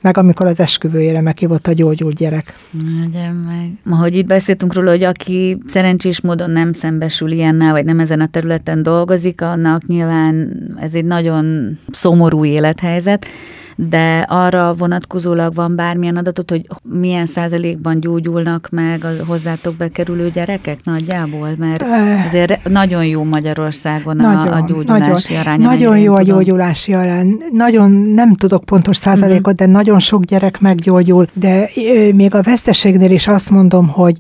meg 0.07 0.17
amikor 0.17 0.47
az 0.47 0.61
esküvőjére 0.61 1.21
meghívott 1.21 1.67
a 1.67 1.73
gyógyult 1.73 2.17
gyerek. 2.17 2.59
Ugye 3.07 3.33
meg. 3.47 3.73
Ma, 3.85 3.97
hogy 3.97 4.17
itt 4.17 4.27
beszéltünk 4.27 4.75
róla, 4.75 4.91
hogy 4.91 5.03
aki 5.03 5.59
szerencsés 5.67 6.21
módon 6.21 6.51
nem 6.51 6.73
szembesül 6.73 7.31
ilyennel, 7.31 7.73
vagy 7.73 7.85
nem 7.85 8.01
ezen 8.01 8.21
a 8.21 8.27
területen 8.27 8.83
dolgozik, 8.83 9.41
annak 9.41 9.87
nyilván 9.87 10.57
ez 10.81 10.95
egy 10.95 11.05
nagyon 11.05 11.79
szomorú 11.93 12.45
élethelyzet. 12.45 13.27
De 13.77 14.27
arra 14.29 14.75
vonatkozólag 14.75 15.55
van 15.55 15.77
bármilyen 15.77 16.17
adatot, 16.17 16.51
hogy 16.51 16.67
milyen 16.83 17.27
százalékban 17.27 18.01
gyógyulnak 18.01 18.69
meg 18.71 19.05
a 19.05 19.09
hozzátok 19.27 19.75
bekerülő 19.75 20.31
gyerekek 20.31 20.79
nagyjából? 20.85 21.49
Mert 21.59 21.85
azért 22.27 22.69
nagyon 22.69 23.07
jó 23.07 23.25
Magyarországon 23.25 24.17
nagyon, 24.17 24.53
a, 24.53 24.57
a 24.57 24.65
gyógyulási 24.67 25.33
nagyon, 25.33 25.47
arány. 25.47 25.61
Nagyon 25.61 25.99
jó 25.99 26.17
tudom. 26.17 26.17
a 26.17 26.23
gyógyulási 26.23 26.93
arány. 26.93 27.37
Nagyon 27.53 27.91
nem 27.91 28.35
tudok 28.35 28.65
pontos 28.65 28.97
százalékot, 28.97 29.53
uh-huh. 29.53 29.67
de 29.67 29.73
nagyon 29.73 29.99
sok 29.99 30.25
gyerek 30.25 30.61
meggyógyul, 30.61 31.27
de 31.33 31.71
még 32.15 32.35
a 32.35 32.43
veszteségnél 32.43 33.11
is 33.11 33.27
azt 33.27 33.51
mondom, 33.51 33.89
hogy 33.89 34.17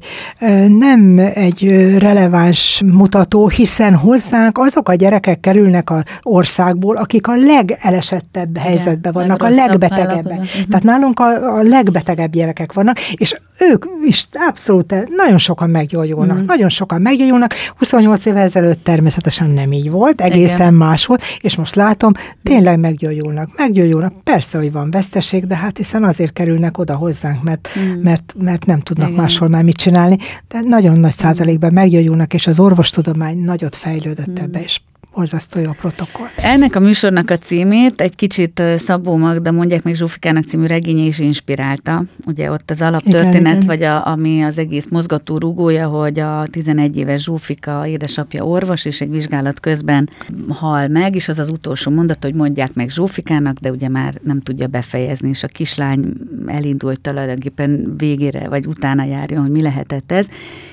nem 0.68 1.18
egy 1.34 1.68
releváns 1.98 2.82
mutató, 2.84 3.48
hiszen 3.48 3.94
hozzánk 3.94 4.58
azok 4.58 4.88
a 4.88 4.94
gyerekek 4.94 5.40
kerülnek 5.40 5.90
az 5.90 6.02
országból, 6.22 6.96
akik 6.96 7.26
a 7.26 7.36
legelesettebb 7.36 8.56
helyzetben 8.58 9.12
vannak, 9.12 9.42
a 9.46 9.66
legbetegebbek. 9.66 10.38
Uh-huh. 10.38 10.62
Tehát 10.68 10.82
nálunk 10.82 11.20
a, 11.20 11.56
a 11.56 11.62
legbetegebb 11.62 12.32
gyerekek 12.32 12.72
vannak, 12.72 13.00
és 13.00 13.36
ők 13.58 13.84
is 14.06 14.28
abszolút 14.32 14.94
nagyon 15.16 15.38
sokan 15.38 15.70
meggyógyulnak. 15.70 16.30
Uh-huh. 16.30 16.46
Nagyon 16.46 16.68
sokan 16.68 17.00
meggyógyulnak. 17.00 17.54
28 17.78 18.24
évvel 18.24 18.42
ezelőtt 18.42 18.84
természetesen 18.84 19.50
nem 19.50 19.72
így 19.72 19.90
volt, 19.90 20.20
egészen 20.20 20.60
Igen. 20.60 20.74
más 20.74 21.06
volt, 21.06 21.22
és 21.40 21.56
most 21.56 21.74
látom, 21.74 22.12
tényleg 22.42 22.78
meggyógyulnak. 22.78 23.48
Meggyógyulnak. 23.56 24.12
Persze, 24.24 24.58
hogy 24.58 24.72
van 24.72 24.90
veszteség, 24.90 25.46
de 25.46 25.56
hát 25.56 25.76
hiszen 25.76 26.04
azért 26.04 26.32
kerülnek 26.32 26.78
oda 26.78 26.94
hozzánk, 26.94 27.42
mert, 27.42 27.68
uh-huh. 27.76 28.02
mert, 28.02 28.34
mert 28.38 28.66
nem 28.66 28.80
tudnak 28.80 29.08
Igen. 29.08 29.20
máshol 29.20 29.48
már 29.48 29.62
mit 29.62 29.76
csinálni, 29.76 30.16
de 30.48 30.60
nagyon 30.60 30.98
nagy 30.98 31.12
százalékban 31.12 31.72
meggyógyulnak, 31.72 32.34
és 32.34 32.46
az 32.46 32.58
orvostudomány 32.58 33.38
nagyot 33.38 33.76
fejlődött 33.76 34.28
uh-huh. 34.28 34.44
ebbe, 34.44 34.62
és 34.62 34.80
borzasztó 35.16 35.60
jó 35.60 35.72
protokoll. 35.72 36.26
Ennek 36.36 36.76
a 36.76 36.80
műsornak 36.80 37.30
a 37.30 37.38
címét 37.38 38.00
egy 38.00 38.14
kicsit 38.14 38.62
Szabó 38.76 39.16
Magda, 39.16 39.52
mondják 39.52 39.82
meg 39.82 39.94
Zsófikának 39.94 40.44
című 40.44 40.66
regénye 40.66 41.02
is 41.02 41.18
inspirálta. 41.18 42.04
Ugye 42.26 42.50
ott 42.50 42.70
az 42.70 42.82
alaptörténet, 42.82 43.34
igen, 43.34 43.46
igen. 43.46 43.66
vagy 43.66 43.82
a, 43.82 44.06
ami 44.06 44.42
az 44.42 44.58
egész 44.58 44.86
mozgató 44.90 45.38
rugója, 45.38 45.88
hogy 45.88 46.18
a 46.18 46.46
11 46.50 46.96
éves 46.96 47.22
Zsófika 47.22 47.86
édesapja 47.86 48.44
orvos, 48.44 48.84
és 48.84 49.00
egy 49.00 49.10
vizsgálat 49.10 49.60
közben 49.60 50.08
hal 50.48 50.88
meg, 50.88 51.14
és 51.14 51.28
az 51.28 51.38
az 51.38 51.48
utolsó 51.48 51.90
mondat, 51.90 52.24
hogy 52.24 52.34
mondják 52.34 52.74
meg 52.74 52.90
Zsófikának, 52.90 53.58
de 53.58 53.70
ugye 53.70 53.88
már 53.88 54.14
nem 54.22 54.40
tudja 54.40 54.66
befejezni, 54.66 55.28
és 55.28 55.42
a 55.42 55.46
kislány 55.48 56.12
elindult 56.46 57.00
tulajdonképpen 57.00 57.94
végére, 57.96 58.48
vagy 58.48 58.66
utána 58.66 59.04
járjon, 59.04 59.40
hogy 59.40 59.50
mi 59.50 59.62
lehetett 59.62 60.12
ez, 60.12 60.26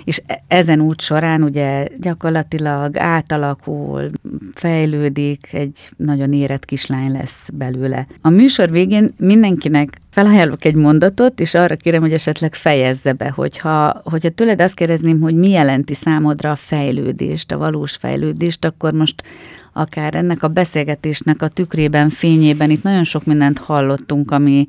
és 0.04 0.22
e-, 0.26 0.44
ezen 0.48 0.82
út 0.82 1.02
során 1.02 1.44
ugye 1.44 1.88
gyakorlatilag 1.98 2.98
átalakul, 2.98 4.10
fejlődik, 4.53 5.47
egy 5.51 5.89
nagyon 5.97 6.34
érett 6.34 6.65
kislány 6.65 7.11
lesz 7.11 7.49
belőle. 7.53 8.07
A 8.21 8.29
műsor 8.29 8.71
végén 8.71 9.13
mindenkinek 9.17 10.01
felajánlok 10.09 10.65
egy 10.65 10.75
mondatot, 10.75 11.39
és 11.39 11.53
arra 11.53 11.75
kérem, 11.75 12.01
hogy 12.01 12.13
esetleg 12.13 12.55
fejezze 12.55 13.13
be, 13.13 13.29
hogyha, 13.29 14.01
hogyha 14.03 14.29
tőled 14.29 14.61
azt 14.61 14.75
kérdezném, 14.75 15.21
hogy 15.21 15.36
mi 15.36 15.49
jelenti 15.49 15.93
számodra 15.93 16.51
a 16.51 16.55
fejlődést, 16.55 17.51
a 17.51 17.57
valós 17.57 17.95
fejlődést, 17.95 18.65
akkor 18.65 18.93
most 18.93 19.23
akár 19.73 20.15
ennek 20.15 20.43
a 20.43 20.47
beszélgetésnek 20.47 21.41
a 21.41 21.47
tükrében, 21.47 22.09
fényében 22.09 22.69
itt 22.69 22.84
nagyon 22.84 23.03
sok 23.03 23.25
mindent 23.25 23.57
hallottunk, 23.57 24.31
ami 24.31 24.67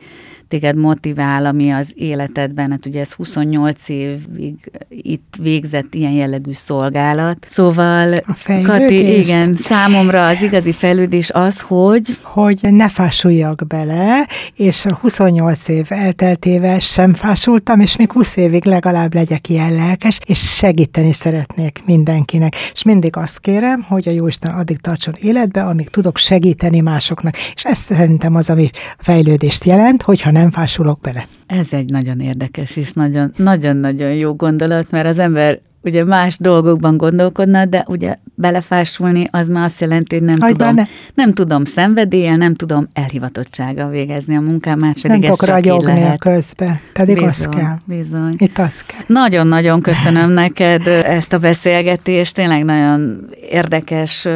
téged 0.55 0.77
motivál, 0.77 1.47
ami 1.47 1.71
az 1.71 1.93
életedben, 1.95 2.71
hát 2.71 2.87
ugye 2.87 3.01
ez 3.01 3.13
28 3.13 3.89
évig 3.89 4.71
itt 4.89 5.35
végzett 5.39 5.95
ilyen 5.95 6.13
jellegű 6.13 6.53
szolgálat. 6.53 7.47
Szóval, 7.49 8.15
Kati, 8.63 9.19
igen, 9.19 9.57
számomra 9.57 10.27
az 10.27 10.43
igazi 10.43 10.73
fejlődés 10.73 11.31
az, 11.31 11.61
hogy... 11.61 12.19
Hogy 12.23 12.59
ne 12.63 12.89
fásuljak 12.89 13.67
bele, 13.67 14.29
és 14.55 14.85
28 15.01 15.69
év 15.69 15.87
elteltével 15.89 16.79
sem 16.79 17.15
fásultam, 17.15 17.81
és 17.81 17.97
még 17.97 18.13
20 18.13 18.37
évig 18.37 18.65
legalább 18.65 19.15
legyek 19.15 19.49
ilyen 19.49 19.75
lelkes, 19.75 20.19
és 20.27 20.39
segíteni 20.39 21.13
szeretnék 21.13 21.83
mindenkinek. 21.87 22.55
És 22.73 22.83
mindig 22.83 23.17
azt 23.17 23.41
kérem, 23.41 23.83
hogy 23.89 24.09
a 24.09 24.13
Jóisten 24.13 24.51
addig 24.51 24.79
tartson 24.79 25.15
életbe, 25.21 25.63
amíg 25.65 25.89
tudok 25.89 26.19
segíteni 26.19 26.81
másoknak. 26.81 27.37
És 27.55 27.65
ez 27.65 27.79
szerintem 27.79 28.35
az, 28.35 28.51
ami 28.51 28.71
fejlődést 28.99 29.65
jelent, 29.65 30.03
hogyha 30.03 30.31
nem 30.31 30.44
fásulok 30.51 31.01
bele. 31.01 31.27
Ez 31.47 31.73
egy 31.73 31.91
nagyon 31.91 32.21
érdekes 32.21 32.77
és 32.77 32.91
nagyon-nagyon 33.37 34.15
jó 34.15 34.35
gondolat, 34.35 34.91
mert 34.91 35.07
az 35.07 35.19
ember 35.19 35.61
ugye 35.85 36.05
más 36.05 36.39
dolgokban 36.39 36.97
gondolkodna, 36.97 37.65
de 37.65 37.85
ugye 37.89 38.17
belefásulni 38.35 39.27
az 39.31 39.49
már 39.49 39.65
azt 39.65 39.81
jelenti, 39.81 40.15
hogy 40.15 40.25
nem 40.25 40.41
Hagy 40.41 40.57
tudom, 40.57 40.75
nem 41.15 41.33
tudom 41.33 41.65
szenvedéllyel, 41.65 42.37
nem 42.37 42.55
tudom 42.55 42.89
elhivatottsággal 42.93 43.89
végezni 43.91 44.37
a 44.37 44.41
munkám, 44.41 44.79
már 44.79 44.95
pedig 44.95 45.21
nem 45.21 45.31
ez 45.31 45.39
csak 45.39 45.49
ragyogni 45.49 45.93
lehet. 45.93 46.19
közben, 46.19 46.81
pedig 46.93 47.15
bizony, 47.15 47.29
az 47.29 47.49
kell. 47.49 47.77
Bizony. 47.85 48.35
Itt 48.39 48.59
az 48.59 48.81
kell. 48.87 49.01
Nagyon-nagyon 49.07 49.81
köszönöm 49.81 50.31
neked 50.43 50.87
ezt 50.87 51.33
a 51.33 51.39
beszélgetést, 51.39 52.35
tényleg 52.35 52.65
nagyon 52.65 53.29
érdekes 53.51 54.29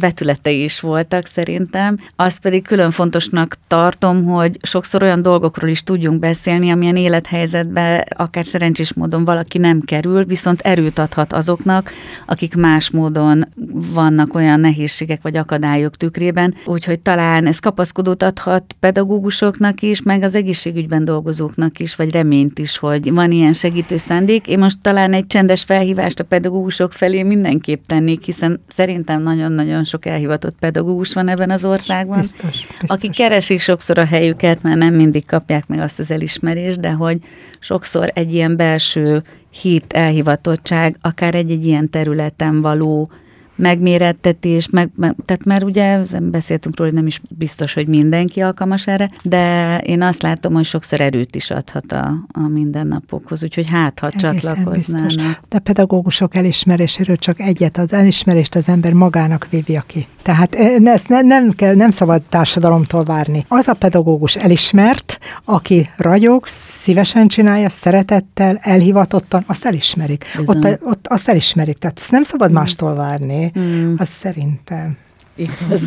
vetületei 0.00 0.62
is 0.62 0.80
voltak 0.80 1.26
szerintem. 1.26 1.98
Azt 2.16 2.40
pedig 2.40 2.62
külön 2.62 2.90
fontosnak 2.90 3.56
tartom, 3.66 4.24
hogy 4.24 4.56
sokszor 4.62 5.02
olyan 5.02 5.22
dolgokról 5.22 5.70
is 5.70 5.82
tudjunk 5.82 6.18
beszélni, 6.18 6.70
amilyen 6.70 6.96
élethelyzetben 6.96 8.04
akár 8.16 8.44
szerencsés 8.44 8.92
módon 8.92 9.24
valaki 9.24 9.58
nem 9.58 9.80
kerül, 9.80 10.24
viszont 10.24 10.60
erőt 10.60 10.91
erőt 10.92 10.98
adhat 10.98 11.32
azoknak, 11.32 11.92
akik 12.26 12.56
más 12.56 12.90
módon 12.90 13.48
vannak 13.92 14.34
olyan 14.34 14.60
nehézségek 14.60 15.22
vagy 15.22 15.36
akadályok 15.36 15.96
tükrében, 15.96 16.54
úgyhogy 16.64 17.00
talán 17.00 17.46
ez 17.46 17.58
kapaszkodót 17.58 18.22
adhat 18.22 18.64
pedagógusoknak 18.80 19.82
is, 19.82 20.02
meg 20.02 20.22
az 20.22 20.34
egészségügyben 20.34 21.04
dolgozóknak 21.04 21.78
is, 21.78 21.96
vagy 21.96 22.10
reményt 22.10 22.58
is, 22.58 22.78
hogy 22.78 23.12
van 23.12 23.30
ilyen 23.30 23.52
segítő 23.52 23.96
szándék. 23.96 24.46
Én 24.46 24.58
most 24.58 24.78
talán 24.82 25.12
egy 25.12 25.26
csendes 25.26 25.62
felhívást 25.62 26.20
a 26.20 26.24
pedagógusok 26.24 26.92
felé 26.92 27.22
mindenképp 27.22 27.84
tennék, 27.86 28.24
hiszen 28.24 28.60
szerintem 28.68 29.22
nagyon-nagyon 29.22 29.84
sok 29.84 30.06
elhivatott 30.06 30.56
pedagógus 30.58 31.12
van 31.12 31.28
ebben 31.28 31.50
az 31.50 31.64
országban, 31.64 32.18
biztos, 32.18 32.66
biztos. 32.66 32.88
akik 32.88 33.10
keresik 33.10 33.60
sokszor 33.60 33.98
a 33.98 34.04
helyüket, 34.04 34.62
mert 34.62 34.76
nem 34.76 34.94
mindig 34.94 35.26
kapják 35.26 35.66
meg 35.66 35.78
azt 35.78 35.98
az 35.98 36.10
elismerést, 36.10 36.80
de 36.80 36.90
hogy 36.90 37.18
sokszor 37.58 38.10
egy 38.14 38.34
ilyen 38.34 38.56
belső 38.56 39.22
hit, 39.60 39.92
elhivatottság, 39.92 40.96
akár 41.00 41.34
egy-egy 41.34 41.64
ilyen 41.64 41.90
területen 41.90 42.60
való 42.60 43.10
megmérettetés, 43.56 44.68
meg, 44.70 44.90
meg, 44.96 45.14
tehát 45.24 45.44
már 45.44 45.64
ugye 45.64 45.98
beszéltünk 46.20 46.78
róla, 46.78 46.90
hogy 46.90 46.98
nem 46.98 47.08
is 47.08 47.20
biztos, 47.38 47.74
hogy 47.74 47.88
mindenki 47.88 48.40
alkalmas 48.40 48.86
erre, 48.86 49.10
de 49.22 49.78
én 49.78 50.02
azt 50.02 50.22
látom, 50.22 50.52
hogy 50.54 50.64
sokszor 50.64 51.00
erőt 51.00 51.36
is 51.36 51.50
adhat 51.50 51.92
a, 51.92 52.14
a 52.32 52.48
mindennapokhoz, 52.48 53.42
úgyhogy 53.42 53.68
hát, 53.68 53.98
ha 53.98 54.10
csatlakoznának. 54.10 55.40
De 55.48 55.58
pedagógusok 55.58 56.36
elismeréséről 56.36 57.16
csak 57.16 57.40
egyet, 57.40 57.78
az 57.78 57.92
elismerést 57.92 58.54
az 58.54 58.68
ember 58.68 58.92
magának 58.92 59.46
vívja 59.50 59.84
ki. 59.86 60.06
Tehát 60.22 60.54
e, 60.54 60.78
ezt 60.84 61.08
ne, 61.08 61.20
nem, 61.20 61.50
kell, 61.50 61.74
nem 61.74 61.90
szabad 61.90 62.22
társadalomtól 62.22 63.02
várni. 63.02 63.44
Az 63.48 63.68
a 63.68 63.74
pedagógus 63.74 64.36
elismert, 64.36 65.18
aki 65.44 65.88
ragyog, 65.96 66.46
szívesen 66.46 67.28
csinálja, 67.28 67.68
szeretettel, 67.68 68.58
elhivatottan, 68.62 69.44
azt 69.46 69.64
elismerik. 69.64 70.24
Ott, 70.44 70.66
ott 70.80 71.06
azt 71.06 71.28
elismerik, 71.28 71.78
tehát 71.78 71.98
ezt 72.00 72.10
nem 72.10 72.24
szabad 72.24 72.50
mm. 72.50 72.54
mástól 72.54 72.94
várni. 72.94 73.41
Mm. 73.58 73.94
Az 73.96 74.08
szerintem. 74.08 74.96
Igaz. 75.34 75.80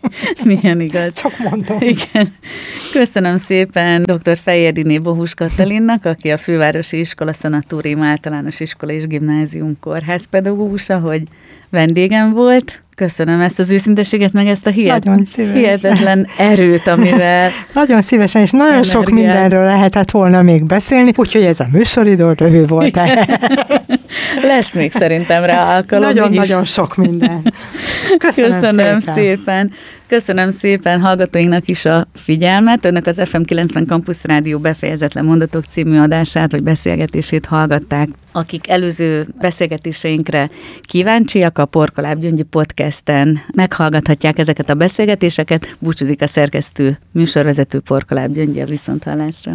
Milyen 0.44 0.80
igaz. 0.80 1.12
Csak 1.14 1.32
mondom. 1.50 1.76
Igen. 1.80 2.34
Köszönöm 2.92 3.38
szépen 3.38 4.02
dr. 4.02 4.38
Fejérdiné 4.38 4.98
Bohus 4.98 5.34
Katalinnak, 5.34 6.04
aki 6.04 6.30
a 6.30 6.38
Fővárosi 6.38 6.98
Iskola 6.98 7.32
Szanatórium 7.32 8.02
Általános 8.02 8.60
Iskola 8.60 8.92
és 8.92 9.06
Gimnázium 9.06 9.76
kórház 9.80 10.24
pedagógusa, 10.30 10.98
hogy 10.98 11.22
vendégem 11.70 12.26
volt. 12.26 12.82
Köszönöm 12.94 13.40
ezt 13.40 13.58
az 13.58 13.70
őszinteséget, 13.70 14.32
meg 14.32 14.46
ezt 14.46 14.66
a 14.66 14.70
hihetetlen, 14.70 15.26
hihetetlen 15.36 16.26
erőt, 16.38 16.86
amivel... 16.86 17.50
nagyon 17.74 18.02
szívesen, 18.02 18.42
és 18.42 18.50
nagyon 18.50 18.66
energiát. 18.66 18.94
sok 18.94 19.10
mindenről 19.10 19.64
lehetett 19.64 20.10
volna 20.10 20.42
még 20.42 20.64
beszélni, 20.64 21.12
úgyhogy 21.16 21.42
ez 21.42 21.60
a 21.60 21.66
műsoridő 21.72 22.32
rövid 22.32 22.68
volt. 22.68 23.00
Lesz 24.42 24.72
még 24.72 24.92
szerintem 24.92 25.44
rá 25.44 25.76
alkalom. 25.76 26.04
Nagyon-nagyon 26.04 26.64
sok 26.64 26.96
minden. 26.96 27.52
Köszönöm, 28.18 28.60
Köszönöm 28.60 29.00
szépen. 29.00 29.14
szépen. 29.14 29.72
Köszönöm 30.08 30.50
szépen 30.50 31.00
hallgatóinknak 31.00 31.68
is 31.68 31.84
a 31.84 32.06
figyelmet. 32.14 32.84
Önök 32.84 33.06
az 33.06 33.20
FM 33.24 33.42
90 33.42 33.86
Campus 33.86 34.18
Rádió 34.22 34.58
befejezetlen 34.58 35.24
mondatok 35.24 35.64
című 35.70 35.98
adását 35.98 36.50
vagy 36.50 36.62
beszélgetését 36.62 37.46
hallgatták. 37.46 38.08
Akik 38.32 38.68
előző 38.68 39.26
beszélgetéseinkre 39.40 40.50
kíváncsiak, 40.82 41.58
a 41.58 41.64
Porkoláb 41.64 42.20
Gyöngyi 42.20 42.42
podcasten 42.42 43.38
meghallgathatják 43.54 44.38
ezeket 44.38 44.70
a 44.70 44.74
beszélgetéseket. 44.74 45.76
Búcsúzik 45.78 46.22
a 46.22 46.26
szerkesztő 46.26 46.98
műsorvezető 47.12 47.80
Porkoláb 47.80 48.32
Gyöngyi 48.32 48.60
a 48.60 48.66
viszonthallásra. 48.66 49.54